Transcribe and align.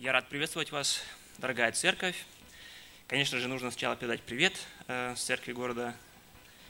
Я 0.00 0.12
рад 0.12 0.30
приветствовать 0.30 0.72
вас, 0.72 1.02
дорогая 1.36 1.72
церковь. 1.72 2.16
Конечно 3.06 3.38
же, 3.38 3.48
нужно 3.48 3.70
сначала 3.70 3.96
передать 3.96 4.22
привет 4.22 4.54
э, 4.88 5.14
с 5.14 5.22
церкви 5.22 5.52
города 5.52 5.94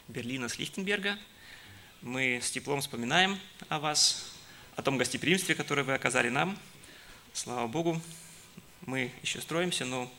Берлина, 0.09 0.49
с 0.49 0.59
Лихтенберга. 0.59 1.17
Мы 2.03 2.41
с 2.43 2.51
теплом 2.51 2.81
вспоминаем 2.81 3.39
о 3.69 3.79
вас, 3.79 4.33
о 4.75 4.83
том 4.83 4.99
гостеприимстве, 4.99 5.55
которое 5.55 5.85
вы 5.85 5.95
оказали 5.95 6.29
нам. 6.29 6.59
Слава 7.33 7.69
Богу, 7.69 8.03
мы 8.81 9.13
еще 9.23 9.41
строимся, 9.41 9.85
но 9.85 10.13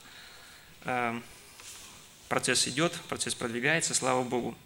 э, 0.86 1.20
процесс 2.30 2.66
идет, 2.70 2.94
процесс 3.10 3.36
продвигается, 3.36 3.94
слава 3.94 4.24
Богу. 4.24 4.58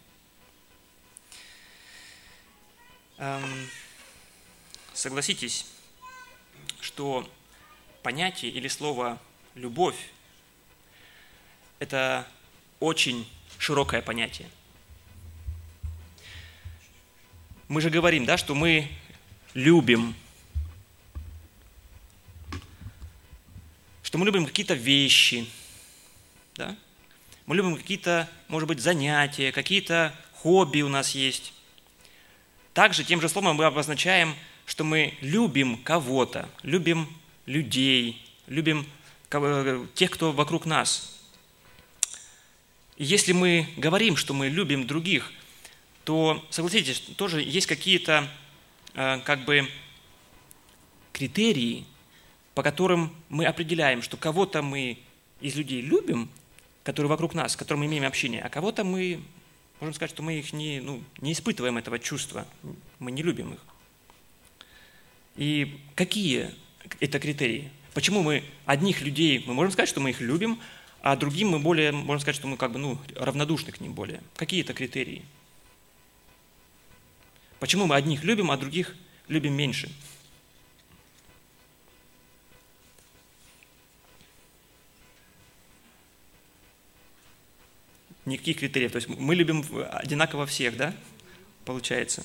Эм, 3.18 3.68
согласитесь, 4.94 5.66
что 6.80 7.28
понятие 8.06 8.52
или 8.52 8.68
слово 8.68 9.18
«любовь»– 9.56 9.96
это 11.80 12.24
очень 12.78 13.28
широкое 13.58 14.00
понятие. 14.00 14.48
Мы 17.66 17.80
же 17.80 17.90
говорим, 17.90 18.24
да, 18.24 18.36
что 18.36 18.54
мы 18.54 18.88
любим, 19.54 20.14
что 24.04 24.18
мы 24.18 24.26
любим 24.26 24.46
какие-то 24.46 24.74
вещи, 24.74 25.48
да? 26.54 26.76
мы 27.46 27.56
любим 27.56 27.76
какие-то, 27.76 28.30
может 28.46 28.68
быть, 28.68 28.78
занятия, 28.78 29.50
какие-то 29.50 30.14
хобби 30.32 30.82
у 30.82 30.88
нас 30.88 31.10
есть. 31.16 31.52
Также 32.72 33.02
тем 33.02 33.20
же 33.20 33.28
словом 33.28 33.56
мы 33.56 33.64
обозначаем, 33.64 34.36
что 34.64 34.84
мы 34.84 35.18
любим 35.20 35.76
кого-то, 35.82 36.48
любим 36.62 37.08
людей, 37.46 38.22
любим 38.46 38.86
тех, 39.94 40.10
кто 40.10 40.32
вокруг 40.32 40.66
нас. 40.66 41.16
И 42.96 43.04
если 43.04 43.32
мы 43.32 43.68
говорим, 43.76 44.16
что 44.16 44.34
мы 44.34 44.48
любим 44.48 44.86
других, 44.86 45.32
то, 46.04 46.44
согласитесь, 46.50 47.00
тоже 47.16 47.42
есть 47.42 47.66
какие-то 47.66 48.28
э, 48.94 49.20
как 49.24 49.44
бы 49.44 49.68
критерии, 51.12 51.84
по 52.54 52.62
которым 52.62 53.14
мы 53.28 53.44
определяем, 53.44 54.02
что 54.02 54.16
кого-то 54.16 54.62
мы 54.62 54.98
из 55.40 55.56
людей 55.56 55.80
любим, 55.82 56.30
которые 56.84 57.10
вокруг 57.10 57.34
нас, 57.34 57.52
с 57.52 57.56
которыми 57.56 57.82
мы 57.82 57.86
имеем 57.88 58.04
общение, 58.04 58.40
а 58.42 58.48
кого-то 58.48 58.84
мы, 58.84 59.20
можем 59.80 59.94
сказать, 59.94 60.10
что 60.10 60.22
мы 60.22 60.38
их 60.38 60.52
не, 60.52 60.80
ну, 60.80 61.02
не 61.20 61.32
испытываем 61.32 61.76
этого 61.76 61.98
чувства, 61.98 62.46
мы 62.98 63.10
не 63.10 63.22
любим 63.22 63.54
их. 63.54 63.60
И 65.36 65.80
какие 65.94 66.54
это 67.00 67.18
критерии. 67.18 67.70
Почему 67.94 68.22
мы 68.22 68.44
одних 68.64 69.00
людей, 69.00 69.42
мы 69.46 69.54
можем 69.54 69.72
сказать, 69.72 69.88
что 69.88 70.00
мы 70.00 70.10
их 70.10 70.20
любим, 70.20 70.60
а 71.00 71.16
другим 71.16 71.48
мы 71.48 71.58
более, 71.58 71.92
можем 71.92 72.20
сказать, 72.20 72.36
что 72.36 72.46
мы 72.46 72.56
как 72.56 72.72
бы, 72.72 72.78
ну, 72.78 72.98
равнодушны 73.14 73.72
к 73.72 73.80
ним 73.80 73.92
более. 73.92 74.20
Какие 74.34 74.62
это 74.62 74.74
критерии? 74.74 75.24
Почему 77.58 77.86
мы 77.86 77.94
одних 77.94 78.24
любим, 78.24 78.50
а 78.50 78.56
других 78.56 78.94
любим 79.28 79.54
меньше? 79.54 79.90
Никаких 88.24 88.58
критериев. 88.58 88.92
То 88.92 88.96
есть 88.96 89.08
мы 89.08 89.34
любим 89.36 89.64
одинаково 89.92 90.46
всех, 90.46 90.76
да? 90.76 90.94
Получается. 91.64 92.24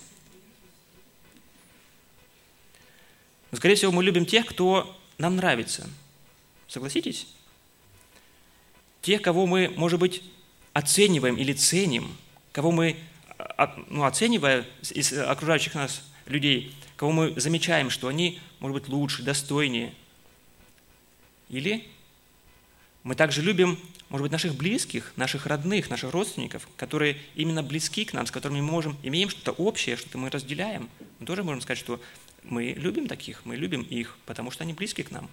Но, 3.52 3.58
скорее 3.58 3.76
всего, 3.76 3.92
мы 3.92 4.04
любим 4.04 4.26
тех, 4.26 4.46
кто 4.46 4.98
нам 5.18 5.36
нравится. 5.36 5.90
Согласитесь? 6.68 7.28
Тех, 9.02 9.22
кого 9.22 9.46
мы, 9.46 9.74
может 9.76 10.00
быть, 10.00 10.24
оцениваем 10.74 11.36
или 11.36 11.54
ценим, 11.54 12.16
кого 12.52 12.72
мы, 12.72 12.96
а, 13.38 13.76
ну, 13.90 14.06
оценивая 14.06 14.66
из 14.92 15.12
окружающих 15.14 15.76
нас 15.76 16.04
людей, 16.28 16.74
кого 16.96 17.12
мы 17.12 17.34
замечаем, 17.40 17.90
что 17.90 18.08
они, 18.08 18.40
может 18.60 18.82
быть, 18.82 18.90
лучше, 18.90 19.24
достойнее. 19.24 19.94
Или 21.50 21.88
мы 23.04 23.16
также 23.16 23.42
любим, 23.42 23.78
может 24.10 24.24
быть, 24.24 24.32
наших 24.32 24.56
близких, 24.56 25.12
наших 25.18 25.46
родных, 25.46 25.90
наших 25.90 26.12
родственников, 26.12 26.68
которые 26.78 27.18
именно 27.36 27.64
близки 27.64 28.06
к 28.06 28.14
нам, 28.14 28.26
с 28.28 28.32
которыми 28.32 28.62
мы 28.62 28.72
можем, 28.72 28.98
имеем 29.04 29.30
что-то 29.30 29.52
общее, 29.52 29.98
что-то 29.98 30.18
мы 30.18 30.30
разделяем. 30.30 30.90
Мы 31.20 31.26
тоже 31.26 31.44
можем 31.44 31.62
сказать, 31.62 31.80
что 31.80 32.00
мы 32.44 32.74
любим 32.78 33.08
таких, 33.08 33.46
мы 33.46 33.56
любим 33.56 33.82
их, 33.82 34.18
потому 34.26 34.52
что 34.52 34.64
они 34.64 34.74
близки 34.74 35.04
к 35.04 35.12
нам. 35.12 35.30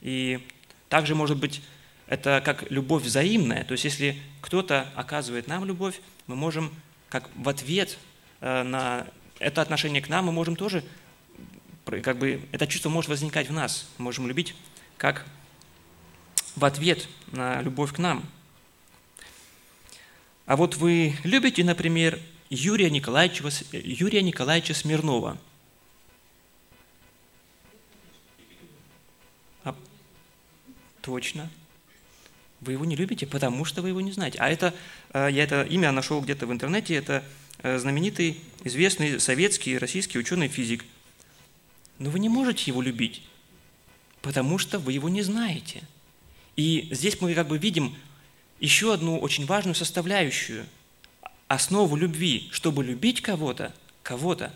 И 0.00 0.44
также, 0.88 1.14
может 1.14 1.38
быть, 1.38 1.62
это 2.06 2.42
как 2.44 2.70
любовь 2.70 3.04
взаимная. 3.04 3.64
То 3.64 3.72
есть, 3.72 3.84
если 3.84 4.20
кто-то 4.40 4.88
оказывает 4.94 5.46
нам 5.46 5.64
любовь, 5.64 6.00
мы 6.26 6.36
можем, 6.36 6.74
как 7.08 7.30
в 7.36 7.48
ответ 7.48 7.98
э, 8.40 8.62
на 8.62 9.06
это 9.38 9.62
отношение 9.62 10.02
к 10.02 10.08
нам, 10.08 10.26
мы 10.26 10.32
можем 10.32 10.56
тоже, 10.56 10.84
как 11.84 12.18
бы, 12.18 12.42
это 12.52 12.66
чувство 12.66 12.90
может 12.90 13.08
возникать 13.08 13.48
в 13.48 13.52
нас. 13.52 13.88
Мы 13.98 14.04
можем 14.04 14.26
любить 14.26 14.54
как 14.98 15.26
в 16.54 16.64
ответ 16.64 17.08
на 17.32 17.62
любовь 17.62 17.92
к 17.92 17.98
нам. 17.98 18.24
А 20.44 20.56
вот 20.56 20.76
вы 20.76 21.16
любите, 21.24 21.64
например, 21.64 22.20
Юрия 22.50 22.90
Николаевича, 22.90 23.48
Юрия 23.72 24.22
Николаевича 24.22 24.74
Смирнова– 24.74 25.38
Точно. 31.02 31.50
Вы 32.60 32.72
его 32.72 32.84
не 32.84 32.94
любите, 32.94 33.26
потому 33.26 33.64
что 33.64 33.82
вы 33.82 33.88
его 33.88 34.00
не 34.00 34.12
знаете. 34.12 34.38
А 34.38 34.48
это, 34.48 34.72
э, 35.12 35.28
я 35.32 35.42
это 35.42 35.62
имя 35.64 35.90
нашел 35.90 36.20
где-то 36.20 36.46
в 36.46 36.52
интернете, 36.52 36.94
это 36.94 37.24
э, 37.58 37.76
знаменитый, 37.78 38.40
известный 38.62 39.18
советский, 39.18 39.78
российский 39.78 40.18
ученый-физик. 40.18 40.84
Но 41.98 42.10
вы 42.10 42.20
не 42.20 42.28
можете 42.28 42.70
его 42.70 42.80
любить, 42.80 43.22
потому 44.22 44.58
что 44.58 44.78
вы 44.78 44.92
его 44.92 45.08
не 45.08 45.22
знаете. 45.22 45.82
И 46.54 46.88
здесь 46.92 47.20
мы 47.20 47.34
как 47.34 47.48
бы 47.48 47.58
видим 47.58 47.96
еще 48.60 48.94
одну 48.94 49.18
очень 49.18 49.44
важную 49.44 49.74
составляющую, 49.74 50.66
основу 51.48 51.96
любви. 51.96 52.48
Чтобы 52.52 52.84
любить 52.84 53.22
кого-то, 53.22 53.74
кого-то, 54.04 54.54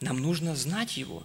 нам 0.00 0.18
нужно 0.18 0.54
знать 0.54 0.96
его. 0.96 1.24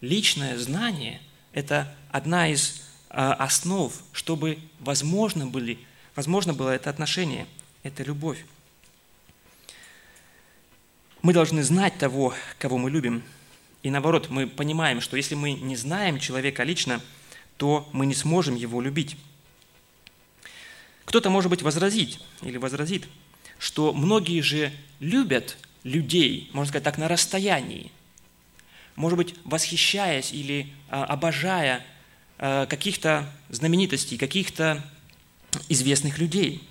Личное 0.00 0.56
знание– 0.56 1.20
это 1.52 1.94
одна 2.10 2.48
из 2.48 2.82
основ, 3.10 3.92
чтобы 4.12 4.58
возможно, 4.78 5.46
были, 5.46 5.78
возможно 6.14 6.54
было 6.54 6.70
это 6.70 6.90
отношение, 6.90 7.46
это 7.82 8.02
любовь. 8.04 8.44
Мы 11.22 11.32
должны 11.32 11.62
знать 11.62 11.98
того, 11.98 12.34
кого 12.58 12.78
мы 12.78 12.90
любим. 12.90 13.22
И 13.82 13.90
наоборот, 13.90 14.30
мы 14.30 14.46
понимаем, 14.46 15.00
что 15.00 15.16
если 15.16 15.34
мы 15.34 15.52
не 15.52 15.76
знаем 15.76 16.18
человека 16.18 16.62
лично, 16.62 17.00
то 17.56 17.88
мы 17.92 18.06
не 18.06 18.14
сможем 18.14 18.54
его 18.54 18.80
любить. 18.80 19.16
Кто-то, 21.04 21.28
может 21.30 21.50
быть, 21.50 21.62
возразить 21.62 22.20
или 22.42 22.56
возразит, 22.56 23.08
что 23.58 23.92
многие 23.92 24.40
же 24.40 24.72
любят 25.00 25.58
людей, 25.82 26.48
можно 26.52 26.68
сказать 26.68 26.84
так, 26.84 26.96
на 26.96 27.08
расстоянии. 27.08 27.90
Может 28.94 29.16
быть, 29.16 29.34
восхищаясь 29.44 30.32
или 30.32 30.72
а, 30.88 31.04
обожая 31.04 31.78
Э, 31.78 31.99
каких-то 32.40 33.30
знаменитостей, 33.50 34.16
каких-то 34.16 34.82
известных 35.68 36.18
людей. 36.18 36.66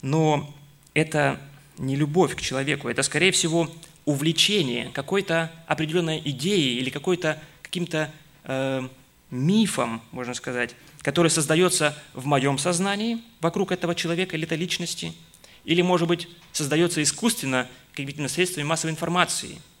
Но 0.00 0.52
это 0.94 1.40
не 1.78 1.94
любовь 1.94 2.34
к 2.34 2.40
человеку, 2.40 2.88
это, 2.88 3.04
скорее 3.04 3.30
всего, 3.30 3.70
увлечение 4.04 4.90
какой-то 4.92 5.52
определенной 5.68 6.20
идеей 6.24 6.78
или 6.78 6.90
какой-то 6.90 7.40
каким-то 7.62 8.10
э, 8.44 8.88
мифом, 9.30 10.02
можно 10.10 10.34
сказать, 10.34 10.74
который 11.02 11.30
создается 11.30 11.96
в 12.12 12.26
моем 12.26 12.58
сознании 12.58 13.22
вокруг 13.40 13.70
этого 13.70 13.94
человека 13.94 14.36
или 14.36 14.44
этой 14.44 14.58
личности, 14.58 15.14
или, 15.64 15.82
может 15.82 16.08
быть, 16.08 16.28
создается 16.50 17.00
искусственно 17.00 17.68
какими-то 17.92 18.28
средствами 18.28 18.64
массовой 18.64 18.90
информации– 18.90 19.60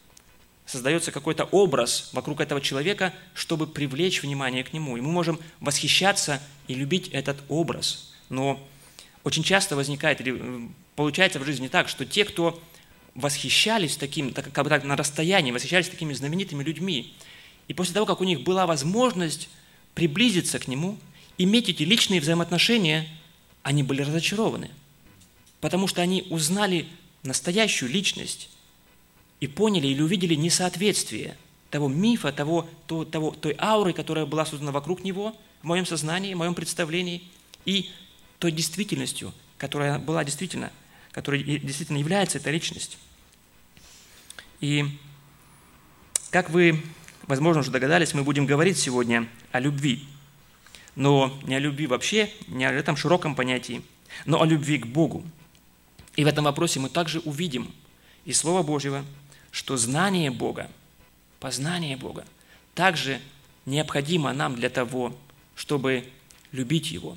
создается 0.66 1.12
какой-то 1.12 1.44
образ 1.44 2.10
вокруг 2.12 2.40
этого 2.40 2.60
человека, 2.60 3.12
чтобы 3.34 3.66
привлечь 3.66 4.22
внимание 4.22 4.64
к 4.64 4.72
нему. 4.72 4.96
И 4.96 5.00
мы 5.00 5.10
можем 5.10 5.38
восхищаться 5.60 6.40
и 6.68 6.74
любить 6.74 7.08
этот 7.08 7.38
образ. 7.48 8.12
Но 8.28 8.60
очень 9.24 9.42
часто 9.42 9.76
возникает, 9.76 10.20
или 10.20 10.34
э, 10.38 10.68
получается 10.96 11.38
в 11.38 11.44
жизни 11.44 11.68
так, 11.68 11.88
что 11.88 12.04
те, 12.04 12.24
кто 12.24 12.62
восхищались 13.14 13.96
таким, 13.96 14.32
так, 14.32 14.50
как 14.52 14.64
бы 14.64 14.70
так 14.70 14.84
на 14.84 14.96
расстоянии, 14.96 15.52
восхищались 15.52 15.88
такими 15.88 16.12
знаменитыми 16.12 16.62
людьми, 16.62 17.14
и 17.68 17.74
после 17.74 17.94
того, 17.94 18.06
как 18.06 18.20
у 18.20 18.24
них 18.24 18.42
была 18.42 18.66
возможность 18.66 19.48
приблизиться 19.94 20.58
к 20.58 20.68
нему, 20.68 20.98
иметь 21.38 21.68
эти 21.68 21.82
личные 21.82 22.20
взаимоотношения, 22.20 23.08
они 23.62 23.82
были 23.82 24.02
разочарованы, 24.02 24.70
потому 25.60 25.86
что 25.86 26.02
они 26.02 26.26
узнали 26.30 26.88
настоящую 27.22 27.90
личность, 27.90 28.48
и 29.42 29.48
поняли 29.48 29.88
или 29.88 30.00
увидели 30.00 30.36
несоответствие 30.36 31.36
того 31.68 31.88
мифа, 31.88 32.30
того, 32.30 32.68
то, 32.86 33.04
того, 33.04 33.32
той 33.32 33.56
ауры, 33.58 33.92
которая 33.92 34.24
была 34.24 34.46
создана 34.46 34.70
вокруг 34.70 35.02
него, 35.02 35.36
в 35.62 35.66
моем 35.66 35.84
сознании, 35.84 36.32
в 36.32 36.36
моем 36.36 36.54
представлении, 36.54 37.24
и 37.64 37.90
той 38.38 38.52
действительностью, 38.52 39.32
которая 39.58 39.98
была 39.98 40.22
действительно, 40.22 40.70
которая 41.10 41.42
действительно 41.42 41.98
является 41.98 42.38
эта 42.38 42.52
личность. 42.52 42.98
И 44.60 44.84
как 46.30 46.48
вы, 46.48 46.80
возможно, 47.26 47.62
уже 47.62 47.72
догадались, 47.72 48.14
мы 48.14 48.22
будем 48.22 48.46
говорить 48.46 48.78
сегодня 48.78 49.28
о 49.50 49.58
любви. 49.58 50.06
Но 50.94 51.36
не 51.42 51.56
о 51.56 51.58
любви 51.58 51.88
вообще, 51.88 52.30
не 52.46 52.64
о 52.64 52.70
этом 52.70 52.96
широком 52.96 53.34
понятии, 53.34 53.82
но 54.24 54.40
о 54.40 54.46
любви 54.46 54.78
к 54.78 54.86
Богу. 54.86 55.24
И 56.14 56.22
в 56.22 56.28
этом 56.28 56.44
вопросе 56.44 56.78
мы 56.78 56.88
также 56.88 57.18
увидим 57.18 57.72
из 58.24 58.38
Слова 58.38 58.62
Божьего, 58.62 59.04
что 59.52 59.76
знание 59.76 60.32
Бога, 60.32 60.68
познание 61.38 61.96
Бога 61.96 62.24
также 62.74 63.20
необходимо 63.66 64.32
нам 64.32 64.56
для 64.56 64.70
того, 64.70 65.16
чтобы 65.54 66.08
любить 66.50 66.90
Его, 66.90 67.16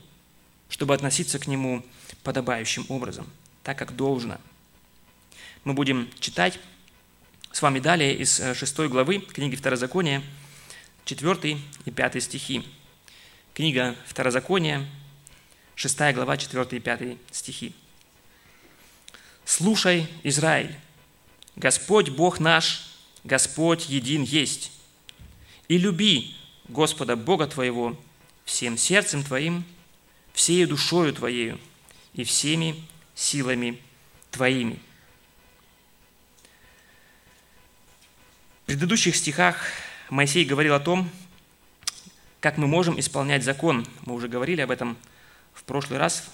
чтобы 0.70 0.94
относиться 0.94 1.40
к 1.40 1.48
Нему 1.48 1.84
подобающим 2.24 2.86
образом, 2.90 3.28
так 3.64 3.80
как 3.80 3.96
должно. 3.96 4.38
Мы 5.64 5.74
будем 5.74 6.10
читать 6.20 6.60
с 7.52 7.62
вами 7.62 7.80
далее 7.80 8.14
из 8.14 8.38
6 8.38 8.80
э, 8.80 8.88
главы 8.90 9.20
книги 9.20 9.56
Второзакония, 9.56 10.22
4 11.06 11.58
и 11.86 11.92
5 11.92 12.24
стихи. 12.24 12.68
Книга 13.54 13.96
Второзакония, 14.08 14.86
6 15.76 15.98
глава, 16.14 16.36
4 16.36 16.68
и 16.72 16.80
5 16.82 17.18
стихи. 17.32 17.74
«Слушай, 19.46 20.08
Израиль, 20.24 20.76
Господь 21.56 22.10
Бог 22.10 22.40
наш, 22.40 22.90
Господь 23.24 23.90
един 23.90 24.24
есть, 24.24 24.72
и 25.68 25.78
люби 25.78 26.36
Господа 26.68 27.16
Бога 27.16 27.48
твоего 27.48 27.98
всем 28.44 28.78
сердцем 28.78 29.24
твоим, 29.24 29.64
всею 30.34 30.68
душою 30.68 31.14
твоею 31.14 31.60
и 32.14 32.24
всеми 32.24 32.84
силами 33.16 33.80
твоими». 34.32 34.80
В 38.64 38.68
предыдущих 38.68 39.16
стихах 39.16 39.58
Моисей 40.10 40.44
говорил 40.44 40.74
о 40.74 40.80
том, 40.80 41.10
как 42.40 42.58
мы 42.58 42.68
можем 42.68 43.00
исполнять 43.00 43.44
закон. 43.44 43.86
Мы 44.06 44.14
уже 44.14 44.28
говорили 44.28 44.62
об 44.62 44.72
этом 44.72 44.98
в 45.54 45.64
прошлый 45.64 46.00
раз. 46.00 46.28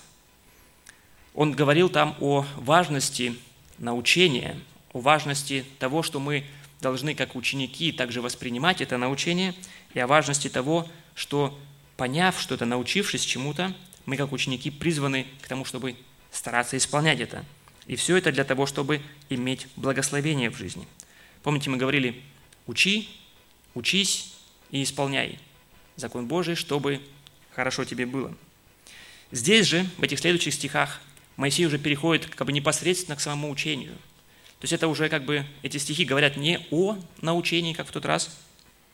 Он 1.34 1.52
говорил 1.52 1.90
там 1.90 2.16
о 2.22 2.46
важности 2.56 3.38
научения, 3.78 4.58
о 4.94 5.00
важности 5.00 5.66
того, 5.80 6.04
что 6.04 6.20
мы 6.20 6.46
должны 6.82 7.16
как 7.16 7.36
ученики 7.36 7.92
также 7.92 8.22
воспринимать 8.22 8.82
это 8.82 8.98
научение, 8.98 9.54
и 9.94 10.00
о 10.00 10.08
важности 10.08 10.50
того, 10.50 10.90
что 11.16 11.58
поняв 11.98 12.40
что-то, 12.40 12.66
научившись 12.66 13.24
чему-то, 13.24 13.74
мы 14.06 14.18
как 14.18 14.32
ученики 14.32 14.72
призваны 14.72 15.28
к 15.42 15.48
тому, 15.48 15.66
чтобы 15.66 15.96
стараться 16.32 16.78
исполнять 16.78 17.20
это. 17.20 17.46
И 17.86 17.96
все 17.96 18.18
это 18.18 18.32
для 18.32 18.44
того, 18.44 18.66
чтобы 18.66 19.02
иметь 19.30 19.68
благословение 19.76 20.50
в 20.50 20.58
жизни. 20.58 20.88
Помните, 21.44 21.70
мы 21.70 21.78
говорили, 21.78 22.22
учи, 22.68 23.10
учись 23.74 24.34
и 24.72 24.84
исполняй 24.84 25.40
закон 25.96 26.26
Божий, 26.28 26.56
чтобы 26.56 27.02
хорошо 27.52 27.86
тебе 27.86 28.06
было. 28.06 28.36
Здесь 29.32 29.68
же, 29.68 29.86
в 29.98 30.04
этих 30.04 30.20
следующих 30.20 30.54
стихах, 30.54 31.02
Моисей 31.38 31.66
уже 31.66 31.78
переходит 31.78 32.26
как 32.28 32.48
бы 32.48 32.54
непосредственно 32.54 33.16
к 33.16 33.22
самому 33.22 33.50
учению. 33.50 33.96
То 34.62 34.66
есть 34.66 34.74
это 34.74 34.88
уже 34.88 35.10
как 35.10 35.26
бы, 35.26 35.44
эти 35.64 35.78
стихи 35.78 36.06
говорят 36.06 36.38
не 36.38 36.68
о 36.70 36.96
научении, 37.20 37.74
как 37.74 37.88
в 37.88 37.92
тот 37.92 38.06
раз, 38.06 38.30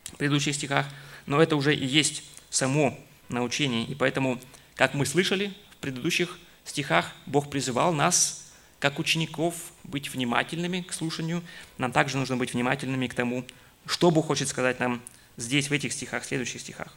в 0.04 0.16
предыдущих 0.16 0.54
стихах, 0.54 0.86
но 1.26 1.42
это 1.42 1.56
уже 1.56 1.76
и 1.76 1.84
есть 1.84 2.22
само 2.48 2.98
научение. 3.28 3.84
И 3.84 3.94
поэтому, 3.94 4.40
как 4.76 4.94
мы 4.94 5.04
слышали 5.04 5.52
в 5.72 5.76
предыдущих 5.76 6.38
стихах, 6.64 7.12
Бог 7.26 7.50
призывал 7.50 7.92
нас, 7.92 8.50
как 8.78 8.98
учеников, 8.98 9.54
быть 9.84 10.08
внимательными 10.08 10.80
к 10.80 10.94
слушанию. 10.94 11.42
Нам 11.76 11.92
также 11.92 12.16
нужно 12.16 12.38
быть 12.38 12.54
внимательными 12.54 13.06
к 13.06 13.12
тому, 13.12 13.44
что 13.84 14.10
Бог 14.10 14.28
хочет 14.28 14.48
сказать 14.48 14.80
нам 14.80 15.02
здесь, 15.36 15.68
в 15.68 15.72
этих 15.72 15.92
стихах, 15.92 16.22
в 16.22 16.26
следующих 16.26 16.62
стихах. 16.62 16.96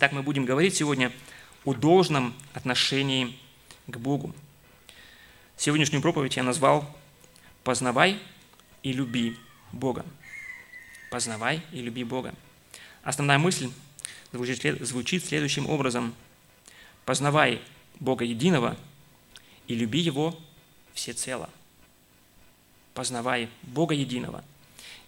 Так 0.00 0.12
мы 0.12 0.22
будем 0.22 0.46
говорить 0.46 0.74
сегодня 0.74 1.12
о 1.66 1.74
должном 1.74 2.34
отношении 2.54 3.38
к 3.86 3.98
Богу. 3.98 4.34
Сегодняшнюю 5.58 6.00
проповедь 6.00 6.36
я 6.36 6.42
назвал 6.42 6.90
«Познавай 7.66 8.20
и 8.84 8.92
люби 8.92 9.36
Бога». 9.72 10.06
Познавай 11.10 11.60
и 11.72 11.82
люби 11.82 12.04
Бога. 12.04 12.32
Основная 13.02 13.38
мысль 13.38 13.70
звучит, 14.32 15.24
следующим 15.24 15.68
образом. 15.68 16.14
Познавай 17.04 17.60
Бога 17.98 18.24
единого 18.24 18.76
и 19.66 19.74
люби 19.74 19.98
Его 19.98 20.38
всецело. 20.94 21.50
Познавай 22.94 23.48
Бога 23.62 23.94
единого 23.94 24.44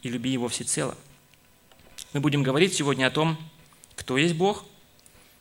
и 0.03 0.09
люби 0.09 0.31
Его 0.31 0.49
всецело– 0.49 0.99
мы 2.15 2.21
будем 2.21 2.43
говорить 2.43 2.73
сегодня 2.73 3.07
о 3.07 3.11
том, 3.11 3.37
кто 3.95 4.17
есть 4.17 4.35
Бог. 4.35 4.65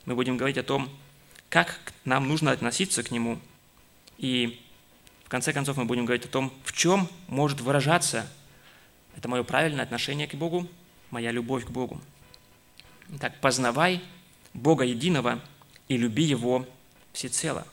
Мы 0.05 0.15
будем 0.15 0.35
говорить 0.35 0.57
о 0.57 0.63
том, 0.63 0.89
как 1.49 1.93
нам 2.03 2.27
нужно 2.27 2.51
относиться 2.51 3.03
к 3.03 3.11
Нему. 3.11 3.39
И 4.17 4.59
в 5.27 5.29
конце 5.29 5.51
концов 5.51 5.75
мы 5.75 5.83
будем 5.83 6.05
говорить 6.05 6.23
о 6.23 6.29
том, 6.29 6.53
в 6.63 6.71
чем 6.71 7.09
может 7.27 7.59
выражаться 7.59 8.31
это 9.17 9.27
мое 9.27 9.43
правильное 9.43 9.83
отношение 9.83 10.25
к 10.25 10.35
Богу, 10.35 10.65
моя 11.11 11.31
любовь 11.31 11.65
к 11.65 11.69
Богу. 11.69 11.99
Итак, 13.09 13.33
познавай 13.41 14.01
Бога 14.53 14.85
единого 14.85 15.41
и 15.89 15.97
люби 15.97 16.23
Его 16.23 16.65
всецело. 17.11 17.67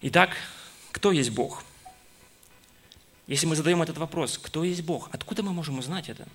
Итак, 0.00 0.36
кто 0.90 1.12
есть 1.12 1.30
Бог? 1.30 1.62
Если 3.28 3.46
мы 3.46 3.54
задаем 3.54 3.80
этот 3.80 3.98
вопрос, 3.98 4.38
кто 4.38 4.64
есть 4.64 4.82
Бог, 4.82 5.08
откуда 5.12 5.44
мы 5.44 5.52
можем 5.52 5.78
узнать 5.78 6.08
это? 6.08 6.26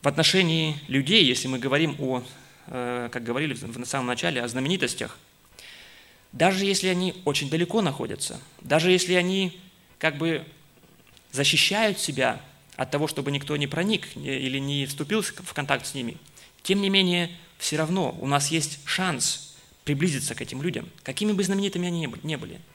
В 0.00 0.08
отношении 0.08 0.80
людей, 0.88 1.22
если 1.22 1.48
мы 1.48 1.58
говорим 1.58 1.96
о, 1.98 2.24
как 2.68 3.22
говорили 3.22 3.54
в 3.54 3.84
самом 3.86 4.06
начале, 4.06 4.42
о 4.42 4.48
знаменитостях, 4.48 5.18
даже 6.32 6.64
если 6.64 6.88
они 6.88 7.14
очень 7.24 7.48
далеко 7.48 7.80
находятся, 7.80 8.40
даже 8.60 8.90
если 8.90 9.14
они 9.14 9.58
как 9.98 10.18
бы 10.18 10.44
защищают 11.32 11.98
себя 11.98 12.40
от 12.76 12.90
того, 12.90 13.08
чтобы 13.08 13.30
никто 13.30 13.56
не 13.56 13.66
проник 13.66 14.16
или 14.16 14.58
не 14.58 14.86
вступил 14.86 15.22
в 15.22 15.54
контакт 15.54 15.86
с 15.86 15.94
ними, 15.94 16.16
тем 16.62 16.82
не 16.82 16.90
менее, 16.90 17.30
все 17.58 17.76
равно 17.76 18.16
у 18.20 18.26
нас 18.26 18.50
есть 18.50 18.80
шанс 18.84 19.56
приблизиться 19.84 20.34
к 20.34 20.42
этим 20.42 20.62
людям, 20.62 20.88
какими 21.02 21.32
бы 21.32 21.42
знаменитыми 21.42 21.88
они 21.88 22.08
ни 22.22 22.36
были– 22.36 22.60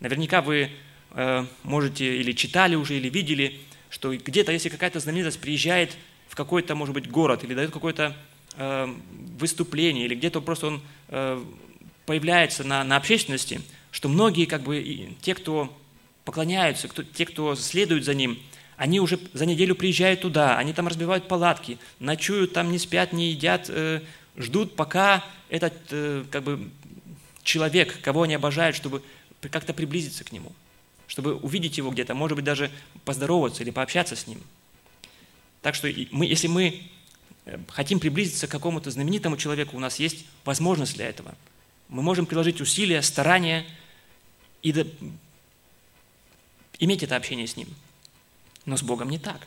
Наверняка 0.00 0.40
вы 0.40 0.70
э, 1.10 1.46
можете 1.62 2.16
или 2.16 2.32
читали 2.32 2.74
уже, 2.74 2.96
или 2.96 3.10
видели, 3.10 3.60
что 3.90 4.16
где-то, 4.16 4.50
если 4.50 4.70
какая-то 4.70 4.98
знаменитость 4.98 5.40
приезжает 5.40 5.94
в 6.28 6.34
какой-то, 6.34 6.74
может 6.74 6.94
быть, 6.94 7.10
город 7.10 7.44
или 7.44 7.54
дает 7.54 7.70
какое-то 7.70 8.16
э, 8.56 8.94
выступление, 9.38 10.06
или 10.06 10.14
где-то 10.14 10.40
просто 10.40 10.66
он 10.68 10.80
э, 11.08 11.44
появляется 12.06 12.64
на, 12.64 12.84
на 12.84 12.96
общественности, 12.96 13.60
что 13.90 14.08
многие, 14.08 14.46
как 14.46 14.62
бы, 14.62 15.14
те, 15.20 15.34
кто 15.34 15.76
поклоняются, 16.24 16.88
кто, 16.88 17.02
те, 17.02 17.26
кто 17.26 17.54
следуют 17.54 18.04
за 18.04 18.14
ним, 18.14 18.38
они 18.76 18.98
уже 18.98 19.18
за 19.32 19.46
неделю 19.46 19.74
приезжают 19.74 20.22
туда, 20.22 20.56
они 20.56 20.72
там 20.72 20.88
разбивают 20.88 21.28
палатки, 21.28 21.78
ночуют 21.98 22.52
там, 22.52 22.72
не 22.72 22.78
спят, 22.78 23.12
не 23.12 23.30
едят, 23.30 23.66
э, 23.68 24.00
ждут, 24.36 24.74
пока 24.74 25.24
этот 25.48 25.74
э, 25.90 26.24
как 26.30 26.44
бы, 26.44 26.70
человек, 27.42 28.00
кого 28.00 28.22
они 28.22 28.34
обожают, 28.34 28.76
чтобы 28.76 29.02
как-то 29.40 29.74
приблизиться 29.74 30.24
к 30.24 30.32
нему, 30.32 30.52
чтобы 31.06 31.34
увидеть 31.34 31.78
его 31.78 31.90
где-то, 31.90 32.14
может 32.14 32.36
быть, 32.36 32.44
даже 32.44 32.70
поздороваться 33.04 33.62
или 33.62 33.70
пообщаться 33.70 34.16
с 34.16 34.26
ним. 34.26 34.40
Так 35.62 35.74
что 35.74 35.88
мы, 36.10 36.26
если 36.26 36.46
мы 36.46 36.82
хотим 37.68 38.00
приблизиться 38.00 38.46
к 38.46 38.50
какому-то 38.50 38.90
знаменитому 38.90 39.36
человеку, 39.36 39.76
у 39.76 39.80
нас 39.80 39.98
есть 39.98 40.24
возможность 40.44 40.94
для 40.94 41.08
этого. 41.08 41.34
Мы 41.88 42.02
можем 42.02 42.26
приложить 42.26 42.60
усилия, 42.60 43.02
старания 43.02 43.66
и 44.62 44.72
до... 44.72 44.86
иметь 46.78 47.02
это 47.02 47.16
общение 47.16 47.46
с 47.46 47.56
Ним. 47.56 47.68
Но 48.64 48.76
с 48.76 48.82
Богом 48.82 49.10
не 49.10 49.18
так. 49.18 49.46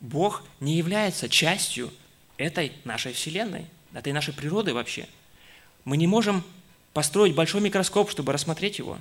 Бог 0.00 0.44
не 0.60 0.76
является 0.76 1.28
частью 1.28 1.92
этой 2.36 2.72
нашей 2.84 3.12
Вселенной, 3.12 3.66
этой 3.92 4.12
нашей 4.12 4.34
природы 4.34 4.74
вообще. 4.74 5.08
Мы 5.84 5.96
не 5.96 6.06
можем 6.06 6.44
построить 6.92 7.34
большой 7.34 7.60
микроскоп, 7.60 8.10
чтобы 8.10 8.32
рассмотреть 8.32 8.78
его. 8.78 8.98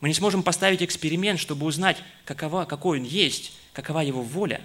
Мы 0.00 0.08
не 0.08 0.14
сможем 0.14 0.42
поставить 0.42 0.82
эксперимент, 0.82 1.40
чтобы 1.40 1.66
узнать, 1.66 1.96
какова, 2.24 2.64
какой 2.66 3.00
он 3.00 3.04
есть, 3.04 3.52
какова 3.72 4.00
его 4.00 4.22
воля. 4.22 4.60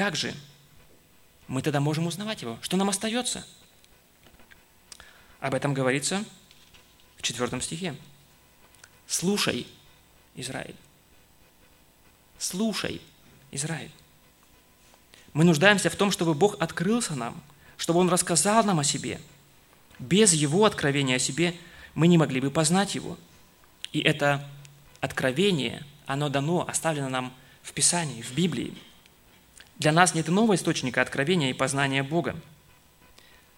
Как 0.00 0.16
же 0.16 0.34
мы 1.46 1.60
тогда 1.60 1.78
можем 1.78 2.06
узнавать 2.06 2.40
его? 2.40 2.56
Что 2.62 2.78
нам 2.78 2.88
остается? 2.88 3.46
Об 5.40 5.52
этом 5.52 5.74
говорится 5.74 6.24
в 7.18 7.22
четвертом 7.22 7.60
стихе. 7.60 7.94
Слушай, 9.06 9.66
Израиль. 10.34 10.74
Слушай, 12.38 13.02
Израиль. 13.50 13.90
Мы 15.34 15.44
нуждаемся 15.44 15.90
в 15.90 15.96
том, 15.96 16.10
чтобы 16.10 16.32
Бог 16.32 16.56
открылся 16.62 17.14
нам, 17.14 17.38
чтобы 17.76 18.00
Он 18.00 18.08
рассказал 18.08 18.64
нам 18.64 18.80
о 18.80 18.84
себе. 18.84 19.20
Без 19.98 20.32
Его 20.32 20.64
откровения 20.64 21.16
о 21.16 21.18
себе 21.18 21.54
мы 21.94 22.08
не 22.08 22.16
могли 22.16 22.40
бы 22.40 22.50
познать 22.50 22.94
Его. 22.94 23.18
И 23.92 24.00
это 24.00 24.48
откровение, 25.02 25.84
оно 26.06 26.30
дано, 26.30 26.66
оставлено 26.66 27.10
нам 27.10 27.34
в 27.60 27.74
Писании, 27.74 28.22
в 28.22 28.32
Библии. 28.32 28.74
Для 29.80 29.92
нас 29.92 30.14
нет 30.14 30.28
иного 30.28 30.56
источника 30.56 31.00
откровения 31.00 31.48
и 31.48 31.54
познания 31.54 32.02
Бога. 32.02 32.36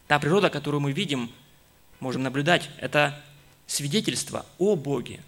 Та 0.07 0.21
природа, 0.21 0.50
которую 0.50 0.81
мы 0.81 0.93
видим, 0.93 1.33
можем 1.99 2.23
наблюдать, 2.23 2.71
это 2.79 3.21
свидетельство 3.67 4.47
о 4.59 4.76
Боге, 4.76 5.21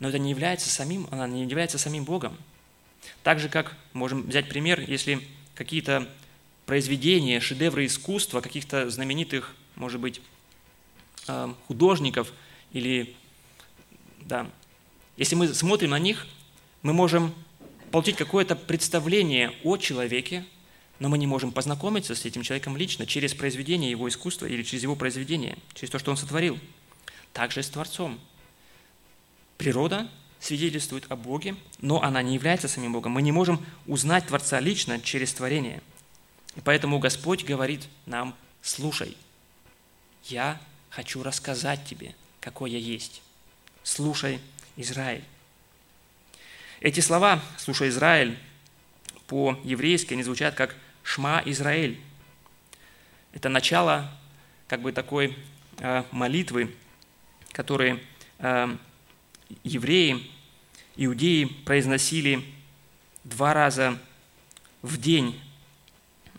но 0.00 0.10
это 0.10 0.18
не 0.18 0.28
является 0.28 0.68
самим, 0.68 1.08
она 1.10 1.26
не 1.26 1.44
является 1.44 1.78
самим 1.78 2.04
Богом. 2.04 2.36
Так 3.22 3.40
же, 3.40 3.48
как 3.48 3.74
можем 3.94 4.24
взять 4.24 4.50
пример, 4.50 4.80
если 4.80 5.26
какие-то 5.54 6.06
произведения, 6.66 7.40
шедевры 7.40 7.86
искусства 7.86 8.42
каких-то 8.42 8.90
знаменитых, 8.90 9.56
может 9.76 9.98
быть, 9.98 10.20
э, 11.26 11.54
художников 11.68 12.34
или, 12.72 13.16
да, 14.18 14.46
если 15.16 15.36
мы 15.36 15.48
смотрим 15.54 15.88
на 15.88 15.98
них, 15.98 16.26
мы 16.82 16.92
можем 16.92 17.34
получить 17.90 18.16
какое-то 18.16 18.56
представление 18.56 19.52
о 19.64 19.76
человеке, 19.76 20.44
но 20.98 21.08
мы 21.08 21.18
не 21.18 21.26
можем 21.26 21.52
познакомиться 21.52 22.14
с 22.14 22.24
этим 22.24 22.42
человеком 22.42 22.76
лично 22.76 23.06
через 23.06 23.34
произведение 23.34 23.90
его 23.90 24.08
искусства 24.08 24.46
или 24.46 24.62
через 24.62 24.82
его 24.82 24.96
произведение, 24.96 25.56
через 25.74 25.90
то, 25.90 25.98
что 25.98 26.10
он 26.10 26.16
сотворил. 26.16 26.58
Также 27.32 27.62
с 27.62 27.68
Творцом. 27.68 28.18
Природа 29.58 30.10
свидетельствует 30.40 31.04
о 31.10 31.16
Боге, 31.16 31.56
но 31.80 32.02
она 32.02 32.22
не 32.22 32.34
является 32.34 32.68
самим 32.68 32.92
Богом. 32.92 33.12
Мы 33.12 33.22
не 33.22 33.32
можем 33.32 33.64
узнать 33.86 34.26
Творца 34.26 34.60
лично 34.60 35.00
через 35.00 35.32
творение. 35.32 35.82
И 36.56 36.60
поэтому 36.60 36.98
Господь 36.98 37.44
говорит 37.44 37.86
нам, 38.06 38.34
слушай, 38.62 39.16
я 40.24 40.60
хочу 40.90 41.22
рассказать 41.22 41.84
тебе, 41.84 42.14
какой 42.40 42.70
я 42.70 42.78
есть. 42.78 43.22
Слушай, 43.82 44.40
Израиль. 44.76 45.24
Эти 46.80 47.00
слова, 47.00 47.42
слушай, 47.56 47.88
Израиль, 47.88 48.38
по-еврейски 49.26 50.12
они 50.12 50.22
звучат 50.22 50.54
как 50.54 50.76
«Шма 51.02 51.42
Израиль». 51.44 51.98
Это 53.32 53.48
начало 53.48 54.08
как 54.68 54.82
бы 54.82 54.92
такой 54.92 55.36
э, 55.78 56.04
молитвы, 56.12 56.72
которые 57.50 58.00
э, 58.38 58.76
евреи, 59.64 60.30
иудеи 60.94 61.46
произносили 61.46 62.44
два 63.24 63.54
раза 63.54 63.98
в 64.80 65.00
день. 65.00 65.40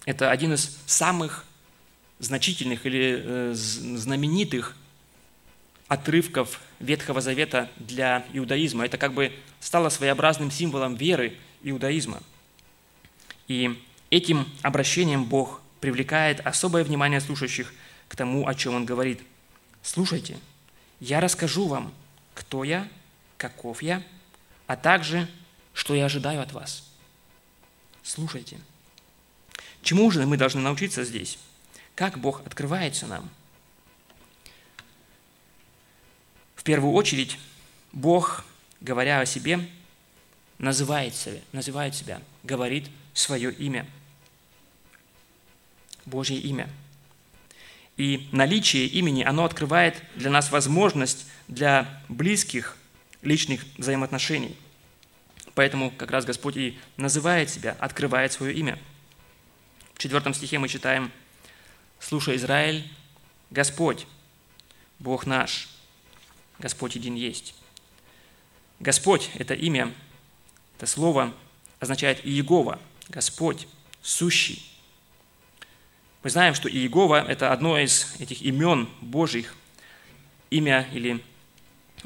Это 0.06 0.32
один 0.32 0.54
из 0.54 0.80
самых 0.86 1.44
значительных 2.20 2.86
или 2.86 3.24
э, 3.26 3.52
знаменитых 3.54 4.78
отрывков 5.90 6.62
Ветхого 6.80 7.20
Завета 7.20 7.70
для 7.78 8.26
иудаизма. 8.32 8.86
Это 8.86 8.98
как 8.98 9.14
бы 9.14 9.34
стало 9.60 9.90
своеобразным 9.90 10.52
символом 10.52 10.96
веры 10.96 11.36
иудаизма. 11.64 12.22
И 13.48 13.84
этим 14.10 14.48
обращением 14.62 15.26
Бог 15.26 15.62
привлекает 15.82 16.46
особое 16.46 16.84
внимание 16.84 17.20
слушающих 17.20 17.74
к 18.08 18.16
тому, 18.16 18.48
о 18.48 18.54
чем 18.54 18.76
Он 18.76 18.86
говорит. 18.86 19.22
Слушайте, 19.82 20.38
я 21.00 21.20
расскажу 21.20 21.68
вам, 21.68 21.92
кто 22.36 22.64
я, 22.64 22.88
каков 23.38 23.82
я, 23.82 24.04
а 24.68 24.76
также, 24.76 25.28
что 25.74 25.96
я 25.96 26.06
ожидаю 26.06 26.42
от 26.42 26.54
вас. 26.54 26.88
Слушайте. 28.04 28.60
Чему 29.82 30.12
же 30.12 30.26
мы 30.26 30.38
должны 30.38 30.62
научиться 30.62 31.04
здесь? 31.04 31.40
Как 31.96 32.20
Бог 32.20 32.46
открывается 32.46 33.08
нам? 33.08 33.30
В 36.60 36.64
первую 36.64 36.92
очередь, 36.92 37.40
Бог, 37.94 38.44
говоря 38.82 39.22
о 39.22 39.26
себе, 39.26 39.66
называет 40.58 41.16
себя, 41.16 41.40
называет 41.54 41.96
себя 41.96 42.22
говорит 42.44 42.90
свое 43.14 43.54
имя. 43.54 43.88
Божье 46.06 46.38
имя. 46.38 46.70
И 47.96 48.28
наличие 48.34 48.88
имени, 48.88 49.24
оно 49.24 49.46
открывает 49.46 50.04
для 50.16 50.30
нас 50.30 50.52
возможность 50.52 51.28
для 51.48 52.04
близких 52.10 52.76
личных 53.22 53.64
взаимоотношений. 53.78 54.58
Поэтому 55.56 55.92
как 55.92 56.12
раз 56.12 56.26
Господь 56.26 56.58
и 56.58 56.78
называет 56.98 57.50
себя, 57.50 57.78
открывает 57.80 58.34
свое 58.34 58.54
имя. 58.54 58.78
В 59.94 60.00
четвертом 60.00 60.34
стихе 60.34 60.60
мы 60.60 60.68
читаем 60.68 61.10
«Слушай, 62.02 62.36
Израиль, 62.36 62.86
Господь, 63.50 64.08
Бог 65.00 65.26
наш, 65.26 65.70
Господь 66.60 66.96
един 66.96 67.16
есть. 67.16 67.56
Господь– 68.80 69.30
это 69.36 69.54
имя, 69.54 69.94
это 70.78 70.86
слово 70.86 71.34
означает 71.80 72.26
Иегова, 72.26 72.80
Господь, 73.08 73.68
сущий. 74.02 74.66
Мы 76.22 76.30
знаем, 76.30 76.54
что 76.54 76.70
Иегова– 76.70 77.26
это 77.28 77.54
одно 77.54 77.80
из 77.80 78.16
этих 78.20 78.42
имен 78.42 78.90
Божьих, 79.02 79.56
имя 80.50 80.88
или 80.94 81.24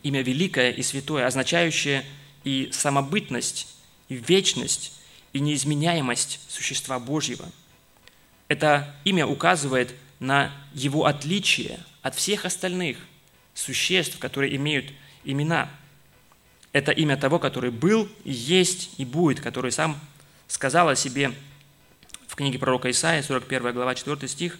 имя 0.04 0.22
великое 0.22 0.72
и 0.72 0.84
святое, 0.84 1.26
означающее 1.26 2.06
и 2.44 2.70
самобытность, 2.72 3.76
и 4.08 4.16
вечность, 4.16 5.00
и 5.34 5.40
неизменяемость 5.40 6.40
существа 6.48 7.00
Божьего. 7.00 7.50
Это 8.50 8.96
имя 9.04 9.26
указывает 9.26 9.96
на 10.20 10.52
его 10.74 11.06
отличие 11.06 11.80
от 12.04 12.14
всех 12.14 12.46
остальных– 12.46 12.98
существ, 13.54 14.20
которые 14.20 14.56
имеют 14.56 14.92
имена. 15.24 15.70
Это 16.72 16.92
имя 16.92 17.18
того, 17.18 17.40
который 17.40 17.72
был, 17.72 18.10
есть, 18.24 18.92
и 18.98 19.06
будет, 19.06 19.40
который 19.40 19.72
сам 19.72 20.00
сказал 20.48 20.90
о 20.90 20.96
себе 20.96 21.34
в 22.28 22.36
книге 22.36 22.58
пророка 22.58 22.90
Исаия, 22.90 23.22
41 23.22 23.74
глава, 23.74 23.94
4 23.94 24.28
стих, 24.28 24.58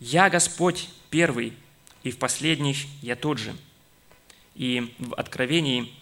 «Я 0.00 0.28
Господь 0.30 0.88
первый, 1.10 1.52
и 2.02 2.10
в 2.10 2.18
последних 2.18 2.78
я 3.02 3.14
тот 3.14 3.38
же». 3.38 3.54
И 4.56 4.92
в 4.98 5.14
Откровении, 5.14 5.92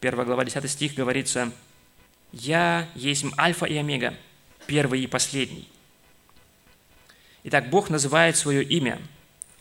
1 0.00 0.24
глава, 0.24 0.44
10 0.44 0.68
стих 0.68 0.94
говорится, 0.94 1.52
«Я 2.32 2.88
есть 2.96 3.24
Альфа 3.38 3.66
и 3.66 3.76
Омега, 3.76 4.14
первый 4.66 5.02
и 5.02 5.06
последний». 5.06 5.68
Итак, 7.44 7.70
Бог 7.70 7.90
называет 7.90 8.36
свое 8.36 8.64
имя, 8.64 9.00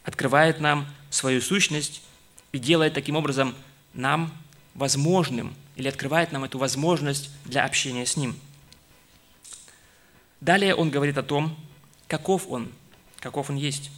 открывает 0.03 0.59
нам 0.59 0.87
свою 1.13 1.41
сущность 1.41 2.01
и 2.51 2.57
делает 2.57 2.93
таким 2.93 3.15
образом 3.15 3.55
нам 3.93 4.35
возможным 4.73 5.55
или 5.75 5.87
открывает 5.87 6.31
нам 6.31 6.43
эту 6.43 6.57
возможность 6.57 7.29
для 7.45 7.65
общения 7.65 8.05
с 8.05 8.17
Ним. 8.17 8.35
Далее 10.41 10.75
он 10.75 10.89
говорит 10.89 11.17
о 11.17 11.23
том, 11.23 11.55
каков 12.07 12.47
Он, 12.49 12.71
каков 13.19 13.49
Он 13.49 13.55
есть. 13.55 13.91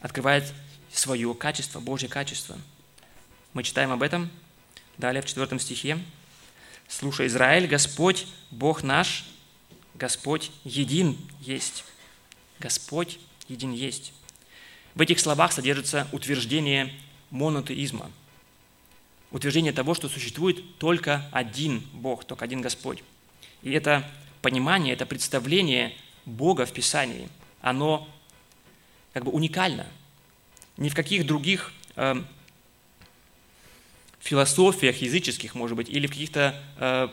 Открывает 0.00 0.52
свое 0.92 1.34
качество, 1.34 1.80
Божье 1.80 2.08
качество. 2.08 2.58
Мы 3.54 3.62
читаем 3.62 3.90
об 3.90 4.02
этом 4.02 4.30
далее 4.98 5.22
в 5.22 5.26
четвертом 5.26 5.58
стихе. 5.58 5.98
«Слушай, 6.86 7.26
Израиль, 7.28 7.66
Господь, 7.66 8.26
Бог 8.50 8.82
наш, 8.82 9.24
Господь 9.94 10.50
един 10.64 11.18
есть». 11.40 11.84
Господь 12.58 13.18
един 13.48 13.72
есть. 13.72 14.12
В 14.96 15.02
этих 15.02 15.20
словах 15.20 15.52
содержится 15.52 16.08
утверждение 16.10 16.90
монотеизма, 17.30 18.10
утверждение 19.30 19.74
того, 19.74 19.92
что 19.92 20.08
существует 20.08 20.78
только 20.78 21.28
один 21.32 21.86
Бог, 21.92 22.24
только 22.24 22.46
один 22.46 22.62
Господь. 22.62 23.04
И 23.62 23.72
это 23.72 24.10
понимание, 24.40 24.94
это 24.94 25.04
представление 25.04 25.94
Бога 26.24 26.64
в 26.64 26.72
Писании, 26.72 27.28
оно 27.60 28.08
как 29.12 29.24
бы 29.24 29.32
уникально. 29.32 29.86
Ни 30.78 30.88
в 30.88 30.94
каких 30.94 31.26
других 31.26 31.74
э, 31.96 32.14
философиях 34.20 35.02
языческих, 35.02 35.54
может 35.54 35.76
быть, 35.76 35.90
или 35.90 36.06
в 36.06 36.10
каких-то 36.10 36.58
э, 36.78 37.08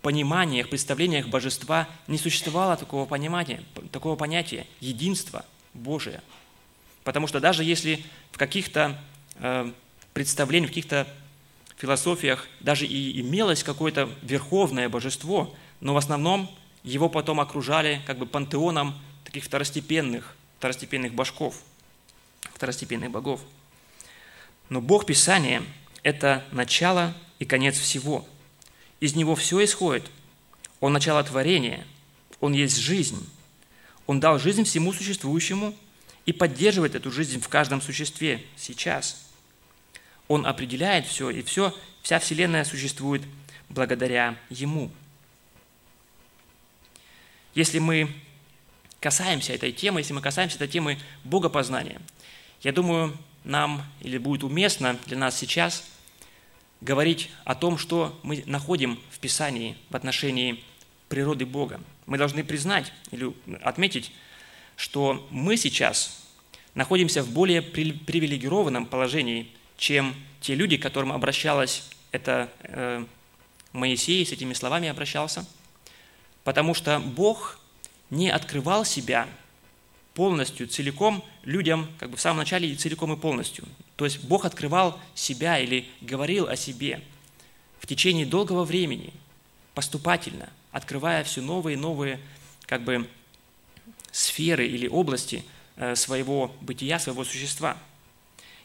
пониманиях, 0.00 0.70
представлениях 0.70 1.28
божества 1.28 1.90
не 2.06 2.16
существовало 2.16 2.78
такого 2.78 3.04
понимания, 3.04 3.62
такого 3.92 4.16
понятия 4.16 4.66
единства 4.80 5.44
Божия– 5.74 6.22
Потому 7.06 7.28
что 7.28 7.38
даже 7.38 7.62
если 7.62 8.04
в 8.32 8.36
каких-то 8.36 9.00
э, 9.36 9.72
представлениях, 10.12 10.70
в 10.70 10.74
каких-то 10.74 11.06
философиях 11.76 12.48
даже 12.58 12.84
и 12.84 13.20
имелось 13.20 13.62
какое-то 13.62 14.10
верховное 14.22 14.88
божество, 14.88 15.54
но 15.80 15.94
в 15.94 15.98
основном 15.98 16.50
его 16.82 17.08
потом 17.08 17.38
окружали 17.38 18.02
как 18.08 18.18
бы 18.18 18.26
пантеоном 18.26 19.00
таких 19.22 19.44
второстепенных, 19.44 20.34
второстепенных 20.58 21.14
башков, 21.14 21.62
второстепенных 22.40 23.12
богов. 23.12 23.40
Но 24.68 24.80
Бог 24.80 25.06
Писания 25.06 25.62
это 26.02 26.44
начало 26.50 27.14
и 27.38 27.44
конец 27.44 27.78
всего. 27.78 28.26
Из 28.98 29.14
Него 29.14 29.36
все 29.36 29.62
исходит. 29.62 30.10
Он 30.80 30.92
начало 30.92 31.22
творения. 31.22 31.86
Он 32.40 32.52
есть 32.52 32.78
жизнь. 32.78 33.30
Он 34.08 34.18
дал 34.18 34.40
жизнь 34.40 34.64
всему 34.64 34.92
существующему 34.92 35.72
и 36.26 36.32
поддерживает 36.32 36.94
эту 36.94 37.10
жизнь 37.10 37.40
в 37.40 37.48
каждом 37.48 37.80
существе 37.80 38.44
сейчас. 38.56 39.24
Он 40.28 40.44
определяет 40.44 41.06
все, 41.06 41.30
и 41.30 41.42
все, 41.42 41.74
вся 42.02 42.18
Вселенная 42.18 42.64
существует 42.64 43.22
благодаря 43.68 44.36
Ему. 44.50 44.90
Если 47.54 47.78
мы 47.78 48.12
касаемся 49.00 49.52
этой 49.52 49.72
темы, 49.72 50.00
если 50.00 50.12
мы 50.12 50.20
касаемся 50.20 50.56
этой 50.56 50.68
темы 50.68 50.98
богопознания, 51.24 52.00
я 52.62 52.72
думаю, 52.72 53.16
нам 53.44 53.84
или 54.00 54.18
будет 54.18 54.42
уместно 54.42 54.98
для 55.06 55.16
нас 55.16 55.38
сейчас 55.38 55.84
говорить 56.80 57.30
о 57.44 57.54
том, 57.54 57.78
что 57.78 58.18
мы 58.24 58.42
находим 58.46 59.00
в 59.10 59.20
Писании 59.20 59.76
в 59.90 59.96
отношении 59.96 60.62
природы 61.08 61.46
Бога. 61.46 61.80
Мы 62.06 62.18
должны 62.18 62.42
признать 62.42 62.92
или 63.12 63.32
отметить, 63.62 64.12
что 64.76 65.26
мы 65.30 65.56
сейчас 65.56 66.22
находимся 66.74 67.22
в 67.22 67.30
более 67.30 67.62
привилегированном 67.62 68.86
положении, 68.86 69.48
чем 69.78 70.14
те 70.40 70.54
люди, 70.54 70.76
к 70.76 70.82
которым 70.82 71.12
обращалась 71.12 71.88
это 72.12 72.50
э, 72.60 73.04
Моисей, 73.72 74.24
с 74.24 74.32
этими 74.32 74.52
словами 74.52 74.88
обращался, 74.88 75.46
потому 76.44 76.74
что 76.74 77.00
Бог 77.00 77.58
не 78.10 78.30
открывал 78.30 78.84
себя 78.84 79.28
полностью, 80.14 80.66
целиком 80.66 81.24
людям, 81.44 81.88
как 81.98 82.10
бы 82.10 82.16
в 82.16 82.20
самом 82.20 82.38
начале 82.38 82.70
и 82.70 82.76
целиком 82.76 83.12
и 83.12 83.16
полностью. 83.16 83.64
То 83.96 84.04
есть 84.04 84.24
Бог 84.24 84.44
открывал 84.44 84.98
себя 85.14 85.58
или 85.58 85.86
говорил 86.00 86.48
о 86.48 86.56
себе 86.56 87.02
в 87.78 87.86
течение 87.86 88.24
долгого 88.24 88.64
времени, 88.64 89.12
поступательно, 89.74 90.48
открывая 90.72 91.22
все 91.24 91.42
новые 91.42 91.76
и 91.76 91.80
новые 91.80 92.18
как 92.66 92.82
бы, 92.82 93.08
сферы 94.16 94.66
или 94.66 94.88
области 94.88 95.44
э, 95.76 95.94
своего 95.94 96.50
бытия, 96.62 96.98
своего 96.98 97.22
существа. 97.22 97.76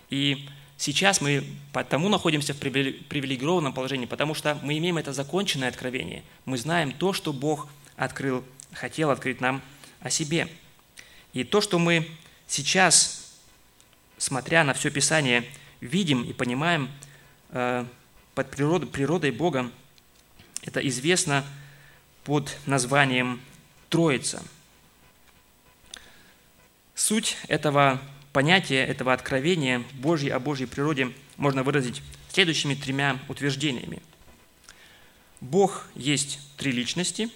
И 0.10 0.48
сейчас 0.78 1.20
мы 1.20 1.44
потому 1.74 2.08
находимся 2.08 2.54
в 2.54 2.58
привилегированном 2.58 3.74
положении, 3.74 4.06
потому 4.06 4.34
что 4.34 4.58
мы 4.64 4.78
имеем 4.78 4.98
это 4.98 5.12
законченное 5.12 5.68
откровение. 5.68 6.24
Мы 6.46 6.58
знаем 6.58 6.94
то, 6.94 7.12
что 7.12 7.34
Бог 7.34 7.68
открыл, 7.98 8.46
хотел 8.72 9.10
открыть 9.10 9.42
нам 9.42 9.62
о 10.00 10.10
себе. 10.10 10.48
И 11.34 11.44
то, 11.44 11.60
что 11.60 11.80
мы 11.80 12.08
сейчас, 12.48 13.38
смотря 14.18 14.64
на 14.64 14.74
все 14.74 14.90
Писание, 14.90 15.44
видим 15.82 16.24
и 16.24 16.32
понимаем 16.32 16.90
э, 17.50 17.86
под 18.36 18.50
природой, 18.52 18.88
природой 18.88 19.32
Бога, 19.32 19.70
это 20.62 20.80
известно 20.88 21.44
под 22.24 22.58
названием 22.66 23.42
Троица– 23.90 24.42
Суть 27.02 27.36
этого 27.48 28.00
понятия, 28.32 28.86
этого 28.86 29.12
откровения 29.12 29.84
Божьей 29.96 30.30
о 30.30 30.40
Божьей 30.40 30.68
природе 30.68 31.12
можно 31.36 31.64
выразить 31.64 32.04
следующими 32.32 32.76
тремя 32.76 33.20
утверждениями. 33.28 34.04
Бог 35.42 35.88
есть 35.96 36.38
три 36.58 36.72
личности. 36.72 37.32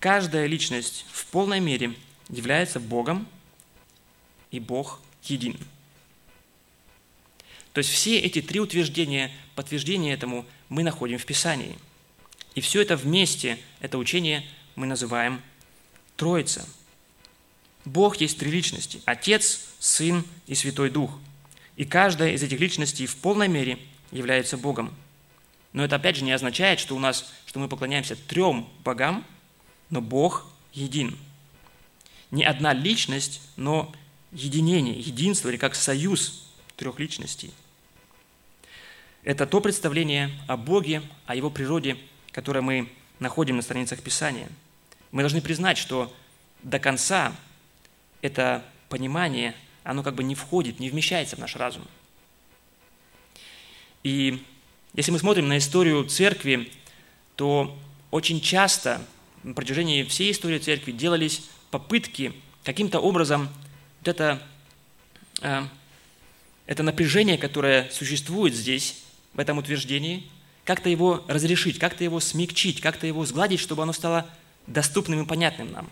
Каждая 0.00 0.46
личность 0.46 1.06
в 1.12 1.26
полной 1.26 1.60
мере 1.60 1.94
является 2.30 2.80
Богом, 2.80 3.28
и 4.50 4.58
Бог 4.58 4.98
един. 5.22 5.56
То 7.74 7.78
есть 7.78 7.90
все 7.90 8.18
эти 8.18 8.42
три 8.42 8.58
утверждения, 8.58 9.30
подтверждения 9.54 10.12
этому 10.12 10.44
мы 10.68 10.82
находим 10.82 11.18
в 11.18 11.26
Писании. 11.26 11.78
И 12.56 12.60
все 12.60 12.82
это 12.82 12.96
вместе, 12.96 13.56
это 13.78 13.98
учение 13.98 14.44
мы 14.74 14.88
называем 14.88 15.42
Троица– 16.16 16.68
Бог 17.88 18.16
есть 18.16 18.38
три 18.38 18.50
личности– 18.50 19.00
Отец, 19.06 19.68
Сын 19.78 20.24
и 20.46 20.54
Святой 20.54 20.90
Дух. 20.90 21.10
И 21.76 21.84
каждая 21.84 22.32
из 22.32 22.42
этих 22.42 22.60
личностей 22.60 23.06
в 23.06 23.16
полной 23.16 23.48
мере 23.48 23.78
является 24.10 24.56
Богом. 24.56 24.94
Но 25.72 25.84
это 25.84 25.96
опять 25.96 26.16
же 26.16 26.24
не 26.24 26.32
означает, 26.32 26.80
что 26.80 26.96
у 26.96 26.98
нас, 26.98 27.32
что 27.46 27.58
мы 27.58 27.68
поклоняемся 27.68 28.16
трем 28.16 28.68
богам, 28.84 29.24
но 29.90 30.00
Бог 30.00 30.46
един. 30.72 31.16
Не 32.30 32.44
одна 32.44 32.72
личность, 32.72 33.40
но 33.56 33.94
единение, 34.32 34.98
единство 34.98 35.48
или 35.48 35.56
как 35.56 35.74
союз 35.74 36.46
трех 36.76 36.98
личностей. 36.98 37.52
Это 39.22 39.46
то 39.46 39.60
представление 39.60 40.30
о 40.46 40.56
Боге, 40.56 41.02
о 41.26 41.34
Его 41.34 41.50
природе, 41.50 41.96
которое 42.32 42.60
мы 42.60 42.90
находим 43.18 43.56
на 43.56 43.62
страницах 43.62 44.02
Писания. 44.02 44.48
Мы 45.10 45.22
должны 45.22 45.40
признать, 45.40 45.78
что 45.78 46.14
до 46.62 46.78
конца 46.78 47.34
это 48.22 48.64
понимание, 48.88 49.54
оно 49.84 50.02
как 50.02 50.14
бы 50.14 50.24
не 50.24 50.34
входит, 50.34 50.80
не 50.80 50.90
вмещается 50.90 51.36
в 51.36 51.38
наш 51.38 51.56
разум. 51.56 51.86
И 54.02 54.42
если 54.94 55.10
мы 55.10 55.18
смотрим 55.18 55.48
на 55.48 55.58
историю 55.58 56.04
церкви, 56.04 56.70
то 57.36 57.76
очень 58.10 58.40
часто 58.40 59.00
на 59.42 59.54
протяжении 59.54 60.02
всей 60.02 60.32
истории 60.32 60.58
церкви 60.58 60.92
делались 60.92 61.48
попытки 61.70 62.32
каким-то 62.64 63.00
образом 63.00 63.48
вот 64.00 64.08
это, 64.08 64.42
э, 65.40 65.62
это 66.66 66.82
напряжение, 66.82 67.38
которое 67.38 67.88
существует 67.90 68.54
здесь, 68.54 69.02
в 69.34 69.40
этом 69.40 69.58
утверждении, 69.58 70.28
как-то 70.64 70.88
его 70.88 71.24
разрешить, 71.28 71.78
как-то 71.78 72.04
его 72.04 72.20
смягчить, 72.20 72.80
как-то 72.80 73.06
его 73.06 73.24
сгладить, 73.24 73.60
чтобы 73.60 73.82
оно 73.82 73.92
стало 73.92 74.26
доступным 74.66 75.22
и 75.22 75.26
понятным 75.26 75.72
нам. 75.72 75.90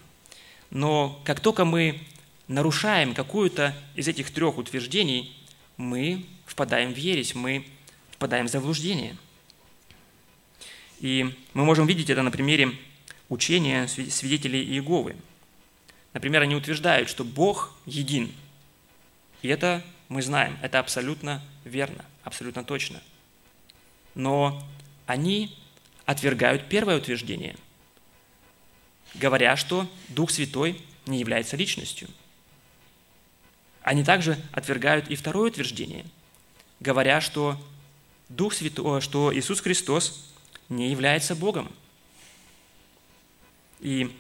Но 0.71 1.21
как 1.25 1.41
только 1.41 1.65
мы 1.65 2.01
нарушаем 2.49 3.15
какую-то 3.15 3.75
из 3.95 4.09
этих 4.09 4.31
трех 4.31 4.59
утверждений, 4.59 5.37
мы 5.77 6.25
впадаем 6.47 6.93
в 6.93 6.97
ересь, 6.97 7.35
мы 7.35 7.67
впадаем 8.13 8.47
в 8.47 8.51
заблуждение. 8.51 9.17
И 11.01 11.35
мы 11.53 11.65
можем 11.65 11.87
видеть 11.87 12.09
это 12.09 12.23
на 12.23 12.31
примере 12.31 12.73
учения 13.29 13.87
свидетелей 13.89 14.65
Иеговы. 14.65 15.17
Например, 16.13 16.43
они 16.43 16.55
утверждают, 16.55 17.11
что 17.11 17.25
Бог 17.25 17.75
един. 17.85 18.33
И 19.43 19.49
это 19.49 19.85
мы 20.09 20.23
знаем, 20.23 20.57
это 20.63 20.79
абсолютно 20.79 21.43
верно, 21.65 22.05
абсолютно 22.23 22.65
точно. 22.65 23.03
Но 24.15 24.67
они 25.05 25.55
отвергают 26.07 26.69
первое 26.69 26.97
утверждение, 26.97 27.57
говоря, 29.15 29.57
что 29.57 29.91
Дух 30.09 30.31
Святой 30.31 30.81
не 31.05 31.19
является 31.19 31.57
личностью– 31.57 32.09
они 33.87 34.03
также 34.03 34.37
отвергают 34.51 35.09
и 35.11 35.15
второе 35.15 35.49
утверждение, 35.49 36.05
говоря, 36.81 37.21
что 37.21 37.57
Дух 38.29 38.53
Святой, 38.53 39.01
что 39.01 39.33
Иисус 39.33 39.61
Христос 39.61 40.29
не 40.69 40.91
является 40.91 41.37
Богом. 41.37 41.71
И 43.79 44.13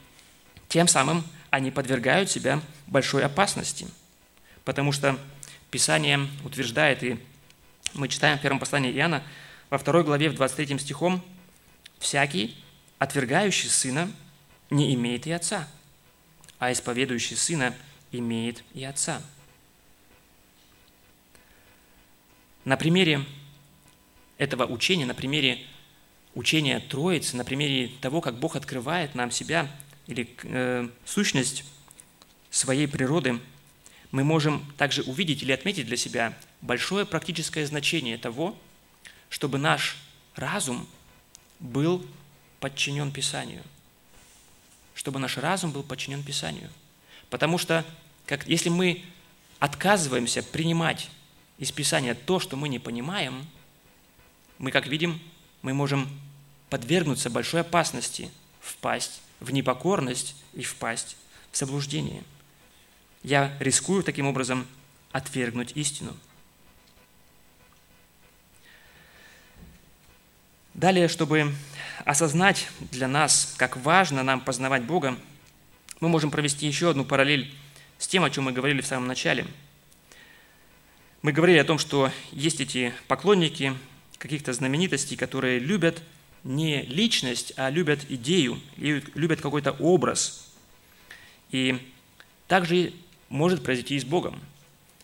тем 0.68 0.86
самым 0.86 1.24
они 1.50 1.72
подвергают 1.72 2.30
себя 2.30 2.62
большой 2.86 3.24
опасности, 3.24 3.88
потому 4.64 4.92
что 4.92 5.18
Писание 5.72 6.28
утверждает, 6.44 7.02
и 7.02 7.18
мы 7.92 8.06
читаем 8.06 8.38
в 8.38 8.42
первом 8.42 8.60
послании 8.60 8.92
Иоанна, 8.92 9.24
во 9.68 9.78
второй 9.78 10.04
главе, 10.04 10.30
в 10.30 10.36
23 10.36 10.78
стихом, 10.78 11.20
«Всякий, 11.98 12.56
отвергающий 13.00 13.68
Сына, 13.68 14.08
не 14.70 14.94
имеет 14.94 15.26
и 15.26 15.32
Отца, 15.32 15.68
а 16.60 16.70
исповедующий 16.70 17.34
Сына 17.34 17.74
имеет 18.12 18.62
и 18.72 18.84
Отца». 18.84 19.20
На 22.66 22.76
примере 22.76 23.24
этого 24.38 24.66
учения, 24.66 25.06
на 25.06 25.14
примере 25.14 25.64
учения 26.34 26.80
Троицы, 26.80 27.36
на 27.36 27.44
примере 27.44 27.92
того, 28.00 28.20
как 28.20 28.40
Бог 28.40 28.56
открывает 28.56 29.14
нам 29.14 29.30
себя 29.30 29.70
или 30.08 30.28
э, 30.42 30.88
сущность 31.04 31.64
своей 32.50 32.88
природы, 32.88 33.38
мы 34.10 34.24
можем 34.24 34.66
также 34.76 35.04
увидеть 35.04 35.44
или 35.44 35.52
отметить 35.52 35.86
для 35.86 35.96
себя 35.96 36.36
большое 36.60 37.06
практическое 37.06 37.64
значение 37.66 38.18
того, 38.18 38.58
чтобы 39.28 39.58
наш 39.58 39.96
разум 40.34 40.88
был 41.60 42.04
подчинен 42.58 43.12
Писанию. 43.12 43.62
Чтобы 44.96 45.20
наш 45.20 45.36
разум 45.36 45.70
был 45.70 45.84
подчинен 45.84 46.24
Писанию. 46.24 46.68
Потому 47.30 47.58
что 47.58 47.84
как, 48.26 48.48
если 48.48 48.70
мы 48.70 49.04
отказываемся 49.60 50.42
принимать 50.42 51.10
из 51.58 51.72
Писания 51.72 52.14
то, 52.14 52.40
что 52.40 52.56
мы 52.56 52.68
не 52.68 52.78
понимаем, 52.78 53.46
мы, 54.58 54.70
как 54.70 54.86
видим, 54.86 55.20
мы 55.62 55.74
можем 55.74 56.08
подвергнуться 56.70 57.30
большой 57.30 57.62
опасности 57.62 58.30
впасть 58.60 59.20
в 59.40 59.52
непокорность 59.52 60.34
и 60.54 60.62
впасть 60.62 61.16
в 61.52 61.56
заблуждение. 61.56 62.22
Я 63.22 63.56
рискую 63.60 64.02
таким 64.02 64.26
образом 64.26 64.66
отвергнуть 65.12 65.72
истину. 65.76 66.16
Далее, 70.74 71.08
чтобы 71.08 71.54
осознать 72.04 72.68
для 72.92 73.08
нас, 73.08 73.54
как 73.56 73.76
важно 73.78 74.22
нам 74.22 74.42
познавать 74.42 74.84
Бога, 74.84 75.18
мы 76.00 76.08
можем 76.08 76.30
провести 76.30 76.66
еще 76.66 76.90
одну 76.90 77.04
параллель 77.04 77.54
с 77.98 78.06
тем, 78.06 78.24
о 78.24 78.30
чем 78.30 78.44
мы 78.44 78.52
говорили 78.52 78.82
в 78.82 78.86
самом 78.86 79.06
начале. 79.06 79.46
Мы 81.26 81.32
говорили 81.32 81.58
о 81.58 81.64
том, 81.64 81.76
что 81.80 82.12
есть 82.30 82.60
эти 82.60 82.94
поклонники 83.08 83.76
каких-то 84.16 84.52
знаменитостей, 84.52 85.16
которые 85.16 85.58
любят 85.58 86.00
не 86.44 86.82
личность, 86.82 87.52
а 87.56 87.68
любят 87.68 88.08
идею, 88.08 88.60
любят 88.76 89.40
какой-то 89.40 89.72
образ. 89.72 90.46
И 91.50 91.84
также 92.46 92.92
может 93.28 93.64
произойти 93.64 93.96
и 93.96 93.98
с 93.98 94.04
Богом. 94.04 94.38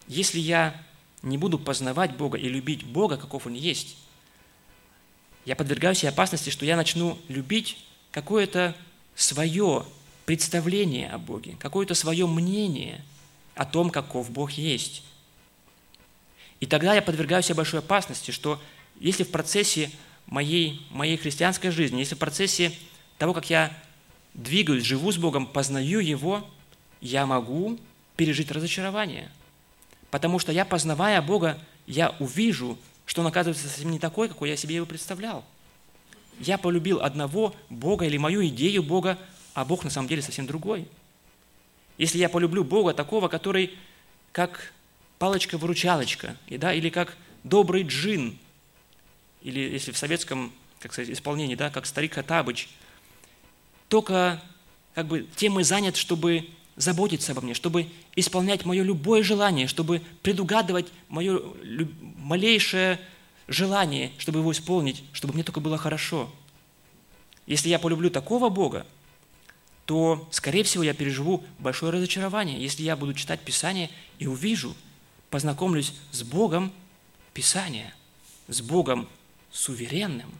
Если 0.06 0.38
я 0.38 0.80
не 1.22 1.38
буду 1.38 1.58
познавать 1.58 2.16
Бога 2.16 2.38
и 2.38 2.48
любить 2.48 2.84
Бога, 2.84 3.16
каков 3.16 3.48
Он 3.48 3.54
есть, 3.54 3.96
я 5.44 5.56
подвергаю 5.56 5.96
себе 5.96 6.10
опасности, 6.10 6.50
что 6.50 6.64
я 6.64 6.76
начну 6.76 7.18
любить 7.26 7.84
какое-то 8.12 8.76
свое 9.16 9.84
представление 10.24 11.10
о 11.10 11.18
Боге, 11.18 11.56
какое-то 11.58 11.96
свое 11.96 12.28
мнение 12.28 13.04
о 13.56 13.64
том, 13.64 13.90
каков 13.90 14.30
Бог 14.30 14.52
есть. 14.52 15.02
И 16.62 16.66
тогда 16.66 16.94
я 16.94 17.02
подвергаю 17.02 17.42
себе 17.42 17.56
большой 17.56 17.80
опасности, 17.80 18.30
что 18.30 18.62
если 19.00 19.24
в 19.24 19.32
процессе 19.32 19.90
моей, 20.28 20.86
моей 20.90 21.16
христианской 21.16 21.72
жизни, 21.72 21.98
если 21.98 22.14
в 22.14 22.18
процессе 22.18 22.72
того, 23.18 23.34
как 23.34 23.50
я 23.50 23.76
двигаюсь, 24.34 24.84
живу 24.84 25.10
с 25.10 25.18
Богом, 25.18 25.44
познаю 25.44 25.98
Его, 25.98 26.48
я 27.00 27.26
могу 27.26 27.80
пережить 28.14 28.52
разочарование. 28.52 29.28
Потому 30.12 30.38
что 30.38 30.52
я, 30.52 30.64
познавая 30.64 31.20
Бога, 31.20 31.58
я 31.88 32.14
увижу, 32.20 32.78
что 33.06 33.22
Он 33.22 33.26
оказывается 33.26 33.66
совсем 33.66 33.90
не 33.90 33.98
такой, 33.98 34.28
какой 34.28 34.48
я 34.48 34.56
себе 34.56 34.76
его 34.76 34.86
представлял. 34.86 35.44
Я 36.38 36.58
полюбил 36.58 37.00
одного 37.02 37.56
Бога 37.70 38.04
или 38.04 38.18
мою 38.18 38.46
идею 38.46 38.84
Бога, 38.84 39.18
а 39.54 39.64
Бог 39.64 39.82
на 39.82 39.90
самом 39.90 40.06
деле 40.06 40.22
совсем 40.22 40.46
другой. 40.46 40.86
Если 41.98 42.18
я 42.18 42.28
полюблю 42.28 42.62
Бога 42.62 42.94
такого, 42.94 43.26
который 43.26 43.76
как 44.30 44.72
палочка-выручалочка, 45.22 46.36
да, 46.48 46.74
или 46.74 46.88
как 46.88 47.16
добрый 47.44 47.84
джин, 47.84 48.36
или 49.40 49.60
если 49.60 49.92
в 49.92 49.96
советском 49.96 50.52
как 50.80 50.92
сказать, 50.92 51.12
исполнении, 51.12 51.54
да, 51.54 51.70
как 51.70 51.86
старик 51.86 52.14
Хатабыч, 52.14 52.68
только 53.86 54.42
как 54.96 55.06
бы 55.06 55.28
тем 55.36 55.60
и 55.60 55.62
занят, 55.62 55.94
чтобы 55.94 56.48
заботиться 56.74 57.30
обо 57.30 57.40
мне, 57.40 57.54
чтобы 57.54 57.86
исполнять 58.16 58.64
мое 58.64 58.82
любое 58.82 59.22
желание, 59.22 59.68
чтобы 59.68 60.02
предугадывать 60.22 60.88
мое 61.08 61.40
малейшее 62.16 62.98
желание, 63.46 64.10
чтобы 64.18 64.40
его 64.40 64.50
исполнить, 64.50 65.04
чтобы 65.12 65.34
мне 65.34 65.44
только 65.44 65.60
было 65.60 65.78
хорошо. 65.78 66.34
Если 67.46 67.68
я 67.68 67.78
полюблю 67.78 68.10
такого 68.10 68.48
Бога, 68.48 68.88
то, 69.86 70.28
скорее 70.32 70.64
всего, 70.64 70.82
я 70.82 70.94
переживу 70.94 71.44
большое 71.60 71.92
разочарование, 71.92 72.60
если 72.60 72.82
я 72.82 72.96
буду 72.96 73.14
читать 73.14 73.38
Писание 73.38 73.88
и 74.18 74.26
увижу, 74.26 74.74
познакомлюсь 75.32 75.92
с 76.12 76.22
Богом 76.22 76.72
Писания, 77.34 77.92
с 78.46 78.60
Богом 78.60 79.08
суверенным, 79.50 80.30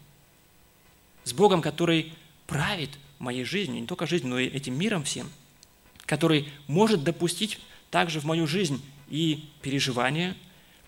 с 1.24 1.32
Богом, 1.32 1.62
который 1.62 2.12
правит 2.46 2.90
моей 3.18 3.42
жизнью, 3.42 3.80
не 3.80 3.86
только 3.88 4.06
жизнью, 4.06 4.30
но 4.30 4.38
и 4.38 4.46
этим 4.46 4.78
миром 4.78 5.02
всем, 5.02 5.28
который 6.06 6.48
может 6.68 7.02
допустить 7.02 7.58
также 7.90 8.20
в 8.20 8.24
мою 8.24 8.46
жизнь 8.46 8.80
и 9.08 9.48
переживания, 9.62 10.36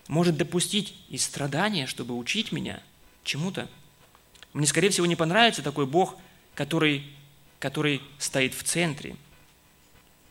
может 0.06 0.36
допустить 0.36 0.94
и 1.08 1.18
страдания, 1.18 1.86
чтобы 1.86 2.16
учить 2.16 2.52
меня 2.52 2.80
чему-то. 3.24 3.68
Мне, 4.52 4.66
скорее 4.66 4.90
всего, 4.90 5.06
не 5.06 5.16
понравится 5.16 5.62
такой 5.62 5.86
Бог, 5.86 6.16
который 6.54 7.04
который 7.64 8.02
стоит 8.18 8.52
в 8.52 8.62
центре. 8.62 9.16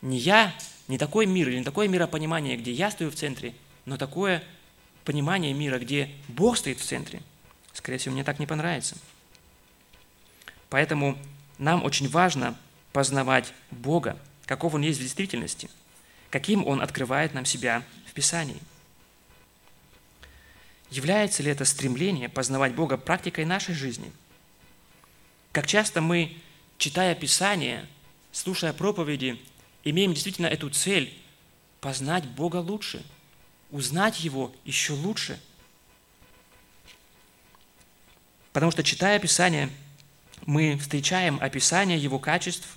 Не 0.02 0.18
я, 0.18 0.54
не 0.86 0.98
такой 0.98 1.26
мир 1.26 1.48
или 1.48 1.58
не 1.58 1.64
такое 1.64 1.88
миропонимание, 1.88 2.56
где 2.56 2.70
я 2.70 2.92
стою 2.92 3.10
в 3.10 3.16
центре, 3.16 3.54
но 3.84 3.96
такое 3.96 4.42
понимание 5.04 5.52
мира, 5.52 5.78
где 5.78 6.10
Бог 6.28 6.56
стоит 6.56 6.78
в 6.78 6.84
центре. 6.84 7.22
Скорее 7.72 7.98
всего, 7.98 8.14
мне 8.14 8.24
так 8.24 8.38
не 8.38 8.46
понравится. 8.46 8.96
Поэтому 10.70 11.18
нам 11.58 11.84
очень 11.84 12.08
важно 12.08 12.56
познавать 12.92 13.52
Бога, 13.70 14.18
каков 14.46 14.74
Он 14.74 14.82
есть 14.82 14.98
в 14.98 15.02
действительности, 15.02 15.68
каким 16.30 16.66
Он 16.66 16.80
открывает 16.80 17.34
нам 17.34 17.44
себя 17.44 17.82
в 18.06 18.12
Писании. 18.12 18.60
Является 20.90 21.42
ли 21.42 21.50
это 21.50 21.64
стремление 21.64 22.28
познавать 22.28 22.74
Бога 22.74 22.96
практикой 22.96 23.44
нашей 23.44 23.74
жизни? 23.74 24.12
Как 25.52 25.66
часто 25.66 26.00
мы 26.00 26.36
читая 26.78 27.14
Писание, 27.14 27.86
слушая 28.32 28.72
проповеди, 28.72 29.40
имеем 29.82 30.12
действительно 30.14 30.46
эту 30.46 30.70
цель– 30.70 31.12
познать 31.80 32.24
Бога 32.24 32.56
лучше, 32.56 33.04
узнать 33.70 34.20
Его 34.20 34.54
еще 34.64 34.92
лучше. 34.92 35.40
Потому 38.52 38.70
что, 38.70 38.82
читая 38.82 39.18
Писание, 39.18 39.68
мы 40.46 40.78
встречаем 40.78 41.38
описание 41.40 41.98
Его 41.98 42.18
качеств, 42.18 42.68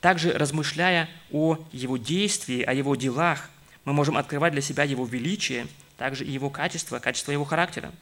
также 0.00 0.32
размышляя 0.32 1.08
о 1.30 1.58
Его 1.72 1.96
действии, 1.96 2.62
о 2.62 2.72
Его 2.72 2.96
делах, 2.96 3.50
мы 3.84 3.92
можем 3.92 4.16
открывать 4.16 4.52
для 4.52 4.62
себя 4.62 4.84
Его 4.84 5.04
величие, 5.04 5.66
также 5.96 6.24
и 6.24 6.30
Его 6.30 6.50
качество, 6.50 6.98
качество 6.98 7.32
Его 7.32 7.44
характера. 7.44 7.92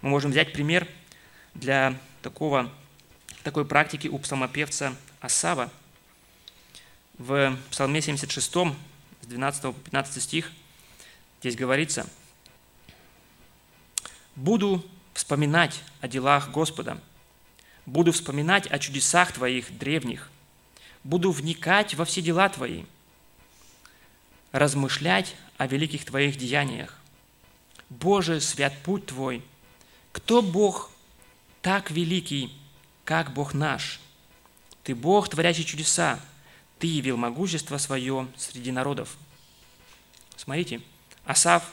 Мы 0.00 0.10
можем 0.10 0.30
взять 0.30 0.52
пример 0.52 0.86
для 1.54 1.98
такого 2.22 2.70
такой 3.42 3.64
практики 3.64 4.08
у 4.08 4.18
псалмопевца 4.18 4.94
Асава. 5.20 5.70
В 7.18 7.56
Псалме 7.70 8.00
76, 8.00 8.52
с 8.52 9.26
12 9.26 9.62
по 9.62 9.72
15 9.72 10.22
стих, 10.22 10.52
здесь 11.40 11.56
говорится, 11.56 12.08
«Буду 14.36 14.84
вспоминать 15.14 15.82
о 16.00 16.08
делах 16.08 16.50
Господа, 16.50 17.00
буду 17.86 18.12
вспоминать 18.12 18.66
о 18.66 18.78
чудесах 18.78 19.32
Твоих 19.32 19.76
древних, 19.76 20.30
буду 21.04 21.32
вникать 21.32 21.94
во 21.94 22.04
все 22.04 22.22
дела 22.22 22.48
Твои, 22.48 22.84
размышлять 24.52 25.34
о 25.56 25.66
великих 25.66 26.04
Твоих 26.04 26.36
деяниях. 26.36 26.96
Боже, 27.90 28.40
свят 28.40 28.72
путь 28.84 29.06
Твой! 29.06 29.42
Кто 30.12 30.42
Бог 30.42 30.90
так 31.62 31.90
великий, 31.90 32.52
как 33.04 33.32
Бог 33.32 33.54
наш. 33.54 34.00
Ты 34.82 34.94
Бог, 34.94 35.28
творящий 35.28 35.64
чудеса. 35.64 36.20
Ты 36.78 36.86
явил 36.86 37.16
могущество 37.16 37.78
свое 37.78 38.28
среди 38.36 38.70
народов. 38.70 39.16
Смотрите, 40.36 40.80
Асав 41.28 41.70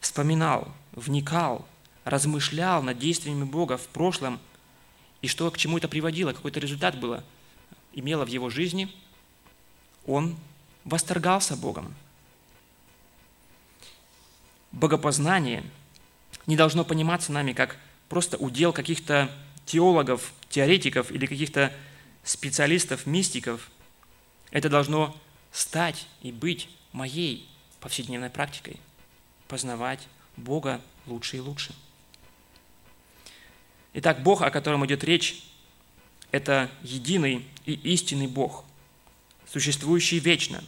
вспоминал, 0.00 0.66
вникал, 0.92 1.68
размышлял 2.06 2.82
над 2.82 2.98
действиями 2.98 3.44
Бога 3.44 3.76
в 3.76 3.86
прошлом, 3.88 4.40
и 5.20 5.28
что 5.28 5.50
к 5.50 5.58
чему 5.58 5.76
это 5.76 5.88
приводило, 5.88 6.32
какой-то 6.32 6.58
результат 6.58 6.98
было, 6.98 7.22
имело 7.92 8.24
в 8.24 8.28
его 8.28 8.48
жизни, 8.48 8.90
он 10.06 10.38
восторгался 10.86 11.54
Богом. 11.54 11.94
Богопознание 14.72 15.64
не 16.46 16.56
должно 16.56 16.82
пониматься 16.82 17.30
нами 17.30 17.52
как 17.52 17.76
просто 18.08 18.38
удел 18.38 18.72
каких-то 18.72 19.30
теологов, 19.66 20.32
теоретиков 20.48 21.10
или 21.10 21.26
каких-то 21.26 21.74
специалистов, 22.24 23.04
мистиков. 23.04 23.70
Это 24.50 24.70
должно 24.70 25.14
стать 25.52 26.06
и 26.22 26.32
быть 26.32 26.70
моей 26.92 27.46
повседневной 27.80 28.30
практикой. 28.30 28.78
Познавать 29.46 30.06
Бога 30.36 30.80
лучше 31.06 31.38
и 31.38 31.40
лучше. 31.40 31.74
Итак, 33.94 34.22
Бог, 34.22 34.42
о 34.42 34.50
котором 34.50 34.84
идет 34.86 35.04
речь, 35.04 35.42
это 36.30 36.70
единый 36.82 37.46
и 37.64 37.72
истинный 37.72 38.26
Бог, 38.26 38.64
существующий 39.50 40.18
вечно, 40.18 40.62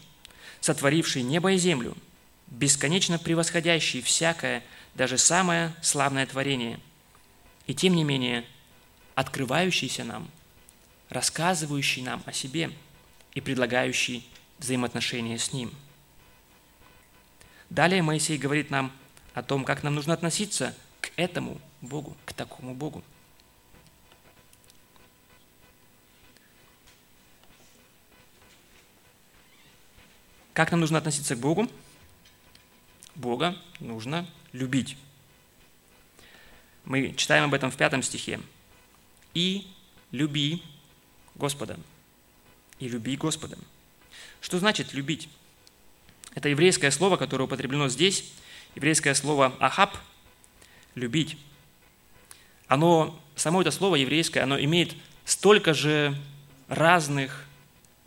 сотворивший 0.60 1.22
небо 1.22 1.52
и 1.52 1.58
землю, 1.58 1.96
бесконечно 2.46 3.18
превосходящий 3.18 4.00
всякое, 4.00 4.64
даже 4.94 5.18
самое 5.18 5.74
славное 5.82 6.26
творение. 6.26 6.80
И 7.66 7.74
тем 7.74 7.94
не 7.94 8.04
менее– 8.04 8.44
открывающийся 9.20 10.02
нам, 10.04 10.28
рассказывающий 11.10 12.02
нам 12.02 12.22
о 12.24 12.32
себе 12.32 12.70
и 13.34 13.40
предлагающий 13.40 14.26
взаимоотношения 14.58 15.38
с 15.38 15.52
Ним. 15.52 15.70
Далее 17.70 18.02
Моисей 18.02 18.36
говорит 18.36 18.70
нам 18.70 18.92
о 19.32 19.42
том, 19.42 19.64
как 19.64 19.84
нам 19.84 19.94
нужно 19.94 20.12
относиться 20.12 20.76
к 21.00 21.12
этому 21.16 21.60
Богу, 21.80 22.16
к 22.24 22.32
такому 22.32 22.74
Богу. 22.74 23.02
Как 30.52 30.72
нам 30.72 30.80
нужно 30.80 30.98
относиться 30.98 31.36
к 31.36 31.38
Богу? 31.38 31.70
Бога 33.14 33.56
нужно 33.78 34.26
любить. 34.52 34.96
Мы 36.84 37.14
читаем 37.14 37.44
об 37.44 37.54
этом 37.54 37.70
в 37.70 37.76
пятом 37.76 38.02
стихе. 38.02 38.40
«И 39.32 39.68
люби 40.10 40.62
Господа». 41.36 41.78
«И 42.80 42.88
люби 42.88 43.16
Господа». 43.16 43.56
Что 44.40 44.58
значит 44.58 44.92
«любить»? 44.92 45.28
Это 46.34 46.48
еврейское 46.48 46.90
слово, 46.90 47.16
которое 47.16 47.44
употреблено 47.44 47.88
здесь, 47.88 48.32
еврейское 48.74 49.14
слово 49.14 49.54
«ахаб»– 49.60 49.96
«любить». 50.94 51.36
Оно, 52.68 53.20
само 53.34 53.62
это 53.62 53.70
слово 53.70 53.96
еврейское, 53.96 54.40
оно 54.40 54.58
имеет 54.60 54.94
столько 55.24 55.74
же 55.74 56.16
разных 56.68 57.46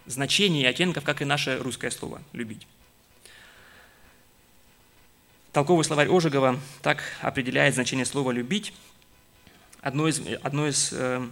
значений 0.06 0.62
и 0.62 0.66
оттенков, 0.66 1.04
как 1.04 1.22
и 1.22 1.26
наше 1.26 1.60
русское 1.60 1.92
слово 1.92 2.22
«любить». 2.32 2.66
Толковый 5.52 5.84
словарь 5.84 6.10
Ожегова 6.10 6.60
так 6.82 7.04
определяет 7.22 7.76
значение 7.76 8.06
слова 8.06 8.32
«любить». 8.32 8.74
Одно 9.82 10.08
из, 10.08 10.22
одно 10.42 10.68
из 10.68 10.94
э, 10.94 11.28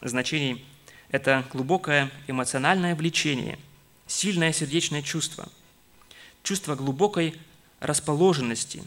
значений– 0.00 0.64
это 1.10 1.44
глубокое 1.52 2.10
эмоциональное 2.26 2.94
влечение, 2.94 3.58
сильное 4.06 4.52
сердечное 4.52 5.02
чувство, 5.02 5.48
чувство 6.48 6.74
глубокой 6.74 7.38
расположенности, 7.80 8.82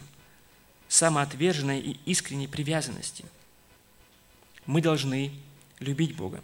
самоотверженной 0.88 1.80
и 1.80 2.00
искренней 2.04 2.48
привязанности. 2.48 3.24
Мы 4.66 4.82
должны 4.82 5.32
любить 5.78 6.16
Бога. 6.16 6.40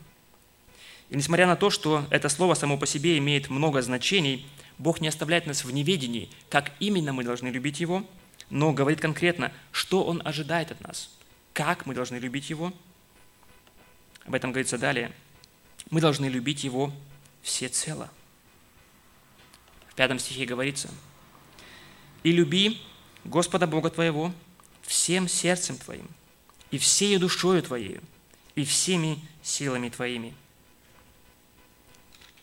И 1.11 1.17
несмотря 1.17 1.47
на 1.47 1.57
то, 1.57 1.71
что 1.71 2.07
это 2.11 2.29
слово 2.29 2.55
само 2.55 2.79
по 2.79 2.87
себе 2.87 3.19
имеет 3.19 3.51
много 3.51 3.83
значений– 3.83 4.47
Бог 4.79 5.01
не 5.01 5.09
оставляет 5.09 5.47
нас 5.47 5.65
в 5.65 5.71
неведении, 5.73 6.31
как 6.49 6.73
именно 6.79 7.13
мы 7.13 7.25
должны 7.25 7.49
любить 7.49 7.81
Его, 7.81 8.07
но 8.49 8.73
говорит 8.73 9.01
конкретно, 9.01 9.53
что 9.73 10.05
Он 10.05 10.23
ожидает 10.25 10.71
от 10.71 10.81
нас, 10.81 11.11
как 11.53 11.85
мы 11.85 11.95
должны 11.95 12.17
любить 12.17 12.49
Его. 12.49 12.73
Об 14.25 14.35
этом 14.35 14.53
говорится 14.53 14.79
далее. 14.79 15.13
Мы 15.91 16.01
должны 16.01 16.27
любить 16.27 16.63
Его 16.63 16.93
всецело. 17.43 18.09
В 19.89 19.95
пятом 19.97 20.21
стихе 20.21 20.47
говорится, 20.47 20.89
«И 22.23 22.33
люби 22.33 22.81
Господа 23.25 23.67
Бога 23.67 23.91
твоего 23.91 24.33
всем 24.83 25.29
сердцем 25.29 25.79
твоим, 25.79 26.09
и 26.71 26.79
всей 26.79 27.17
душою 27.19 27.63
твоею, 27.63 28.03
и 28.55 28.65
всеми 28.65 29.21
силами 29.43 29.89
твоими». 29.89 30.35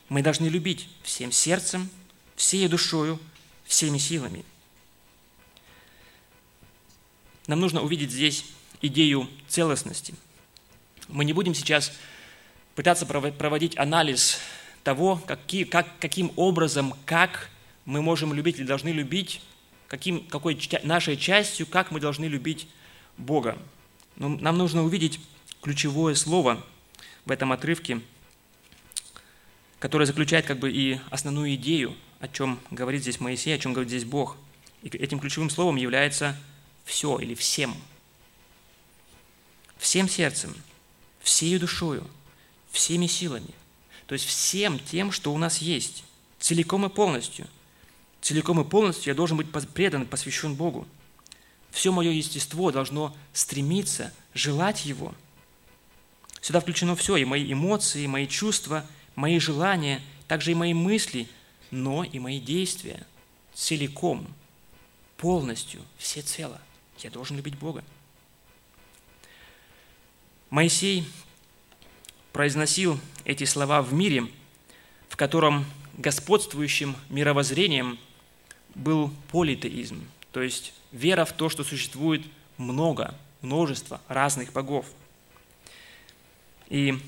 Мы 0.09 0.21
должны 0.21 0.47
любить 0.47 0.87
всем 1.01 1.31
сердцем, 1.31 1.89
всей 2.35 2.67
душою, 2.67 3.19
всеми 3.65 3.97
силами. 3.97 4.45
Нам 7.47 7.59
нужно 7.59 7.81
увидеть 7.81 8.11
здесь 8.11 8.45
идею 8.81 9.27
целостности. 9.47 10.13
Мы 11.07 11.25
не 11.25 11.33
будем 11.33 11.55
сейчас 11.55 11.91
пытаться 12.75 13.05
проводить 13.05 13.77
анализ 13.77 14.39
того, 14.83 15.17
какие, 15.25 15.63
как, 15.63 15.87
каким 15.99 16.31
образом, 16.35 16.93
как 17.05 17.49
мы 17.85 18.01
можем 18.01 18.33
любить 18.33 18.57
или 18.57 18.65
должны 18.65 18.89
любить, 18.89 19.41
каким, 19.87 20.25
какой 20.27 20.59
нашей 20.83 21.17
частью, 21.17 21.67
как 21.67 21.91
мы 21.91 21.99
должны 21.99 22.25
любить 22.25 22.67
Бога. 23.17 23.57
Но 24.15 24.29
нам 24.29 24.57
нужно 24.57 24.83
увидеть 24.83 25.19
ключевое 25.61 26.15
слово 26.15 26.63
в 27.25 27.31
этом 27.31 27.51
отрывке, 27.51 28.01
которое 29.79 30.05
заключает 30.05 30.45
как 30.45 30.59
бы 30.59 30.71
и 30.71 30.99
основную 31.09 31.55
идею 31.55 31.95
о 32.19 32.27
чем 32.27 32.59
говорит 32.71 33.01
здесь 33.01 33.19
Моисей, 33.19 33.55
о 33.55 33.59
чем 33.59 33.73
говорит 33.73 33.89
здесь 33.89 34.03
Бог. 34.03 34.37
И 34.81 34.89
этим 34.89 35.19
ключевым 35.19 35.49
словом 35.49 35.75
является 35.75 36.35
все 36.83 37.19
или 37.19 37.33
всем. 37.35 37.75
Всем 39.77 40.09
сердцем, 40.09 40.55
всей 41.21 41.57
душою, 41.59 42.07
всеми 42.71 43.07
силами. 43.07 43.53
То 44.07 44.13
есть 44.13 44.25
всем 44.25 44.79
тем, 44.79 45.11
что 45.11 45.33
у 45.33 45.37
нас 45.37 45.59
есть, 45.59 46.03
целиком 46.39 46.85
и 46.85 46.89
полностью. 46.89 47.47
Целиком 48.25 48.59
и 48.59 48.63
полностью 48.63 49.11
я 49.11 49.15
должен 49.15 49.37
быть 49.37 49.47
предан 49.73 50.07
посвящен 50.07 50.55
Богу. 50.55 50.87
Все 51.69 51.91
мое 51.91 52.11
естество 52.11 52.71
должно 52.71 53.15
стремиться, 53.33 54.11
желать 54.33 54.85
Его. 54.85 55.13
Сюда 56.41 56.59
включено 56.59 56.95
все, 56.95 57.17
и 57.17 57.25
мои 57.25 57.53
эмоции, 57.53 58.03
и 58.03 58.07
мои 58.07 58.27
чувства, 58.27 58.85
мои 59.15 59.37
желания, 59.39 60.01
также 60.27 60.51
и 60.51 60.55
мои 60.55 60.73
мысли– 60.73 61.29
но 61.71 62.03
и 62.03 62.19
мои 62.19 62.39
действия 62.39 63.05
целиком, 63.53 64.25
полностью, 65.17 65.81
всецело. 65.97 66.61
Я 66.99 67.09
должен 67.09 67.37
любить 67.37 67.57
Бога. 67.57 67.83
Моисей 70.49 71.05
произносил 72.31 72.99
эти 73.25 73.43
слова 73.43 73.81
в 73.81 73.93
мире, 73.93 74.25
в 75.09 75.17
котором 75.17 75.65
господствующим 75.97 76.95
мировоззрением 77.09 77.99
был 78.75 79.11
политеизм, 79.31 80.05
то 80.31 80.41
есть 80.41 80.73
вера 80.91 81.25
в 81.25 81.31
то, 81.31 81.49
что 81.49 81.63
существует 81.63 82.21
много, 82.57 83.15
множество 83.41 84.01
разных 84.07 84.51
богов. 84.51 84.85
И 86.67 86.99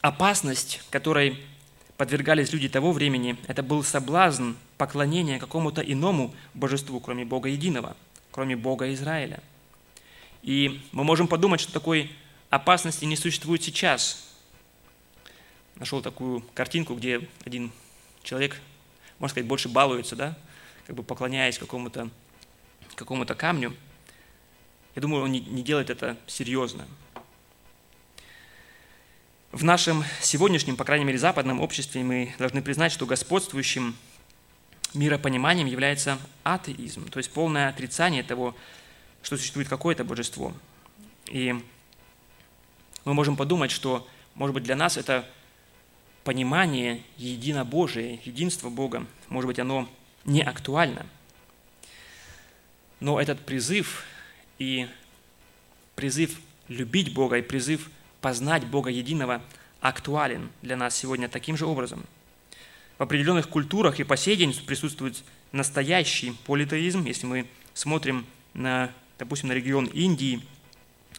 опасность, 0.00 0.82
которой 0.90 1.38
подвергались 1.96 2.52
люди 2.52 2.68
того 2.68 2.92
времени, 2.92 3.36
это 3.46 3.62
был 3.62 3.82
соблазн 3.82 4.52
поклонения 4.76 5.38
какому-то 5.38 5.80
иному 5.80 6.34
божеству, 6.54 7.00
кроме 7.00 7.24
Бога 7.24 7.48
единого, 7.48 7.96
кроме 8.30 8.56
Бога 8.56 8.92
Израиля. 8.92 9.40
И 10.42 10.82
мы 10.92 11.04
можем 11.04 11.28
подумать, 11.28 11.60
что 11.60 11.72
такой 11.72 12.10
опасности 12.50 13.04
не 13.04 13.16
существует 13.16 13.62
сейчас. 13.62 14.28
Нашел 15.76 16.02
такую 16.02 16.42
картинку, 16.54 16.94
где 16.94 17.28
один 17.44 17.70
человек, 18.22 18.60
можно 19.18 19.32
сказать, 19.32 19.48
больше 19.48 19.68
балуется, 19.68 20.16
да, 20.16 20.36
как 20.86 20.94
бы 20.94 21.02
поклоняясь 21.02 21.58
какому-то 21.58 22.10
какому 22.94 23.26
камню. 23.26 23.76
Я 24.94 25.02
думаю, 25.02 25.24
он 25.24 25.32
не, 25.32 25.40
не 25.40 25.62
делает 25.62 25.90
это 25.90 26.16
серьезно. 26.26 26.86
В 29.52 29.64
нашем 29.64 30.04
сегодняшнем, 30.20 30.76
по 30.76 30.84
крайней 30.84 31.04
мере, 31.04 31.18
западном 31.18 31.60
обществе 31.60 32.02
мы 32.02 32.34
должны 32.38 32.62
признать, 32.62 32.92
что 32.92 33.04
господствующим 33.04 33.96
миропониманием 34.94 35.66
является 35.66 36.18
атеизм, 36.44 37.08
то 37.10 37.18
есть 37.18 37.30
полное 37.30 37.68
отрицание 37.68 38.22
того, 38.22 38.54
что 39.22 39.36
существует 39.36 39.68
какое-то 39.68 40.04
божество. 40.04 40.54
И 41.26 41.54
мы 43.04 43.14
можем 43.14 43.36
подумать, 43.36 43.70
что, 43.70 44.06
может 44.34 44.54
быть, 44.54 44.64
для 44.64 44.76
нас 44.76 44.96
это 44.96 45.28
понимание 46.24 47.02
единобожия, 47.18 48.20
единства 48.24 48.70
Бога, 48.70 49.06
может 49.28 49.48
быть, 49.48 49.58
оно 49.58 49.88
не 50.26 50.42
актуально. 50.42 51.06
Но 53.00 53.20
этот 53.20 53.40
призыв 53.44 54.04
и 54.58 54.88
призыв 55.94 56.38
любить 56.68 57.14
Бога 57.14 57.38
и 57.38 57.42
призыв 57.42 57.90
познать 58.20 58.66
Бога 58.66 58.90
единого 58.90 59.42
актуален 59.80 60.50
для 60.62 60.76
нас 60.76 60.96
сегодня 60.96 61.28
таким 61.28 61.56
же 61.56 61.66
образом. 61.66 62.04
В 62.98 63.02
определенных 63.02 63.48
культурах 63.48 64.00
и 64.00 64.04
по 64.04 64.16
сей 64.16 64.36
день 64.36 64.54
присутствует 64.66 65.22
настоящий 65.52 66.32
политеизм, 66.46 67.04
если 67.04 67.26
мы 67.26 67.46
смотрим 67.74 68.26
на, 68.54 68.90
допустим, 69.18 69.48
на 69.48 69.52
регион 69.52 69.86
Индии 69.86 70.42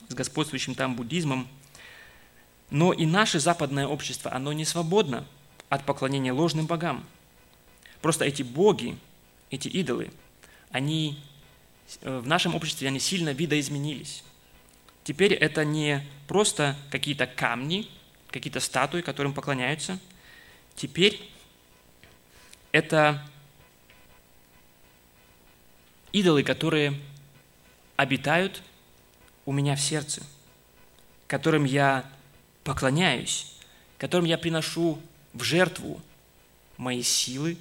с 0.10 0.14
господствующим 0.14 0.76
там 0.76 0.96
буддизмом. 0.96 1.48
Но 2.72 2.94
и 2.94 3.06
наше 3.06 3.40
западное 3.40 3.88
общество, 3.88 4.34
оно 4.34 4.54
не 4.54 4.66
свободно 4.66 5.26
от 5.70 5.86
поклонения 5.86 6.34
ложным 6.34 6.66
богам. 6.66 7.06
Просто 8.08 8.24
эти 8.24 8.42
боги, 8.42 8.98
эти 9.50 9.68
идолы, 9.68 10.14
они 10.72 11.20
э, 12.04 12.20
в 12.20 12.26
нашем 12.26 12.56
обществе 12.56 12.88
они 12.88 13.02
сильно 13.02 13.34
видоизменились. 13.34 14.24
Теперь 15.04 15.34
это 15.34 15.66
не 15.66 16.08
просто 16.26 16.78
какие-то 16.90 17.28
камни, 17.28 17.90
какие-то 18.32 18.62
статуи, 18.62 19.02
которым 19.02 19.34
поклоняются. 19.34 20.00
Теперь 20.78 21.20
это 22.72 23.30
идолы, 26.14 26.44
которые 26.44 26.98
обитают 27.98 28.64
у 29.46 29.52
меня 29.52 29.76
в 29.76 29.82
сердце, 29.82 30.24
которым 31.28 31.66
я 31.66 32.10
поклоняюсь, 32.64 33.54
которым 33.98 34.24
я 34.24 34.38
приношу 34.38 34.98
в 35.34 35.44
жертву 35.44 36.02
мои 36.78 37.04
силы, 37.04 37.58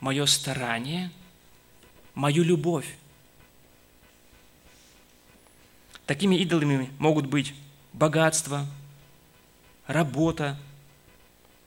мое 0.00 0.26
старание, 0.26 1.10
мою 2.14 2.42
любовь. 2.42 2.96
Такими 6.06 6.36
идолами 6.36 6.90
могут 6.98 7.26
быть 7.26 7.54
богатство, 7.92 8.66
работа, 9.86 10.58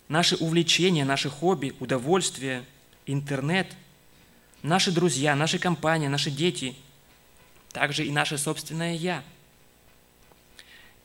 наши 0.08 0.36
увлечения, 0.36 1.06
наши 1.06 1.30
хобби, 1.30 1.76
удовольствие, 1.80 2.66
интернет, 3.06 3.76
наши 4.64 4.92
друзья, 4.92 5.36
наши 5.36 5.60
компании, 5.60 6.08
наши 6.08 6.32
дети, 6.32 6.76
также 7.72 8.06
и 8.06 8.12
наше 8.12 8.38
собственное 8.38 8.96
«я». 8.96 9.24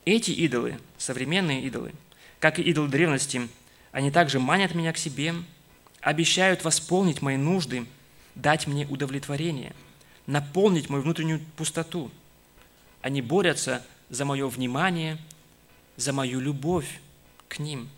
Эти 0.04 0.30
идолы, 0.30 0.78
современные 0.98 1.62
идолы, 1.64 1.92
как 2.38 2.58
и 2.58 2.62
идолы 2.62 2.88
древности, 2.88 3.48
они 3.92 4.10
также 4.10 4.38
манят 4.38 4.74
меня 4.74 4.92
к 4.92 4.98
себе, 4.98 5.34
обещают 6.06 6.62
восполнить 6.62 7.20
мои 7.20 7.36
нужды, 7.36 7.84
дать 8.36 8.68
мне 8.68 8.86
удовлетворение, 8.86 9.74
наполнить 10.28 10.88
мою 10.88 11.02
внутреннюю 11.02 11.40
пустоту. 11.56 12.12
Они 13.02 13.20
борются 13.20 13.84
за 14.08 14.24
мое 14.24 14.46
внимание, 14.46 15.18
за 15.96 16.12
мою 16.12 16.38
любовь 16.38 17.00
к 17.48 17.58
ним 17.58 17.88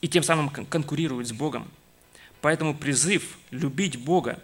и 0.00 0.06
тем 0.06 0.22
самым 0.22 0.50
конкурируют 0.50 1.26
с 1.26 1.32
Богом. 1.32 1.68
Поэтому 2.42 2.76
призыв 2.76 3.38
любить 3.50 3.96
Бога 3.96 4.40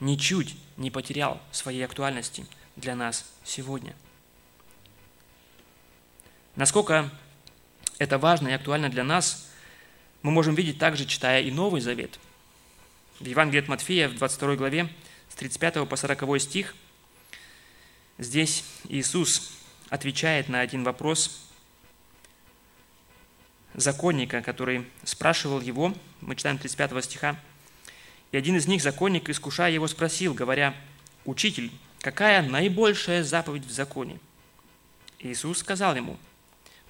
ничуть 0.00 0.56
не 0.76 0.90
потерял 0.90 1.40
своей 1.52 1.84
актуальности 1.84 2.44
для 2.74 2.96
нас 2.96 3.24
сегодня. 3.44 3.94
Насколько 6.56 7.08
это 7.98 8.18
важно 8.18 8.48
и 8.48 8.52
актуально 8.52 8.88
для 8.88 9.04
нас, 9.04 9.43
мы 10.24 10.30
можем 10.30 10.54
видеть 10.54 10.78
также, 10.78 11.04
читая 11.04 11.42
и 11.42 11.50
Новый 11.50 11.82
Завет. 11.82 12.18
В 13.20 13.26
Евангелии 13.26 13.60
от 13.62 13.68
Матфея 13.68 14.08
в 14.08 14.16
22 14.16 14.56
главе 14.56 14.88
с 15.28 15.34
35 15.34 15.86
по 15.86 15.96
40 15.96 16.40
стих 16.40 16.74
здесь 18.16 18.64
Иисус 18.88 19.52
отвечает 19.90 20.48
на 20.48 20.60
один 20.60 20.82
вопрос 20.82 21.46
законника, 23.74 24.40
который 24.40 24.86
спрашивал 25.04 25.60
его, 25.60 25.94
мы 26.22 26.36
читаем 26.36 26.56
35 26.56 27.04
стиха, 27.04 27.38
и 28.32 28.38
один 28.38 28.56
из 28.56 28.66
них, 28.66 28.82
законник, 28.82 29.28
искушая 29.28 29.72
его, 29.72 29.86
спросил, 29.88 30.32
говоря, 30.32 30.74
«Учитель, 31.26 31.70
какая 32.00 32.40
наибольшая 32.40 33.24
заповедь 33.24 33.66
в 33.66 33.70
законе?» 33.70 34.18
Иисус 35.18 35.58
сказал 35.58 35.94
ему, 35.94 36.16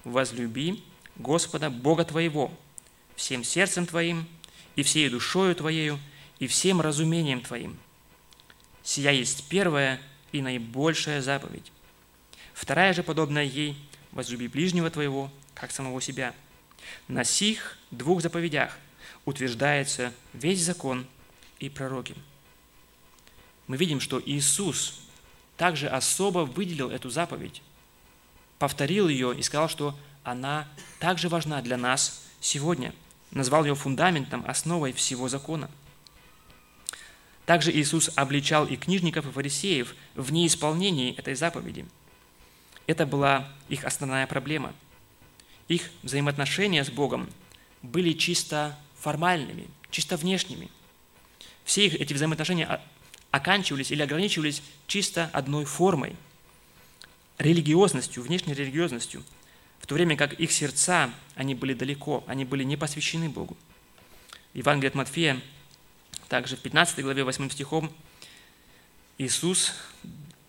«Возлюби 0.05 0.81
Господа 1.17 1.69
Бога 1.69 2.05
твоего 2.05 2.49
всем 3.15 3.43
сердцем 3.43 3.85
твоим 3.85 4.27
и 4.75 4.83
всей 4.83 5.09
душою 5.09 5.55
твоею 5.55 5.99
и 6.39 6.47
всем 6.47 6.81
разумением 6.81 7.41
твоим. 7.41 7.77
Сия 8.83 9.11
есть 9.11 9.47
первая 9.49 10.01
и 10.31 10.41
наибольшая 10.41 11.21
заповедь. 11.21 11.71
Вторая 12.53 12.93
же, 12.93 13.03
подобная 13.03 13.43
ей, 13.43 13.77
возлюби 14.11 14.47
ближнего 14.47 14.89
твоего, 14.89 15.31
как 15.53 15.71
самого 15.71 16.01
себя. 16.01 16.33
На 17.07 17.23
сих 17.23 17.77
двух 17.91 18.21
заповедях 18.21 18.77
утверждается 19.25 20.13
весь 20.33 20.61
закон 20.61 21.07
и 21.59 21.69
пророки. 21.69 22.15
Мы 23.67 23.77
видим, 23.77 23.99
что 23.99 24.21
Иисус 24.23 25.01
также 25.57 25.87
особо 25.87 26.39
выделил 26.39 26.91
эту 26.91 27.09
заповедь, 27.09 27.61
повторил 28.59 29.07
ее 29.07 29.35
и 29.35 29.41
сказал, 29.41 29.69
что 29.69 29.97
она 30.23 30.67
также 30.99 31.29
важна 31.29 31.61
для 31.61 31.77
нас 31.77 32.23
сегодня. 32.39 32.93
Назвал 33.31 33.65
ее 33.65 33.75
фундаментом, 33.75 34.43
основой 34.47 34.93
всего 34.93 35.27
закона. 35.27 35.69
Также 37.45 37.71
Иисус 37.71 38.09
обличал 38.15 38.65
и 38.65 38.75
книжников, 38.75 39.27
и 39.27 39.31
фарисеев 39.31 39.95
в 40.15 40.31
неисполнении 40.31 41.15
этой 41.15 41.35
заповеди. 41.35 41.85
Это 42.87 43.05
была 43.05 43.47
их 43.69 43.83
основная 43.83 44.25
проблема. 44.27 44.73
Их 45.67 45.89
взаимоотношения 46.03 46.83
с 46.83 46.89
Богом 46.89 47.29
были 47.81 48.13
чисто 48.13 48.77
формальными, 48.99 49.67
чисто 49.91 50.17
внешними– 50.17 50.69
все 51.65 51.87
их, 51.87 51.95
эти 51.95 52.13
взаимоотношения 52.13 52.79
оканчивались 53.31 53.91
или 53.91 54.03
ограничивались 54.03 54.61
чисто 54.87 55.29
одной 55.33 55.65
формой– 55.65 56.15
религиозностью, 57.37 58.23
внешней 58.23 58.53
религиозностью, 58.53 59.23
в 59.79 59.87
то 59.87 59.95
время 59.95 60.17
как 60.17 60.33
их 60.33 60.51
сердца, 60.51 61.11
они 61.35 61.55
были 61.55 61.73
далеко, 61.73 62.23
они 62.27 62.45
были 62.45 62.63
не 62.63 62.77
посвящены 62.77 63.29
Богу. 63.29 63.57
Евангелие 64.53 64.89
от 64.89 64.95
Матфея, 64.95 65.41
также 66.29 66.55
в 66.55 66.61
15 66.61 67.01
главе 67.01 67.23
8 67.23 67.49
стихом, 67.49 67.91
Иисус, 69.17 69.73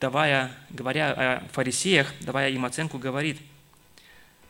давая, 0.00 0.56
говоря 0.70 1.12
о 1.12 1.48
фарисеях, 1.52 2.12
давая 2.20 2.50
им 2.50 2.64
оценку, 2.64 2.98
говорит, 2.98 3.38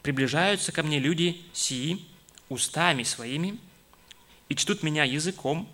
«Приближаются 0.03 0.73
ко 0.73 0.83
мне 0.83 0.99
люди 0.99 1.43
сии 1.53 2.07
устами 2.49 3.03
своими 3.03 3.59
и 4.49 4.55
чтут 4.55 4.83
меня 4.83 5.05
языком, 5.05 5.69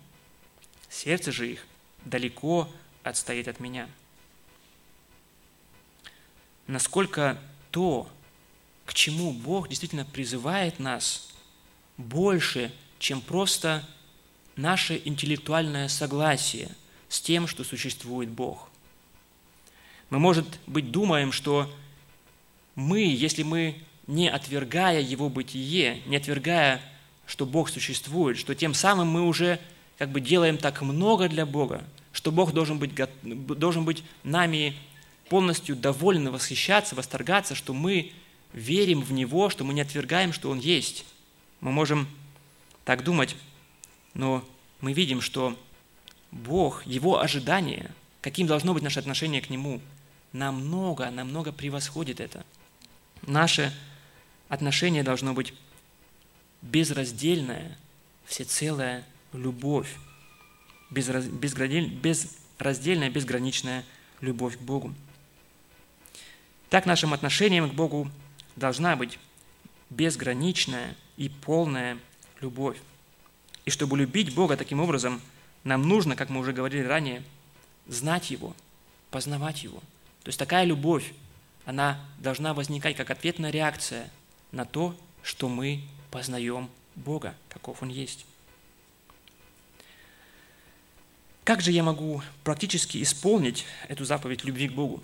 сердце 0.89 1.33
же 1.33 1.53
их 1.53 1.67
далеко 2.05 2.73
отстоит 3.03 3.49
от 3.49 3.61
меня. 3.61 3.89
Насколько 6.67 7.39
то, 7.71 8.09
к 8.87 8.95
чему 8.95 9.33
Бог 9.33 9.69
действительно 9.69 10.05
призывает 10.05 10.79
нас, 10.79 11.29
больше, 11.97 12.73
чем 12.99 13.21
просто 13.21 13.87
наше 14.57 15.01
интеллектуальное 15.05 15.89
согласие 15.89 16.69
с 17.09 17.21
тем, 17.21 17.47
что 17.47 17.65
существует 17.65 18.29
Бог. 18.29 18.69
Мы, 20.11 20.19
может 20.19 20.47
быть, 20.67 20.91
думаем, 20.91 21.33
что 21.33 21.73
мы, 22.75 23.01
если 23.01 23.43
мы, 23.43 23.77
не 24.07 24.29
отвергая 24.29 25.01
Его 25.01 25.29
бытие, 25.29 26.03
не 26.07 26.17
отвергая, 26.17 26.83
что 27.27 27.47
Бог 27.47 27.71
существует, 27.71 28.37
что 28.37 28.55
тем 28.55 28.75
самым 28.75 29.09
мы 29.09 29.23
уже 29.23 29.59
как 29.99 30.11
бы 30.11 30.21
делаем 30.21 30.59
так 30.59 30.83
много 30.83 31.29
для 31.29 31.47
Бога, 31.47 31.85
что 32.13 32.33
Бог 32.33 32.53
должен 32.53 32.79
быть, 32.79 32.93
должен 33.23 33.85
быть 33.85 34.03
нами 34.25 34.77
полностью 35.29 35.77
доволен 35.77 36.31
восхищаться, 36.31 36.95
восторгаться, 36.95 37.55
что 37.55 37.73
мы 37.73 38.13
верим 38.53 39.03
в 39.03 39.13
Него, 39.13 39.51
что 39.51 39.65
мы 39.65 39.75
не 39.75 39.81
отвергаем, 39.81 40.33
что 40.33 40.51
Он 40.51 40.59
есть. 40.59 41.05
Мы 41.61 41.73
можем 41.73 42.09
так 42.85 43.05
думать, 43.05 43.37
но 44.15 44.45
мы 44.81 44.93
видим, 44.93 45.21
что 45.21 45.59
Бог, 46.31 46.87
Его 46.87 47.21
ожидание, 47.21 47.91
каким 48.21 48.47
должно 48.47 48.75
быть 48.75 48.83
наше 48.83 48.99
отношение 48.99 49.41
к 49.41 49.51
Нему, 49.51 49.81
намного, 50.33 51.11
намного 51.11 51.53
превосходит 51.53 52.21
это. 52.21 52.45
Наше 53.23 53.73
отношение 54.49 55.03
должно 55.03 55.35
быть 55.35 55.55
безраздельное, 56.63 57.77
всецелое 58.25 59.05
любовь, 59.33 59.95
безраздельная, 60.91 63.11
безграничная 63.11 63.85
любовь 64.21 64.59
к 64.59 64.61
Богу. 64.61 64.95
Так 66.71 66.87
нашим 66.87 67.13
отношением 67.13 67.71
к 67.71 67.75
Богу 67.75 68.11
должна 68.57 68.97
быть 68.97 69.19
безграничная 69.91 70.97
и 71.17 71.29
полная 71.29 71.99
любовь. 72.41 72.79
И 73.65 73.71
чтобы 73.71 73.97
любить 73.97 74.35
Бога 74.35 74.57
таким 74.57 74.81
образом, 74.81 75.21
нам 75.65 75.83
нужно, 75.83 76.17
как 76.17 76.31
мы 76.31 76.41
уже 76.41 76.53
говорили 76.53 76.83
ранее, 76.83 77.23
знать 77.87 78.31
Его, 78.31 78.55
познавать 79.11 79.63
Его. 79.63 79.79
То 80.23 80.29
есть 80.29 80.39
такая 80.39 80.65
любовь, 80.65 81.13
она 81.65 82.01
должна 82.19 82.55
возникать 82.55 82.97
как 82.97 83.11
ответная 83.11 83.51
реакция 83.51 84.11
на 84.51 84.65
то, 84.65 84.97
что 85.23 85.49
мы 85.49 85.83
познаем 86.11 86.69
Бога, 86.97 87.35
каков 87.49 87.83
Он 87.83 87.89
есть. 87.89 88.27
Как 91.45 91.61
же 91.61 91.73
я 91.73 91.83
могу 91.83 92.23
практически 92.45 93.03
исполнить 93.03 93.67
эту 93.89 94.05
заповедь 94.05 94.45
любви 94.45 94.69
к 94.69 94.73
Богу? 94.73 95.03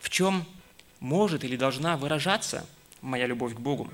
В 0.00 0.08
чем 0.08 0.46
может 1.00 1.44
или 1.44 1.56
должна 1.56 1.96
выражаться 1.96 2.66
моя 3.00 3.26
любовь 3.26 3.54
к 3.54 3.58
Богу? 3.58 3.92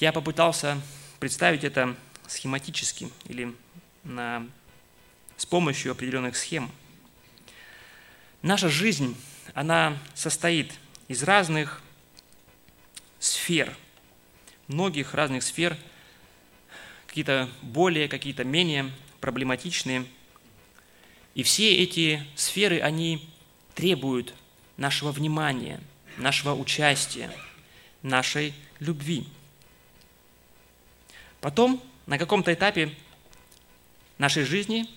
Я 0.00 0.12
попытался 0.12 0.80
представить 1.18 1.64
это 1.64 1.96
схематически 2.26 3.10
или 3.26 3.54
на, 4.04 4.46
с 5.36 5.46
помощью 5.46 5.92
определенных 5.92 6.36
схем. 6.36 6.70
Наша 8.42 8.68
жизнь, 8.68 9.16
она 9.54 9.98
состоит 10.14 10.72
из 11.08 11.22
разных 11.22 11.82
сфер, 13.18 13.76
многих 14.68 15.14
разных 15.14 15.42
сфер– 15.42 15.76
какие-то 17.18 17.48
более, 17.62 18.06
какие-то 18.06 18.44
менее 18.44 18.92
проблематичные. 19.20 20.04
И 21.34 21.42
все 21.42 21.74
эти 21.74 22.22
сферы, 22.36 22.80
они 22.80 23.28
требуют 23.78 24.34
нашего 24.76 25.12
внимания, 25.12 25.80
нашего 26.16 26.52
участия, 26.52 27.30
нашей 28.02 28.52
любви. 28.80 29.24
Потом, 31.40 31.80
на 32.06 32.18
каком-то 32.18 32.52
этапе 32.52 32.92
нашей 34.18 34.42
жизни, 34.42 34.90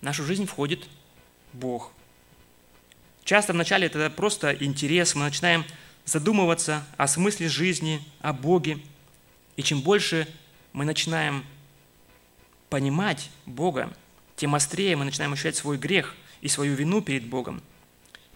в 0.00 0.04
нашу 0.04 0.22
жизнь 0.22 0.46
входит 0.46 0.86
Бог. 1.52 1.90
Часто 3.24 3.52
вначале 3.52 3.88
это 3.88 4.08
просто 4.10 4.52
интерес, 4.52 5.16
мы 5.16 5.22
начинаем 5.22 5.64
задумываться 6.04 6.86
о 6.96 7.08
смысле 7.08 7.48
жизни, 7.48 8.00
о 8.20 8.32
Боге. 8.32 8.78
И 9.56 9.64
чем 9.64 9.80
больше 9.80 10.28
мы 10.72 10.84
начинаем 10.84 11.44
понимать 12.70 13.28
Бога, 13.44 13.92
тем 14.36 14.54
острее 14.54 14.94
мы 14.94 15.04
начинаем 15.04 15.32
ощущать 15.32 15.56
свой 15.56 15.78
грех 15.78 16.14
и 16.42 16.48
свою 16.48 16.76
вину 16.76 17.02
перед 17.02 17.26
Богом. 17.26 17.60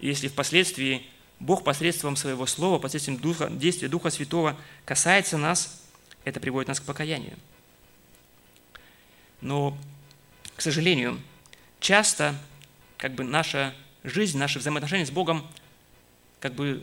Если 0.01 0.29
впоследствии 0.29 1.07
Бог 1.41 1.65
посредством 1.65 2.17
Своего 2.17 2.47
Слова, 2.47 2.79
посредством 2.79 3.17
Духа, 3.17 3.49
действия 3.51 3.89
Духа 3.89 4.11
Святого 4.11 4.57
касается 4.85 5.37
нас, 5.39 5.83
это 6.25 6.41
приводит 6.41 6.69
нас 6.69 6.81
к 6.81 6.85
покаянию. 6.85 7.37
Но, 9.41 9.77
к 10.57 10.61
сожалению, 10.61 11.21
часто 11.81 12.35
как 12.97 13.15
бы 13.15 13.25
наша 13.25 13.75
жизнь, 14.03 14.39
наши 14.39 14.59
взаимоотношения 14.59 15.07
с 15.07 15.11
Богом 15.11 15.47
как 16.41 16.55
бы 16.55 16.83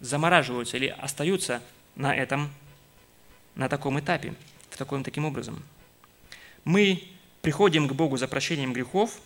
замораживаются 0.00 0.76
или 0.76 0.86
остаются 0.86 1.62
на 1.96 2.14
этом, 2.14 2.52
на 3.54 3.68
таком 3.68 3.98
этапе, 3.98 4.34
в 4.70 4.76
таком, 4.76 5.02
таким 5.02 5.24
образом. 5.24 5.62
Мы 6.64 7.08
приходим 7.42 7.88
к 7.88 7.92
Богу 7.92 8.16
за 8.16 8.28
прощением 8.28 8.72
грехов, 8.72 9.20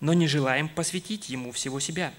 но 0.00 0.12
не 0.12 0.26
желаем 0.26 0.68
посвятить 0.68 1.28
Ему 1.28 1.52
всего 1.52 1.80
себя. 1.80 2.12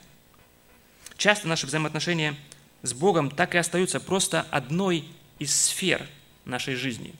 Часто 1.17 1.47
наши 1.47 1.65
взаимоотношения 1.67 2.35
с 2.83 2.93
Богом 2.93 3.31
так 3.31 3.55
и 3.55 3.57
остаются 3.57 3.99
просто 3.99 4.41
одной 4.51 5.05
из 5.39 5.55
сфер 5.55 6.07
нашей 6.45 6.75
жизни. 6.75 7.13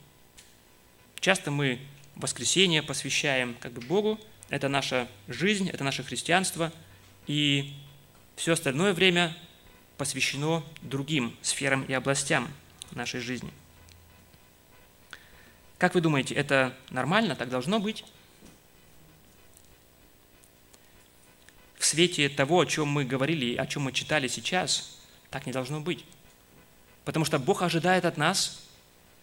Часто 1.19 1.51
мы 1.51 1.79
воскресенье 2.15 2.83
посвящаем 2.83 3.55
как 3.59 3.73
бы 3.73 3.81
Богу, 3.81 4.19
это 4.49 4.69
наша 4.69 5.07
жизнь, 5.27 5.69
это 5.69 5.83
наше 5.83 6.03
христианство, 6.03 6.71
и 7.25 7.73
все 8.35 8.53
остальное 8.53 8.93
время 8.93 9.35
посвящено 9.97 10.63
другим 10.81 11.35
сферам 11.41 11.83
и 11.83 11.93
областям 11.93 12.47
нашей 12.91 13.19
жизни. 13.19 13.51
Как 15.77 15.95
вы 15.95 16.01
думаете, 16.01 16.33
это 16.33 16.75
нормально, 16.89 17.35
так 17.35 17.49
должно 17.49 17.79
быть? 17.79 18.05
В 21.77 21.85
свете 21.85 22.29
того, 22.29 22.61
о 22.61 22.65
чем 22.65 22.87
мы 22.87 23.05
говорили, 23.05 23.55
о 23.55 23.67
чем 23.67 23.83
мы 23.83 23.91
читали 23.91 24.27
сейчас, 24.27 24.97
так 25.29 25.45
не 25.45 25.51
должно 25.51 25.79
быть. 25.79 26.03
Потому 27.05 27.25
что 27.25 27.39
Бог 27.39 27.61
ожидает 27.61 28.05
от 28.05 28.17
нас, 28.17 28.63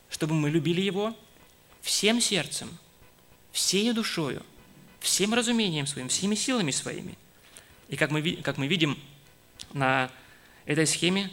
чтобы 0.08 0.34
мы 0.34 0.50
любили 0.50 0.80
Его 0.80 1.16
всем 1.82 2.20
сердцем, 2.20 2.70
всей 3.52 3.92
душою, 3.92 4.42
всем 5.00 5.34
разумением 5.34 5.86
своим, 5.86 6.08
всеми 6.08 6.34
силами 6.34 6.70
своими. 6.70 7.18
И 7.88 7.96
как 7.96 8.10
мы, 8.10 8.36
как 8.36 8.56
мы 8.56 8.66
видим 8.66 8.98
на 9.72 10.10
этой 10.64 10.86
схеме, 10.86 11.30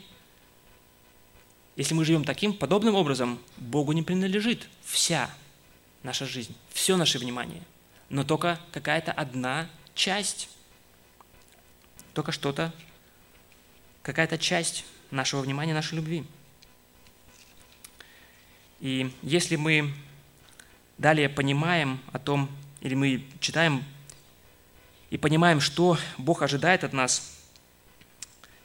если 1.76 1.94
мы 1.94 2.04
живем 2.04 2.26
таким 2.26 2.54
подобным 2.54 2.96
образом, 2.96 3.40
Богу 3.58 3.94
не 3.94 4.04
принадлежит 4.04 4.68
вся 4.84 5.34
наша 6.04 6.26
жизнь, 6.26 6.56
все 6.74 6.98
наше 6.98 7.18
внимание, 7.18 7.64
но 8.10 8.24
только 8.24 8.60
какая-то 8.72 9.12
одна 9.12 9.70
часть, 9.96 10.50
только 12.14 12.32
что-то, 12.32 12.74
какая-то 14.02 14.38
часть 14.38 14.86
нашего 15.12 15.42
внимания, 15.42 15.74
нашей 15.74 15.96
любви. 15.96 16.26
И 18.80 19.12
если 19.22 19.56
мы 19.56 19.94
далее 20.98 21.30
понимаем 21.30 22.00
о 22.12 22.20
том, 22.20 22.50
или 22.82 22.96
мы 22.96 23.24
читаем 23.40 23.84
и 25.10 25.18
понимаем, 25.18 25.60
что 25.60 25.98
Бог 26.18 26.42
ожидает 26.42 26.84
от 26.84 26.94
нас, 26.94 27.38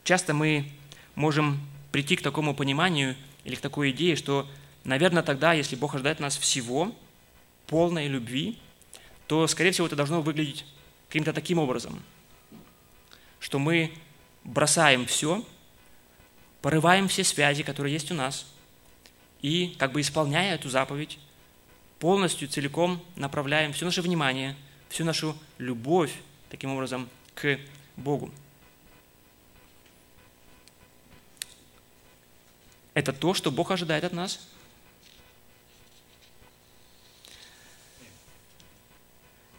часто 0.04 0.32
мы 0.32 0.70
можем 1.14 1.60
прийти 1.92 2.16
к 2.16 2.22
такому 2.22 2.54
пониманию 2.54 3.16
или 3.44 3.54
к 3.54 3.60
такой 3.60 3.90
идее, 3.90 4.16
что, 4.16 4.48
наверное, 4.84 5.22
тогда, 5.22 5.52
если 5.52 5.76
Бог 5.76 5.94
ожидает 5.94 6.18
от 6.18 6.22
нас 6.22 6.36
всего, 6.36 6.94
полной 7.66 8.06
любви, 8.06 8.58
то, 9.26 9.46
скорее 9.46 9.72
всего, 9.72 9.86
это 9.86 9.96
должно 9.96 10.22
выглядеть 10.22 10.64
каким-то 11.08 11.32
таким 11.32 11.58
образом, 11.58 12.02
что 13.40 13.58
мы 13.58 13.92
бросаем 14.44 15.06
все, 15.06 15.44
порываем 16.62 17.08
все 17.08 17.24
связи, 17.24 17.62
которые 17.62 17.92
есть 17.92 18.10
у 18.10 18.14
нас, 18.14 18.46
и, 19.42 19.76
как 19.78 19.92
бы 19.92 20.00
исполняя 20.00 20.54
эту 20.54 20.68
заповедь, 20.68 21.18
полностью, 21.98 22.48
целиком 22.48 23.02
направляем 23.16 23.72
все 23.72 23.84
наше 23.84 24.02
внимание, 24.02 24.56
всю 24.88 25.04
нашу 25.04 25.36
любовь, 25.58 26.12
таким 26.50 26.72
образом, 26.72 27.08
к 27.34 27.58
Богу. 27.96 28.30
Это 32.94 33.12
то, 33.12 33.34
что 33.34 33.50
Бог 33.50 33.70
ожидает 33.70 34.04
от 34.04 34.12
нас. 34.12 34.40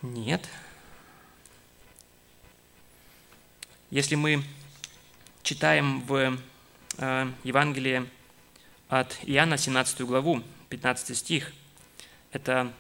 Нет. 0.01 0.47
Если 3.89 4.15
мы 4.15 4.43
читаем 5.43 6.01
в 6.01 6.37
э, 6.97 7.31
Евангелии 7.45 8.05
от 8.89 9.17
Иоанна 9.23 9.57
17 9.57 10.01
главу, 10.01 10.43
15 10.67 11.15
стих– 11.17 11.53
это, 12.33 12.73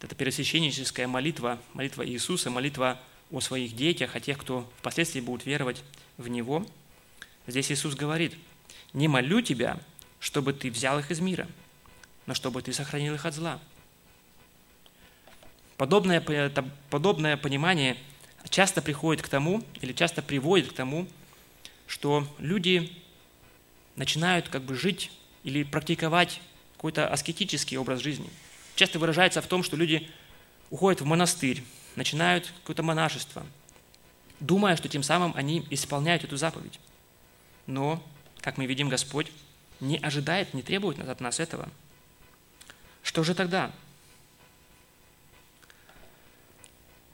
это 0.00 0.14
первосвященническая 0.14 1.08
молитва, 1.08 1.58
молитва 1.72 2.06
Иисуса, 2.06 2.50
молитва 2.50 3.00
о 3.32 3.40
своих 3.40 3.74
детях, 3.74 4.14
о 4.14 4.20
тех, 4.20 4.38
кто 4.38 4.70
впоследствии 4.78 5.20
будут 5.20 5.44
веровать 5.44 5.82
в 6.18 6.28
Него. 6.28 6.64
Здесь 7.48 7.72
Иисус 7.72 7.96
говорит, 7.96 8.36
«Не 8.92 9.08
молю 9.08 9.40
тебя, 9.40 9.80
чтобы 10.20 10.52
ты 10.52 10.70
взял 10.70 11.00
их 11.00 11.10
из 11.10 11.18
мира, 11.18 11.48
но 12.26 12.34
чтобы 12.34 12.62
ты 12.62 12.72
сохранил 12.72 13.14
их 13.14 13.26
от 13.26 13.34
зла». 13.34 13.58
Подобное, 15.78 16.20
подобное 16.90 17.36
понимание 17.36 17.96
часто 18.50 18.82
приходит 18.82 19.22
к 19.22 19.28
тому, 19.28 19.62
или 19.80 19.92
часто 19.92 20.22
приводит 20.22 20.70
к 20.70 20.74
тому, 20.74 21.06
что 21.86 22.26
люди 22.38 22.92
начинают 23.96 24.48
как 24.48 24.62
бы 24.62 24.74
жить 24.74 25.10
или 25.42 25.62
практиковать 25.62 26.40
какой-то 26.76 27.08
аскетический 27.08 27.76
образ 27.76 28.00
жизни– 28.00 28.28
часто 28.74 28.98
выражается 28.98 29.40
в 29.40 29.46
том, 29.46 29.62
что 29.62 29.76
люди 29.76 30.08
уходят 30.70 31.00
в 31.00 31.04
монастырь, 31.04 31.62
начинают 31.96 32.52
какое-то 32.60 32.82
монашество, 32.82 33.44
думая, 34.40 34.76
что 34.76 34.88
тем 34.88 35.02
самым 35.02 35.32
они 35.36 35.66
исполняют 35.70 36.24
эту 36.24 36.36
заповедь. 36.36 36.80
Но, 37.66 38.02
как 38.40 38.58
мы 38.58 38.66
видим, 38.66 38.88
Господь 38.88 39.30
не 39.80 39.98
ожидает, 39.98 40.54
не 40.54 40.62
требует 40.62 40.98
от 40.98 41.20
нас 41.20 41.40
этого. 41.40 41.68
Что 43.02 43.22
же 43.22 43.34
тогда? 43.34 43.70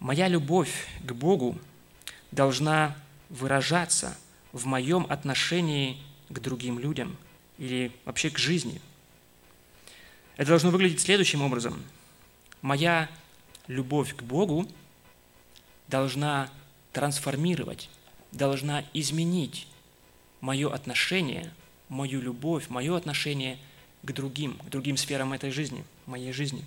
Моя 0.00 0.26
любовь 0.26 0.88
к 1.06 1.12
Богу 1.12 1.56
должна 2.32 2.96
выражаться 3.28 4.16
в 4.52 4.66
моем 4.66 5.06
отношении 5.08 5.96
к 6.28 6.40
другим 6.40 6.80
людям 6.80 7.16
или 7.58 7.92
вообще 8.04 8.30
к 8.30 8.38
жизни– 8.38 8.80
это 10.40 10.48
должно 10.48 10.70
выглядеть 10.70 11.02
следующим 11.02 11.42
образом. 11.42 11.82
Моя 12.62 13.10
любовь 13.66 14.16
к 14.16 14.22
Богу 14.22 14.66
должна 15.86 16.48
трансформировать, 16.94 17.90
должна 18.32 18.82
изменить 18.94 19.66
мое 20.40 20.72
отношение, 20.72 21.52
мою 21.90 22.22
любовь, 22.22 22.70
мое 22.70 22.96
отношение 22.96 23.58
к 24.02 24.12
другим, 24.12 24.54
к 24.54 24.70
другим 24.70 24.96
сферам 24.96 25.34
этой 25.34 25.50
жизни, 25.50 25.84
моей 26.06 26.32
жизни. 26.32 26.64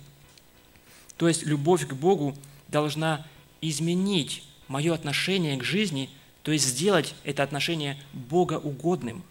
То 1.16 1.26
есть 1.26 1.42
любовь 1.42 1.84
к 1.84 1.94
Богу 1.94 2.36
должна 2.68 3.26
изменить 3.60 4.44
мое 4.68 4.94
отношение 4.94 5.56
к 5.56 5.64
жизни, 5.64 6.10
то 6.42 6.52
есть 6.52 6.66
сделать 6.66 7.14
это 7.24 7.42
отношение 7.42 7.98
богоугодным, 8.12 9.22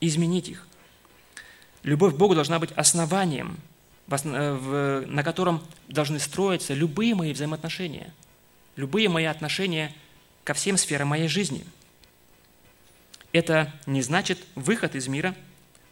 изменить 0.00 0.48
их. 0.48 0.66
Любовь 1.82 2.14
к 2.14 2.16
Богу 2.16 2.34
должна 2.34 2.58
быть 2.58 2.72
основанием, 2.72 3.58
э, 4.10 5.04
на 5.06 5.22
котором 5.22 5.62
должны 5.88 6.18
строиться 6.18 6.74
любые 6.74 7.14
мои 7.14 7.32
взаимоотношения, 7.32 8.12
любые 8.76 9.08
мои 9.08 9.24
отношения 9.24 9.94
ко 10.44 10.54
всем 10.54 10.76
сферам 10.76 11.08
моей 11.08 11.28
жизни. 11.28 11.64
Это 13.32 13.72
не 13.86 14.02
значит 14.02 14.38
выход 14.54 14.94
из 14.94 15.08
мира, 15.08 15.34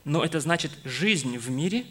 но 0.05 0.25
это 0.25 0.41
значит 0.41 0.71
жизнь 0.85 1.37
в 1.37 1.51
мире, 1.51 1.85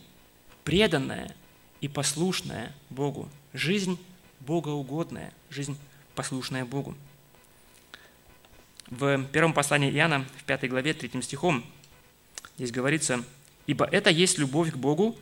преданная 0.63 1.35
и 1.81 1.87
послушная 1.87 2.73
Богу. 2.89 3.29
Жизнь 3.53 3.99
богоугодная, 4.41 5.33
жизнь 5.49 5.77
послушная 6.15 6.65
Богу. 6.65 6.95
В 8.87 9.23
первом 9.31 9.53
послании 9.53 9.91
Иоанна, 9.91 10.25
в 10.37 10.43
пятой 10.43 10.69
главе, 10.69 10.93
третьим 10.93 11.21
стихом, 11.21 11.65
здесь 12.57 12.71
говорится– 12.71 13.23
Ибо 13.67 13.85
это 13.85 14.09
есть 14.09 14.37
любовь 14.37 14.71
к 14.71 14.75
Богу, 14.75 15.17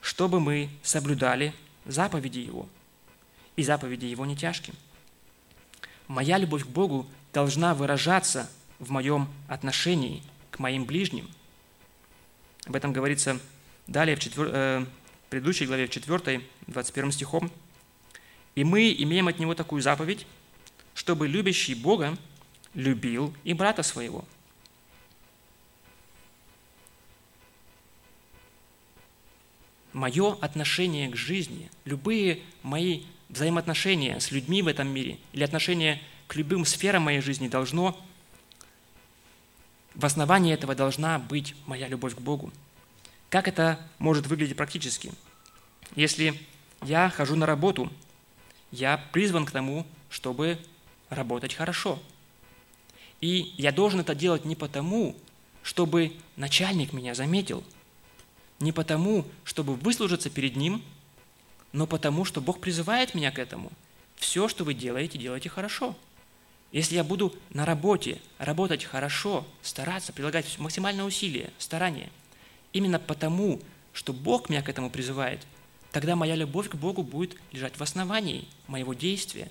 чтобы 0.00 0.40
мы 0.40 0.68
соблюдали 0.82 1.52
заповеди 1.84 2.38
Его. 2.38 2.68
И 3.56 3.62
заповеди 3.62 4.06
Его 4.06 4.24
не 4.24 4.36
тяжкие. 4.36 4.74
Моя 6.06 6.38
любовь 6.38 6.64
к 6.64 6.68
Богу 6.68 7.06
должна 7.32 7.74
выражаться 7.74 8.50
в 8.78 8.90
моем 8.90 9.28
отношении 9.48 10.22
к 10.50 10.58
моим 10.58 10.84
ближним. 10.84 11.28
Об 12.66 12.76
этом 12.76 12.92
говорится 12.92 13.40
далее 13.86 14.16
в 14.16 14.20
четвер... 14.20 14.50
э, 14.52 14.86
предыдущей 15.30 15.66
главе, 15.66 15.86
в 15.86 15.90
4, 15.90 16.42
21 16.68 17.12
стихом. 17.12 17.50
«И 18.54 18.64
мы 18.64 18.92
имеем 18.92 19.28
от 19.28 19.38
Него 19.38 19.54
такую 19.54 19.82
заповедь, 19.82 20.26
чтобы 20.94 21.26
любящий 21.26 21.74
Бога 21.74 22.16
любил 22.74 23.34
и 23.44 23.54
брата 23.54 23.82
своего. 23.82 24.24
Мое 29.92 30.36
отношение 30.40 31.10
к 31.10 31.16
жизни, 31.16 31.70
любые 31.84 32.42
мои 32.62 33.02
взаимоотношения 33.28 34.20
с 34.20 34.30
людьми 34.30 34.62
в 34.62 34.68
этом 34.68 34.88
мире 34.88 35.18
или 35.32 35.44
отношения 35.44 36.00
к 36.28 36.36
любым 36.36 36.64
сферам 36.64 37.02
моей 37.02 37.20
жизни 37.20 37.48
должно, 37.48 37.98
в 39.94 40.06
основании 40.06 40.54
этого 40.54 40.74
должна 40.74 41.18
быть 41.18 41.54
моя 41.66 41.88
любовь 41.88 42.14
к 42.14 42.20
Богу. 42.20 42.50
Как 43.28 43.48
это 43.48 43.78
может 43.98 44.26
выглядеть 44.26 44.56
практически? 44.56 45.12
Если 45.94 46.40
я 46.82 47.10
хожу 47.10 47.36
на 47.36 47.44
работу, 47.44 47.90
я 48.72 48.96
призван 49.12 49.46
к 49.46 49.50
тому, 49.50 49.86
чтобы 50.10 50.58
работать 51.10 51.54
хорошо. 51.54 52.02
И 53.20 53.54
я 53.56 53.70
должен 53.70 54.00
это 54.00 54.14
делать 54.14 54.44
не 54.44 54.56
потому, 54.56 55.14
чтобы 55.62 56.16
начальник 56.36 56.92
меня 56.92 57.14
заметил, 57.14 57.62
не 58.58 58.72
потому, 58.72 59.24
чтобы 59.44 59.76
выслужиться 59.76 60.30
перед 60.30 60.56
ним, 60.56 60.82
но 61.72 61.86
потому, 61.86 62.24
что 62.24 62.40
Бог 62.40 62.60
призывает 62.60 63.14
меня 63.14 63.30
к 63.30 63.38
этому. 63.38 63.70
Все, 64.16 64.48
что 64.48 64.64
вы 64.64 64.74
делаете, 64.74 65.18
делайте 65.18 65.48
хорошо. 65.48 65.96
Если 66.72 66.94
я 66.94 67.04
буду 67.04 67.34
на 67.50 67.66
работе 67.66 68.20
работать 68.38 68.84
хорошо, 68.84 69.46
стараться, 69.62 70.12
прилагать 70.12 70.58
максимальное 70.58 71.04
усилие, 71.04 71.50
старание, 71.58 72.10
именно 72.72 72.98
потому, 72.98 73.60
что 73.92 74.12
Бог 74.12 74.48
меня 74.48 74.62
к 74.62 74.68
этому 74.68 74.90
призывает, 74.90 75.46
тогда 75.92 76.16
моя 76.16 76.34
любовь 76.34 76.68
к 76.68 76.74
Богу 76.74 77.02
будет 77.02 77.36
лежать 77.52 77.76
в 77.76 77.82
основании 77.82 78.48
моего 78.66 78.94
действия. 78.94 79.50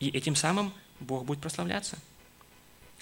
И 0.00 0.08
этим 0.08 0.36
самым 0.36 0.72
Бог 1.00 1.24
будет 1.24 1.40
прославляться. 1.40 1.98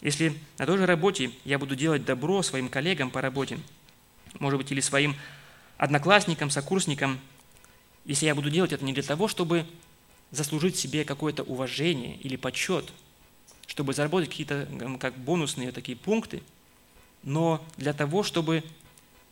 Если 0.01 0.37
на 0.59 0.67
той 0.67 0.79
же 0.79 0.87
работе 0.87 1.31
я 1.45 1.59
буду 1.59 1.77
делать 1.77 2.05
добро 2.05 2.43
своим 2.43 2.69
коллегам 2.69 3.11
по 3.11 3.21
работе, 3.21 3.59
может 4.41 4.59
быть, 4.59 4.73
или 4.73 4.81
своим 4.81 5.15
одноклассникам, 5.77 6.51
сокурсникам, 6.51 7.21
если 8.05 8.27
я 8.27 8.35
буду 8.35 8.51
делать 8.51 8.73
это 8.73 8.85
не 8.85 8.93
для 8.93 9.03
того, 9.03 9.29
чтобы 9.29 9.67
заслужить 10.31 10.77
себе 10.77 11.05
какое-то 11.05 11.43
уважение 11.45 12.17
или 12.17 12.37
почет, 12.37 12.91
чтобы 13.67 13.93
заработать 13.95 14.31
какие-то 14.31 14.67
как 14.99 15.17
бонусные 15.19 15.73
такие 15.73 15.97
пункты, 15.97 16.43
но 17.23 17.65
для 17.77 17.93
того, 17.93 18.23
чтобы, 18.23 18.65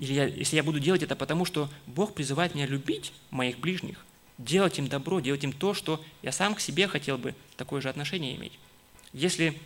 или 0.00 0.14
я, 0.14 0.24
если 0.24 0.56
я 0.56 0.64
буду 0.64 0.80
делать 0.80 1.02
это 1.02 1.14
потому, 1.14 1.44
что 1.44 1.68
Бог 1.86 2.14
призывает 2.14 2.54
меня 2.54 2.66
любить 2.66 3.12
моих 3.30 3.58
ближних, 3.60 4.04
делать 4.38 4.78
им 4.78 4.88
добро, 4.88 5.20
делать 5.20 5.44
им 5.44 5.52
то, 5.52 5.74
что 5.74 6.02
я 6.22 6.32
сам 6.32 6.54
к 6.54 6.60
себе 6.60 6.88
хотел 6.88 7.18
бы 7.18 7.34
такое 7.56 7.82
же 7.82 7.90
отношение 7.90 8.34
иметь. 8.34 8.58
Если 9.12 9.60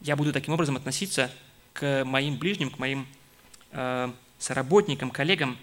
я 0.00 0.16
буду 0.16 0.32
таким 0.32 0.54
образом 0.54 0.76
относиться 0.76 1.30
к 1.74 2.02
моим 2.04 2.38
ближним, 2.38 2.70
к 2.70 2.78
моим 2.78 3.06
э, 3.72 4.10
соработникам, 4.38 5.10
коллегам, 5.10 5.58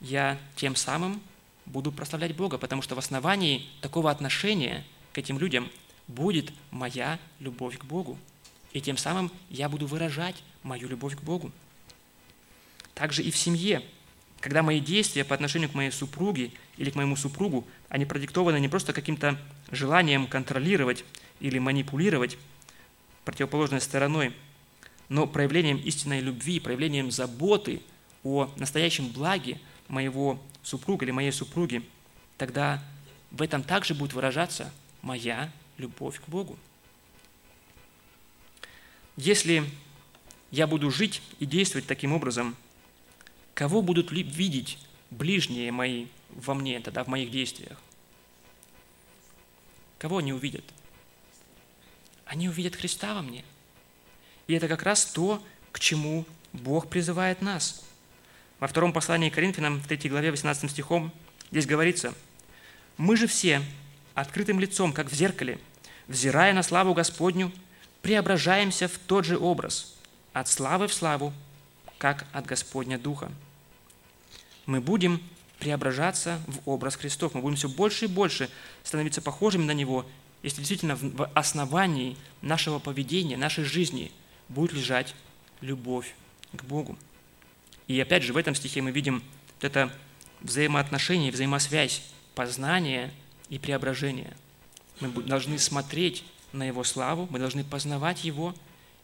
я 0.00 0.38
тем 0.56 0.74
самым 0.74 1.20
буду 1.66 1.92
прославлять 1.92 2.34
Бога, 2.34 2.56
потому 2.56 2.80
что 2.80 2.94
в 2.94 2.98
основании 2.98 3.68
такого 3.82 4.10
отношения 4.10 4.86
к 5.12 5.18
этим 5.18 5.38
людям 5.38 5.68
будет 6.06 6.50
моя 6.70 7.18
любовь 7.40 7.76
к 7.76 7.84
Богу. 7.84 8.16
И 8.72 8.80
тем 8.80 8.96
самым 8.96 9.30
я 9.50 9.68
буду 9.68 9.86
выражать 9.86 10.36
мою 10.62 10.88
любовь 10.88 11.14
к 11.14 11.20
Богу. 11.20 11.52
Также 12.98 13.22
и 13.22 13.30
в 13.30 13.36
семье, 13.36 13.84
когда 14.40 14.64
мои 14.64 14.80
действия 14.80 15.24
по 15.24 15.32
отношению 15.32 15.70
к 15.70 15.74
моей 15.74 15.92
супруге 15.92 16.50
или 16.78 16.90
к 16.90 16.96
моему 16.96 17.14
супругу, 17.14 17.64
они 17.88 18.04
продиктованы 18.06 18.58
не 18.58 18.66
просто 18.66 18.92
каким-то 18.92 19.38
желанием 19.70 20.26
контролировать 20.26 21.04
или 21.38 21.60
манипулировать, 21.60 22.36
противоположной 23.24 23.80
стороной, 23.80 24.34
но 25.08 25.28
проявлением 25.28 25.76
истинной 25.76 26.18
любви, 26.18 26.58
проявлением 26.58 27.12
заботы 27.12 27.82
о 28.24 28.50
настоящем 28.56 29.10
благе 29.10 29.60
моего 29.86 30.42
супруга 30.64 31.04
или 31.04 31.12
моей 31.12 31.30
супруги, 31.30 31.84
тогда 32.36 32.82
в 33.30 33.42
этом 33.42 33.62
также 33.62 33.94
будет 33.94 34.12
выражаться 34.12 34.72
моя 35.02 35.52
любовь 35.76 36.20
к 36.20 36.28
Богу. 36.28 36.58
Если 39.16 39.62
я 40.50 40.66
буду 40.66 40.90
жить 40.90 41.22
и 41.38 41.46
действовать 41.46 41.86
таким 41.86 42.12
образом, 42.12 42.56
кого 43.58 43.82
будут 43.82 44.12
видеть 44.12 44.78
ближние 45.10 45.72
мои 45.72 46.06
во 46.30 46.54
мне, 46.54 46.80
тогда 46.80 47.02
в 47.04 47.08
моих 47.08 47.30
действиях? 47.30 47.78
Кого 49.98 50.18
они 50.18 50.32
увидят? 50.32 50.64
они 52.28 52.48
увидят 52.48 52.76
Христа 52.76 53.14
во 53.14 53.22
мне. 53.22 53.44
И 54.46 54.54
это 54.54 54.68
как 54.68 54.82
раз 54.82 55.06
то, 55.06 55.42
к 55.72 55.80
чему 55.80 56.24
Бог 56.52 56.88
призывает 56.88 57.42
нас. 57.42 57.82
Во 58.60 58.68
втором 58.68 58.92
послании 58.92 59.30
к 59.30 59.34
Коринфянам, 59.34 59.80
в 59.80 59.86
3 59.86 60.08
главе, 60.08 60.30
18 60.30 60.70
стихом, 60.70 61.12
здесь 61.50 61.66
говорится, 61.66 62.14
«Мы 62.96 63.16
же 63.16 63.26
все 63.26 63.62
открытым 64.14 64.60
лицом, 64.60 64.92
как 64.92 65.10
в 65.10 65.14
зеркале, 65.14 65.58
взирая 66.06 66.52
на 66.52 66.62
славу 66.62 66.92
Господню, 66.94 67.52
преображаемся 68.02 68.88
в 68.88 68.98
тот 68.98 69.24
же 69.24 69.38
образ, 69.38 69.96
от 70.32 70.48
славы 70.48 70.86
в 70.88 70.94
славу, 70.94 71.32
как 71.98 72.26
от 72.32 72.46
Господня 72.46 72.98
Духа». 72.98 73.32
Мы 74.68 74.80
будем 74.80 75.20
преображаться 75.58 76.40
в 76.46 76.70
образ 76.70 76.94
Христов. 76.94 77.34
Мы 77.34 77.40
будем 77.40 77.56
все 77.56 77.68
больше 77.68 78.04
и 78.04 78.08
больше 78.08 78.48
становиться 78.84 79.20
похожими 79.20 79.64
на 79.64 79.72
Него 79.72 80.06
если 80.42 80.58
действительно 80.58 80.96
в 80.96 81.24
основании 81.34 82.16
нашего 82.42 82.78
поведения, 82.78 83.36
нашей 83.36 83.64
жизни 83.64 84.12
будет 84.48 84.72
лежать 84.72 85.14
любовь 85.60 86.14
к 86.52 86.64
Богу. 86.64 86.96
И 87.86 87.98
опять 88.00 88.22
же, 88.22 88.32
в 88.32 88.36
этом 88.36 88.54
стихе 88.54 88.82
мы 88.82 88.90
видим 88.90 89.22
вот 89.54 89.64
это 89.64 89.92
взаимоотношение, 90.40 91.32
взаимосвязь 91.32 92.02
познания 92.34 93.12
и 93.48 93.58
преображения. 93.58 94.36
Мы 95.00 95.08
должны 95.24 95.58
смотреть 95.58 96.24
на 96.52 96.64
Его 96.64 96.84
славу, 96.84 97.26
мы 97.30 97.38
должны 97.38 97.64
познавать 97.64 98.24
Его 98.24 98.54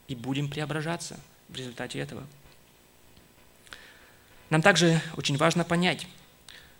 и 0.07 0.15
будем 0.15 0.49
преображаться 0.49 1.19
в 1.49 1.57
результате 1.57 1.99
этого. 1.99 2.25
Нам 4.51 4.63
также 4.63 5.01
очень 5.17 5.37
важно 5.37 5.65
понять, 5.65 6.07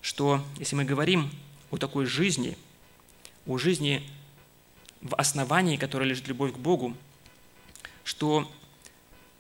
что 0.01 0.45
если 0.59 0.77
мы 0.77 0.85
говорим 0.85 1.31
о 1.71 1.77
такой 1.77 2.07
жизни, 2.07 2.57
о 3.47 3.59
жизни 3.59 4.09
в 5.01 5.15
основании, 5.17 5.77
которое 5.77 6.07
лежит 6.07 6.29
любовь 6.29 6.53
к 6.53 6.59
Богу, 6.59 6.97
что 8.05 8.51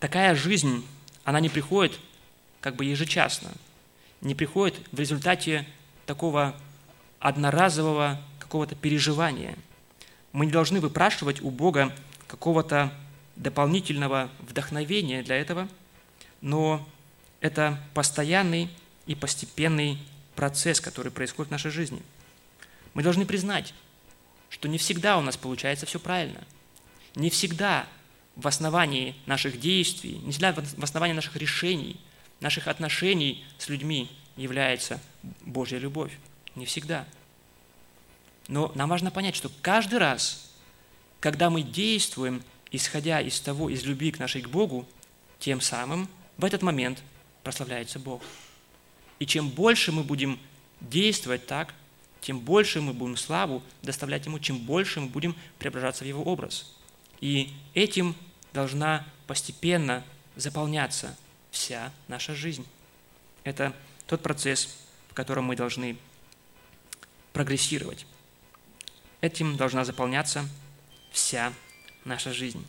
такая 0.01 0.35
жизнь, 0.35 0.87
она 1.25 1.41
не 1.41 1.49
приходит 1.49 1.99
как 2.61 2.77
бы 2.77 2.85
ежечасно, 2.85 3.53
не 4.20 4.35
приходит 4.35 4.75
в 4.91 4.99
результате 4.99 5.66
такого 6.07 6.55
одноразового 7.18 8.20
какого-то 8.39 8.75
переживания. 8.75 9.57
Мы 10.33 10.47
не 10.47 10.53
должны 10.53 10.81
выпрашивать 10.81 11.43
у 11.43 11.51
Бога 11.51 11.95
какого-то 12.27 12.93
дополнительного 13.37 14.31
вдохновения 14.41 15.22
для 15.22 15.37
этого, 15.37 15.68
но 16.41 16.87
это 17.45 17.78
постоянный 17.92 18.70
и 19.05 19.14
постепенный 19.14 19.99
процесс, 20.34 20.80
который 20.80 21.12
происходит 21.12 21.49
в 21.49 21.53
нашей 21.53 21.70
жизни. 21.70 22.01
Мы 22.95 23.03
должны 23.03 23.26
признать, 23.26 23.74
что 24.49 24.66
не 24.66 24.78
всегда 24.78 25.18
у 25.18 25.20
нас 25.20 25.36
получается 25.36 25.84
все 25.84 26.01
правильно. 26.01 26.40
Не 27.14 27.28
всегда 27.28 27.86
в 28.34 28.49
основании 28.49 29.14
наших 29.26 29.61
действий, 29.61 30.16
не 30.24 30.30
всегда 30.30 30.55
в 30.55 30.82
основании 30.82 31.12
наших 31.12 31.36
решений, 31.36 32.01
наших 32.40 32.66
отношений 32.66 33.45
с 33.59 33.68
людьми 33.68 34.11
является 34.38 34.99
Божья 35.42 35.76
любовь. 35.76 36.16
Не 36.55 36.64
всегда. 36.64 37.05
Но 38.49 38.72
нам 38.74 38.88
важно 38.88 39.11
понять, 39.11 39.36
что 39.36 39.51
каждый 39.61 39.99
раз, 39.99 40.51
когда 41.20 41.51
мы 41.51 41.61
действуем, 41.61 42.42
исходя 42.70 43.20
из 43.20 43.38
того, 43.38 43.68
из 43.68 43.84
любви 43.84 44.12
к 44.12 44.18
нашей 44.18 44.40
к 44.40 44.49
Богу, 44.49 44.88
тем 45.40 45.61
самым 45.61 46.09
в 46.38 46.45
этот 46.47 46.62
момент 46.62 47.03
прославляется 47.45 47.99
Бог. 48.01 48.22
И 49.20 49.26
чем 49.26 49.49
больше 49.49 49.92
мы 49.92 50.03
будем 50.03 50.40
действовать 50.80 51.47
так, 51.47 51.74
тем 52.20 52.40
больше 52.40 52.80
мы 52.80 52.92
будем 52.92 53.16
славу 53.16 53.62
доставлять 53.82 54.26
Ему, 54.26 54.38
чем 54.40 54.59
больше 54.59 55.01
мы 55.01 55.09
будем 55.09 55.36
преображаться 55.59 56.05
в 56.05 56.07
Его 56.09 56.22
образ. 56.24 56.74
И 57.20 57.53
этим 57.74 58.16
должна 58.53 59.07
постепенно 59.26 60.03
заполняться 60.34 61.16
вся 61.51 61.92
наша 62.09 62.34
жизнь. 62.34 62.66
Это 63.45 63.74
тот 64.07 64.22
процесс, 64.22 64.76
в 65.11 65.14
котором 65.14 65.45
мы 65.45 65.55
должны 65.55 65.97
прогрессировать. 67.32 68.07
Этим 69.20 69.57
должна 69.57 69.84
заполняться 69.84 70.49
вся 71.12 71.53
наша 72.05 72.32
жизнь. 72.32 72.64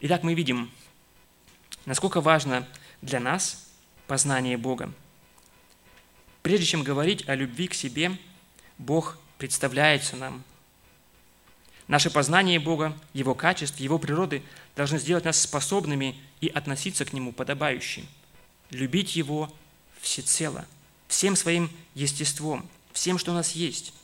Итак, 0.00 0.22
мы 0.22 0.34
видим, 0.34 0.70
насколько 1.86 2.20
важно 2.20 2.66
для 3.02 3.20
нас 3.20 3.66
познание 4.06 4.56
Бога– 4.56 4.92
Прежде 6.44 6.66
чем 6.66 6.82
говорить 6.82 7.26
о 7.26 7.34
любви 7.34 7.68
к 7.68 7.74
себе, 7.74 8.18
Бог 8.76 9.16
представляется 9.38 10.14
нам. 10.14 10.44
Наше 11.88 12.10
познание 12.10 12.60
Бога, 12.60 12.94
Его 13.14 13.34
качеств, 13.34 13.80
Его 13.80 13.98
природы 13.98 14.42
должны 14.76 14.98
сделать 14.98 15.24
нас 15.24 15.40
способными 15.40 16.14
и 16.42 16.48
относиться 16.48 17.06
к 17.06 17.14
Нему 17.14 17.32
подобающе. 17.32 18.04
Любить 18.68 19.16
Его 19.16 19.50
всецело, 20.02 20.66
всем 21.08 21.34
своим 21.34 21.70
естеством, 21.94 22.68
всем, 22.92 23.16
что 23.16 23.30
у 23.30 23.34
нас 23.34 23.52
есть. 23.52 23.94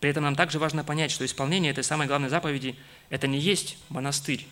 При 0.00 0.10
этом 0.10 0.24
нам 0.24 0.36
также 0.36 0.58
важно 0.58 0.84
понять, 0.84 1.10
что 1.10 1.24
исполнение 1.24 1.72
этой 1.72 1.82
самой 1.82 2.08
главной 2.08 2.28
заповеди– 2.28 2.76
это 3.08 3.26
не 3.26 3.38
есть 3.38 3.78
монастырь 3.88 4.46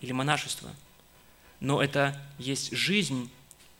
или 0.00 0.12
монашество, 0.12 0.70
но 1.64 1.82
это 1.82 2.20
есть 2.38 2.76
жизнь, 2.76 3.30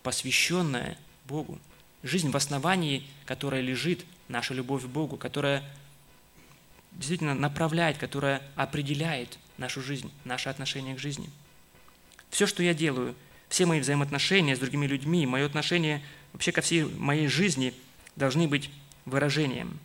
посвященная 0.02 0.96
Богу, 1.26 1.58
жизнь 2.02 2.30
в 2.30 2.36
основании, 2.36 3.06
которая 3.26 3.60
лежит 3.60 4.06
наша 4.26 4.54
любовь 4.54 4.84
к 4.84 4.86
Богу, 4.86 5.18
которая 5.18 5.62
действительно 6.92 7.34
направляет, 7.34 7.98
которая 7.98 8.40
определяет 8.56 9.38
нашу 9.58 9.82
жизнь, 9.82 10.10
наше 10.24 10.48
отношение 10.48 10.94
к 10.94 10.98
жизни. 10.98 11.28
Все, 12.30 12.46
что 12.46 12.62
я 12.62 12.72
делаю, 12.72 13.14
все 13.50 13.66
мои 13.66 13.80
взаимоотношения 13.80 14.56
с 14.56 14.60
другими 14.60 14.86
людьми, 14.86 15.26
мое 15.26 15.44
отношение 15.44 16.02
вообще 16.32 16.52
ко 16.52 16.62
всей 16.62 16.84
моей 16.84 17.28
жизни 17.28 17.74
должны 18.16 18.48
быть 18.48 18.70
выражением 19.04 19.78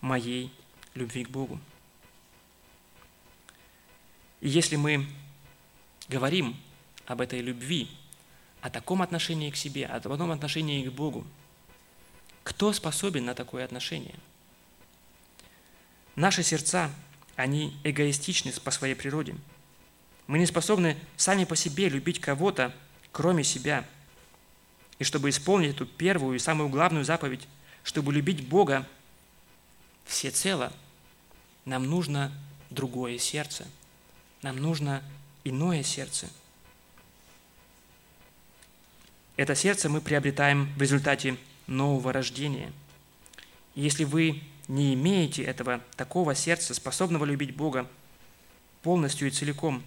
моей 0.00 0.52
любви 0.94 1.24
к 1.24 1.30
Богу. 1.30 1.58
И 4.40 4.48
если 4.48 4.76
мы 4.76 5.04
говорим 6.08 6.56
об 7.10 7.20
этой 7.20 7.40
любви, 7.40 7.88
о 8.60 8.70
таком 8.70 9.02
отношении 9.02 9.50
к 9.50 9.56
себе, 9.56 9.86
о 9.86 10.00
таком 10.00 10.30
отношении 10.30 10.86
к 10.86 10.92
Богу, 10.92 11.26
кто 12.42 12.72
способен 12.72 13.24
на 13.24 13.34
такое 13.34 13.64
отношение– 13.64 14.14
Наши 16.20 16.42
сердца, 16.42 16.90
они 17.36 17.74
эгоистичны 17.84 18.52
по 18.62 18.70
своей 18.70 18.94
природе. 18.94 19.34
Мы 20.26 20.38
не 20.38 20.44
способны 20.44 20.98
сами 21.16 21.44
по 21.44 21.56
себе 21.56 21.88
любить 21.88 22.20
кого-то, 22.20 22.74
кроме 23.10 23.42
себя. 23.42 23.86
И 24.98 25.04
чтобы 25.04 25.30
исполнить 25.30 25.76
эту 25.76 25.86
первую 25.86 26.36
и 26.36 26.38
самую 26.38 26.68
главную 26.68 27.06
заповедь, 27.06 27.48
чтобы 27.84 28.12
любить 28.12 28.46
Бога 28.46 28.86
всецело, 30.04 30.72
нам 31.64 31.84
нужно 31.84 32.30
другое 32.68 33.16
сердце. 33.16 33.66
Нам 34.42 34.56
нужно 34.56 35.02
иное 35.44 35.82
сердце. 35.82 36.28
Это 39.40 39.54
сердце 39.54 39.88
мы 39.88 40.02
приобретаем 40.02 40.70
в 40.76 40.82
результате 40.82 41.38
нового 41.66 42.12
рождения. 42.12 42.70
И 43.74 43.80
если 43.80 44.04
вы 44.04 44.42
не 44.68 44.92
имеете 44.92 45.42
этого 45.42 45.80
такого 45.96 46.34
сердца, 46.34 46.74
способного 46.74 47.24
любить 47.24 47.56
Бога 47.56 47.88
полностью 48.82 49.28
и 49.28 49.30
целиком, 49.30 49.82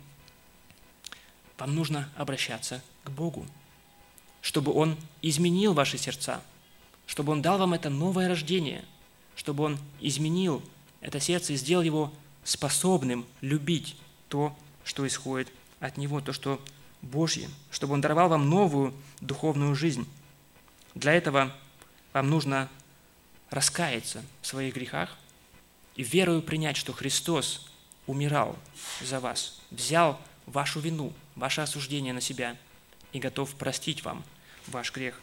вам 1.59 1.75
нужно 1.75 2.09
обращаться 2.15 2.81
к 3.03 3.11
Богу, 3.11 3.45
чтобы 4.41 4.73
Он 4.73 4.97
изменил 5.21 5.75
ваши 5.75 5.99
сердца, 5.99 6.41
чтобы 7.05 7.31
Он 7.31 7.43
дал 7.43 7.59
вам 7.59 7.75
это 7.75 7.91
новое 7.91 8.27
рождение, 8.27 8.83
чтобы 9.35 9.65
Он 9.65 9.77
изменил 10.01 10.63
это 10.99 11.19
сердце 11.19 11.53
и 11.53 11.57
сделал 11.57 11.83
его 11.83 12.11
способным 12.43 13.23
любить 13.41 13.97
то, 14.29 14.57
что 14.83 15.05
исходит 15.05 15.51
от 15.79 15.97
Него, 15.97 16.21
то, 16.21 16.33
что 16.33 16.59
Божье, 17.03 17.49
чтобы 17.69 17.93
Он 17.93 18.01
даровал 18.01 18.29
вам 18.29 18.49
новую 18.49 18.93
духовную 19.19 19.75
жизнь. 19.75 20.07
Для 20.95 21.13
этого 21.13 21.53
вам 22.13 22.29
нужно 22.29 22.69
раскаяться 23.49 24.23
в 24.41 24.47
своих 24.47 24.73
грехах 24.73 25.15
и 25.95 26.03
верою 26.03 26.41
принять, 26.41 26.77
что 26.77 26.93
Христос 26.93 27.69
умирал 28.07 28.57
за 29.01 29.19
вас, 29.19 29.61
взял 29.69 30.19
вашу 30.45 30.79
вину, 30.79 31.13
ваше 31.35 31.61
осуждение 31.61 32.13
на 32.13 32.21
себя 32.21 32.57
и 33.11 33.19
готов 33.19 33.53
простить 33.55 34.03
вам 34.03 34.23
ваш 34.67 34.91
грех. 34.91 35.21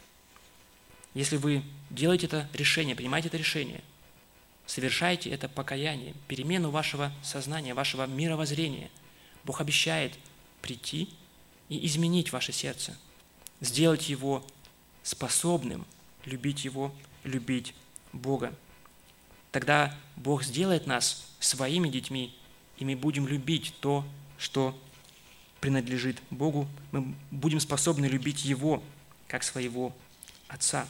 Если 1.14 1.36
вы 1.38 1.62
делаете 1.88 2.26
это 2.26 2.48
решение, 2.52 2.94
принимаете 2.94 3.28
это 3.28 3.36
решение, 3.36 3.82
совершаете 4.66 5.30
это 5.30 5.48
покаяние, 5.48 6.14
перемену 6.28 6.70
вашего 6.70 7.12
сознания, 7.22 7.74
вашего 7.74 8.06
мировоззрения, 8.06 8.90
Бог 9.44 9.60
обещает 9.60 10.14
прийти 10.62 11.08
и 11.70 11.86
изменить 11.86 12.32
ваше 12.32 12.52
сердце, 12.52 12.98
сделать 13.62 14.10
его 14.10 14.44
способным 15.02 15.86
любить 16.26 16.64
Его, 16.64 16.92
любить 17.24 17.74
Бога. 18.12 18.54
Тогда 19.52 19.96
Бог 20.16 20.42
сделает 20.42 20.86
нас 20.86 21.26
своими 21.38 21.88
детьми, 21.88 22.36
и 22.76 22.84
мы 22.84 22.96
будем 22.96 23.26
любить 23.26 23.74
то, 23.80 24.04
что 24.36 24.78
принадлежит 25.60 26.20
Богу. 26.30 26.68
Мы 26.92 27.14
будем 27.30 27.60
способны 27.60 28.06
любить 28.06 28.44
Его, 28.44 28.82
как 29.28 29.42
своего 29.42 29.94
Отца. 30.48 30.86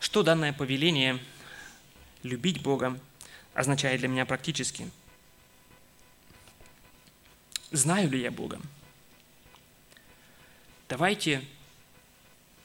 Что 0.00 0.22
данное 0.22 0.52
повеление 0.52 1.18
любить 2.22 2.62
Бога 2.62 2.98
означает 3.54 4.00
для 4.00 4.08
меня 4.08 4.24
практически? 4.24 4.90
Знаю 7.72 8.10
ли 8.10 8.20
я 8.20 8.30
Бога? 8.30 8.60
Давайте 10.90 11.42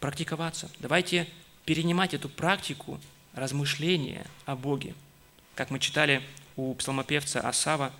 практиковаться. 0.02 0.70
Давайте 0.80 1.30
перенимать 1.64 2.14
эту 2.14 2.28
практику 2.28 3.00
размышления 3.34 4.28
о 4.46 4.58
Боге. 4.58 4.94
Как 5.56 5.72
мы 5.72 5.80
читали 5.80 6.22
у 6.58 6.74
псалмопевца 6.74 7.40
Асава, 7.40 7.94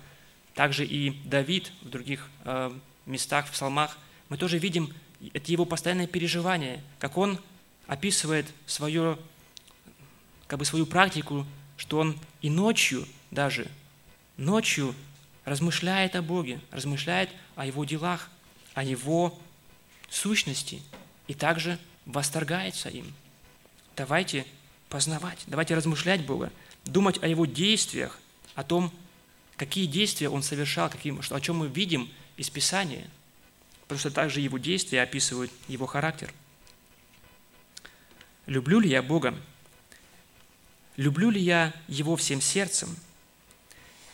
также 0.54 0.84
и 0.84 1.10
Давид 1.24 1.72
в 1.80 1.88
других 1.88 2.28
э, 2.44 2.72
местах, 3.06 3.46
в 3.46 3.52
псалмах, 3.52 3.96
мы 4.28 4.36
тоже 4.36 4.58
видим 4.58 4.92
это 5.32 5.50
его 5.50 5.64
постоянное 5.64 6.06
переживание, 6.06 6.82
как 6.98 7.16
он 7.16 7.40
описывает 7.86 8.46
свое, 8.66 9.18
как 10.46 10.58
бы 10.58 10.66
свою 10.66 10.84
практику, 10.84 11.46
что 11.78 12.00
он 12.00 12.18
и 12.42 12.50
ночью 12.50 13.06
даже, 13.30 13.66
ночью 14.36 14.94
размышляет 15.48 16.16
о 16.16 16.22
Боге, 16.22 16.60
размышляет 16.70 17.30
о 17.56 17.66
Его 17.66 17.84
делах, 17.84 18.28
о 18.74 18.84
Его 18.84 19.38
сущности, 20.08 20.82
и 21.26 21.34
также 21.34 21.78
восторгается 22.06 22.88
им. 22.88 23.14
Давайте 23.96 24.46
познавать, 24.88 25.44
давайте 25.46 25.74
размышлять 25.74 26.24
Бога, 26.24 26.52
думать 26.84 27.22
о 27.22 27.28
Его 27.28 27.46
действиях, 27.46 28.18
о 28.54 28.62
том, 28.62 28.92
какие 29.56 29.86
действия 29.86 30.28
Он 30.28 30.42
совершал, 30.42 30.88
каким, 30.90 31.20
о 31.28 31.40
чем 31.40 31.56
мы 31.56 31.68
видим 31.68 32.10
из 32.36 32.48
Писания, 32.50 33.08
потому 33.82 33.98
что 33.98 34.10
также 34.10 34.40
Его 34.40 34.58
действия 34.58 35.02
описывают 35.02 35.50
Его 35.66 35.86
характер. 35.86 36.32
Люблю 38.46 38.80
ли 38.80 38.88
я 38.88 39.02
Бога? 39.02 39.34
Люблю 40.96 41.30
ли 41.30 41.40
я 41.40 41.74
Его 41.86 42.16
всем 42.16 42.40
сердцем? 42.40 42.96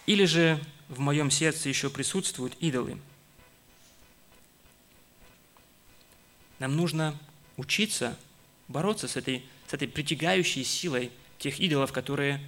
Или 0.07 0.24
же 0.24 0.61
в 0.95 1.01
моем 1.01 1.30
сердце 1.30 1.68
еще 1.68 1.90
присутствуют 1.90 2.55
идолы? 2.61 2.99
Нам 6.59 6.76
нужно 6.76 7.18
учиться 7.57 8.16
бороться 8.68 9.09
с 9.09 9.16
этой, 9.16 9.45
с 9.68 9.74
этой 9.74 9.88
притягающей 9.88 10.64
силой 10.64 11.11
тех 11.38 11.61
идолов, 11.61 11.92
которые 11.92 12.40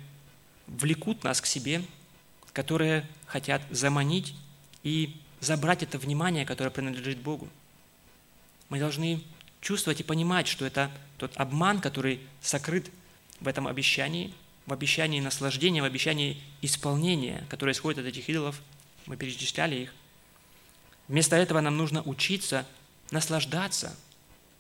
влекут 0.67 1.25
нас 1.25 1.41
к 1.41 1.47
себе, 1.47 1.83
которые 2.53 3.07
хотят 3.27 3.63
заманить 3.71 4.35
и 4.83 5.17
забрать 5.41 5.83
это 5.83 5.99
внимание, 5.99 6.47
которое 6.47 6.71
принадлежит 6.71 7.19
Богу. 7.19 7.49
Мы 8.69 8.79
должны 8.79 9.23
чувствовать 9.61 10.01
и 10.01 10.05
понимать, 10.05 10.47
что 10.47 10.65
это 10.65 10.91
тот 11.19 11.37
обман, 11.37 11.81
который 11.81 12.21
сокрыт 12.41 12.91
в 13.41 13.49
этом 13.49 13.67
обещании, 13.67 14.33
в 14.67 14.73
обещании 14.73 15.21
наслаждения, 15.21 15.81
в 15.81 15.85
обещании 15.85 16.43
исполнения, 16.61 17.47
которое 17.49 17.73
исходит 17.73 18.01
от 18.01 18.07
этих 18.07 18.29
идолов. 18.29 18.61
Мы 19.07 19.17
перечисляли 19.17 19.77
их. 19.77 19.95
Вместо 21.09 21.37
этого 21.37 21.61
нам 21.61 21.77
нужно 21.77 22.03
учиться 22.03 22.67
наслаждаться 23.13 23.97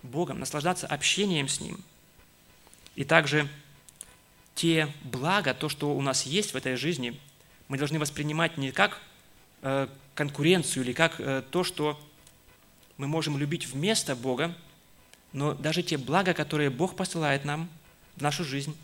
Богом, 0.03 0.39
наслаждаться 0.39 0.87
общением 0.87 1.49
с 1.49 1.61
Ним. 1.61 1.83
И 2.95 3.05
также 3.05 3.49
те 4.55 4.93
блага, 5.03 5.53
то, 5.55 5.69
что 5.69 5.95
у 5.95 6.01
нас 6.01 6.25
есть 6.25 6.55
в 6.55 6.57
этой 6.57 6.77
жизни, 6.77 7.21
мы 7.69 7.77
должны 7.77 7.99
воспринимать 7.99 8.57
не 8.57 8.71
как 8.71 9.01
э, 9.63 9.89
конкуренцию 10.15 10.85
или 10.85 10.93
как 10.93 11.21
э, 11.21 11.43
то, 11.51 11.65
что 11.65 12.01
мы 12.97 13.09
можем 13.09 13.37
любить 13.37 13.67
вместо 13.67 14.15
Бога, 14.15 14.57
но 15.33 15.53
даже 15.53 15.83
те 15.83 15.99
блага, 15.99 16.33
которые 16.33 16.71
Бог 16.71 16.97
посылает 16.97 17.45
нам 17.45 17.69
в 18.15 18.23
нашу 18.23 18.45
жизнь, 18.45 18.77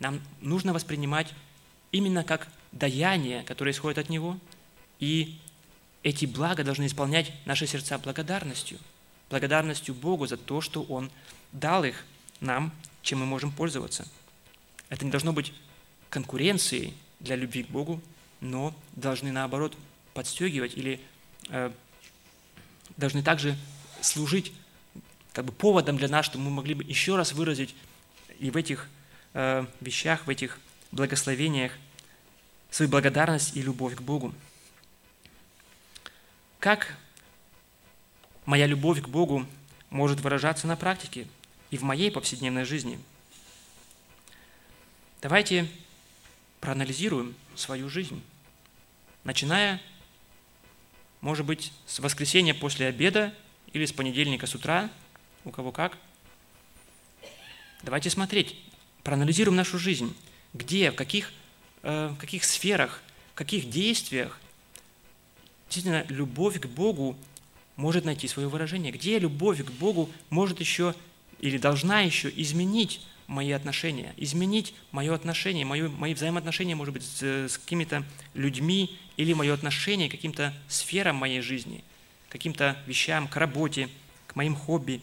нам 0.00 0.20
нужно 0.40 0.72
воспринимать 0.72 1.32
именно 1.92 2.24
как 2.24 2.48
даяние, 2.72 3.42
которое 3.44 3.70
исходит 3.70 3.98
от 3.98 4.08
Него, 4.08 4.38
и 4.98 5.38
эти 6.02 6.26
блага 6.26 6.64
должны 6.64 6.86
исполнять 6.86 7.32
наши 7.46 7.66
сердца 7.66 7.98
благодарностью– 7.98 8.78
благодарностью 9.30 9.94
Богу 9.94 10.26
за 10.26 10.36
то, 10.36 10.60
что 10.60 10.82
Он 10.82 11.10
дал 11.52 11.84
их 11.84 12.04
нам, 12.40 12.72
чем 13.02 13.20
мы 13.20 13.26
можем 13.26 13.50
пользоваться. 13.50 14.06
Это 14.88 15.04
не 15.04 15.10
должно 15.10 15.32
быть 15.32 15.52
конкуренцией 16.10 16.94
для 17.20 17.36
любви 17.36 17.64
к 17.64 17.68
Богу, 17.68 18.00
но 18.40 18.74
должны 18.92 19.32
наоборот 19.32 19.76
подстегивать 20.12 20.76
или 20.76 21.00
э, 21.48 21.72
должны 22.96 23.22
также 23.22 23.56
служить 24.00 24.52
как 25.32 25.46
бы 25.46 25.52
поводом 25.52 25.96
для 25.96 26.08
нас, 26.08 26.26
чтобы 26.26 26.44
мы 26.44 26.50
могли 26.50 26.74
бы 26.74 26.84
еще 26.84 27.16
раз 27.16 27.32
выразить 27.32 27.74
и 28.38 28.50
в 28.50 28.56
этих 28.56 28.88
вещах, 29.80 30.26
в 30.26 30.30
этих 30.30 30.58
благословениях 30.92 31.72
свою 32.70 32.90
благодарность 32.90 33.56
и 33.56 33.62
любовь 33.62 33.96
к 33.96 34.00
Богу. 34.00 34.34
Как 36.60 36.96
моя 38.46 38.66
любовь 38.66 39.02
к 39.02 39.08
Богу 39.08 39.46
может 39.90 40.20
выражаться 40.20 40.66
на 40.66 40.76
практике 40.76 41.26
и 41.70 41.76
в 41.76 41.82
моей 41.82 42.10
повседневной 42.10 42.64
жизни? 42.64 42.98
Давайте 45.20 45.68
проанализируем 46.60 47.34
свою 47.54 47.88
жизнь, 47.88 48.22
начиная, 49.24 49.80
может 51.20 51.44
быть, 51.44 51.72
с 51.86 51.98
воскресенья 51.98 52.54
после 52.54 52.86
обеда 52.86 53.34
или 53.72 53.84
с 53.84 53.92
понедельника 53.92 54.46
с 54.46 54.54
утра, 54.54 54.90
у 55.44 55.50
кого 55.50 55.72
как. 55.72 55.98
Давайте 57.82 58.10
смотреть, 58.10 58.56
проанализируем 59.04 59.56
нашу 59.56 59.78
жизнь, 59.78 60.16
где, 60.54 60.90
в 60.90 60.96
каких, 60.96 61.32
э, 61.82 62.08
в 62.08 62.16
каких 62.16 62.42
сферах, 62.42 63.02
в 63.34 63.36
каких 63.36 63.70
действиях 63.70 64.40
действительно 65.68 66.04
любовь 66.08 66.58
к 66.60 66.66
Богу 66.66 67.16
может 67.76 68.04
найти 68.04 68.26
свое 68.26 68.48
выражение, 68.48 68.92
где 68.92 69.18
любовь 69.18 69.64
к 69.64 69.70
Богу 69.70 70.10
может 70.30 70.60
еще 70.60 70.94
или 71.40 71.58
должна 71.58 72.00
еще 72.00 72.32
изменить 72.34 73.00
мои 73.26 73.50
отношения, 73.52 74.14
изменить 74.16 74.74
мое 74.92 75.14
отношение, 75.14 75.64
мое, 75.64 75.88
мои 75.88 76.14
взаимоотношения, 76.14 76.74
может 76.74 76.94
быть, 76.94 77.04
с, 77.04 77.22
с 77.22 77.58
какими-то 77.58 78.04
людьми 78.34 78.98
или 79.16 79.32
мое 79.32 79.52
отношение 79.52 80.08
к 80.08 80.12
каким-то 80.12 80.54
сферам 80.68 81.16
моей 81.16 81.40
жизни, 81.40 81.82
каким-то 82.28 82.78
вещам, 82.86 83.28
к 83.28 83.36
работе, 83.36 83.88
к 84.26 84.36
моим 84.36 84.54
хобби. 84.54 85.00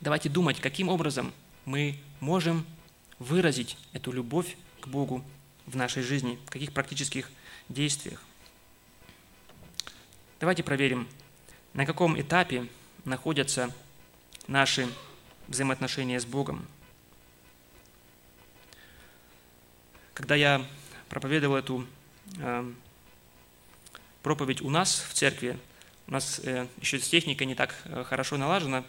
Давайте 0.00 0.28
думать, 0.28 0.60
каким 0.60 0.88
образом 0.88 1.32
мы 1.64 1.96
можем 2.20 2.66
выразить 3.18 3.76
эту 3.92 4.12
любовь 4.12 4.56
к 4.80 4.88
Богу 4.88 5.24
в 5.66 5.76
нашей 5.76 6.02
жизни, 6.02 6.38
в 6.46 6.50
каких 6.50 6.72
практических 6.72 7.30
действиях. 7.68 8.22
Давайте 10.40 10.62
проверим, 10.62 11.08
на 11.72 11.86
каком 11.86 12.20
этапе 12.20 12.66
находятся 13.04 13.72
наши 14.48 14.88
взаимоотношения 15.48 16.18
с 16.18 16.24
Богом. 16.24 16.66
Когда 20.14 20.34
я 20.34 20.66
проповедовал 21.08 21.56
эту 21.56 21.86
э, 22.38 22.72
проповедь 24.22 24.62
у 24.62 24.70
нас 24.70 25.06
в 25.08 25.14
церкви, 25.14 25.58
у 26.06 26.12
нас 26.12 26.40
э, 26.42 26.66
еще 26.80 26.98
с 26.98 27.08
техникой 27.08 27.46
не 27.46 27.54
так 27.54 27.74
э, 27.84 28.04
хорошо 28.04 28.36
налажена, 28.36 28.84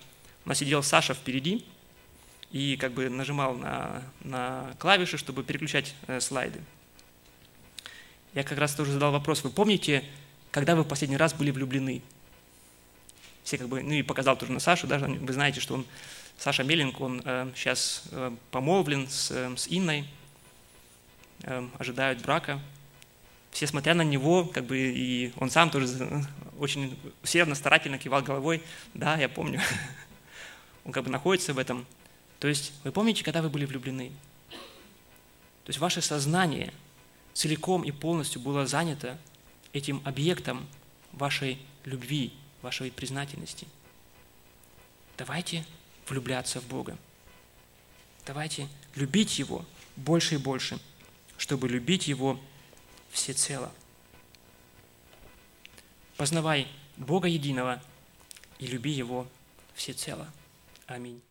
у 0.45 0.49
нас 0.49 0.57
сидел 0.57 0.83
Саша 0.83 1.13
впереди 1.13 1.65
и 2.53 2.77
как 2.77 2.93
бы 2.93 3.09
нажимал 3.09 3.55
на, 3.55 4.03
на 4.21 4.73
клавиши, 4.77 5.17
чтобы 5.17 5.43
переключать 5.43 5.95
э, 6.07 6.21
слайды. 6.21 6.61
Я 8.35 8.43
как 8.43 8.59
раз 8.59 8.75
тоже 8.75 8.93
задал 8.93 9.11
вопрос, 9.11 9.43
вы 9.43 9.49
помните, 9.49 10.03
когда 10.51 10.75
вы 10.75 10.83
в 10.83 10.87
последний 10.87 11.17
раз 11.17 11.33
были 11.33 11.49
влюблены? 11.49 12.01
Все 13.43 13.57
как 13.57 13.67
бы, 13.67 13.81
ну 13.81 13.93
и 13.93 14.03
показал 14.03 14.37
тоже 14.37 14.51
на 14.51 14.59
Сашу, 14.59 14.85
даже 14.85 15.07
вы 15.07 15.33
знаете, 15.33 15.59
что 15.59 15.73
он 15.73 15.85
Саша 16.37 16.63
Меленко, 16.63 17.01
он 17.01 17.21
э, 17.25 17.51
сейчас 17.55 18.03
э, 18.11 18.31
помолвлен 18.51 19.09
с, 19.09 19.31
э, 19.31 19.51
с 19.57 19.67
Инной, 19.67 20.05
э, 21.41 21.67
ожидают 21.79 22.21
брака. 22.21 22.61
Все 23.49 23.65
смотря 23.65 23.95
на 23.95 24.03
него, 24.03 24.45
как 24.45 24.65
бы 24.65 24.77
и 24.77 25.33
он 25.37 25.49
сам 25.49 25.71
тоже 25.71 25.87
э, 25.99 26.21
очень 26.59 26.97
усердно, 27.23 27.55
старательно 27.55 27.97
кивал 27.97 28.21
головой. 28.21 28.61
Да, 28.93 29.17
я 29.17 29.27
помню. 29.27 29.59
Он 30.85 30.91
как 30.91 31.05
бы 31.05 31.09
находится 31.09 31.53
в 31.53 31.57
этом. 31.57 31.85
То 32.43 32.49
есть 32.49 32.73
вы 32.83 32.91
помните, 32.91 33.23
когда 33.23 33.41
вы 33.41 33.49
были 33.49 33.63
влюблены? 33.63 34.11
То 34.49 35.69
есть 35.69 35.79
ваше 35.79 36.01
сознание 36.01 36.73
целиком 37.33 37.83
и 37.85 37.91
полностью 37.91 38.41
было 38.41 38.67
занято 38.67 39.17
этим 39.71 40.01
объектом 40.03 40.67
вашей 41.13 41.57
любви, 41.85 42.33
вашей 42.61 42.91
признательности. 42.91 43.65
Давайте 45.17 45.65
влюбляться 46.05 46.59
в 46.59 46.67
Бога. 46.67 46.97
Давайте 48.25 48.67
любить 48.95 49.39
Его 49.39 49.65
больше 49.95 50.35
и 50.35 50.37
больше, 50.37 50.81
чтобы 51.37 51.69
любить 51.69 52.09
Его 52.09 52.37
всецело. 53.09 53.71
Познавай 56.17 56.67
Бога 56.97 57.29
единого 57.29 57.81
и 58.59 58.67
люби 58.67 58.91
Его 58.91 59.29
всецело. 59.75 60.29
Аминь. 60.87 61.21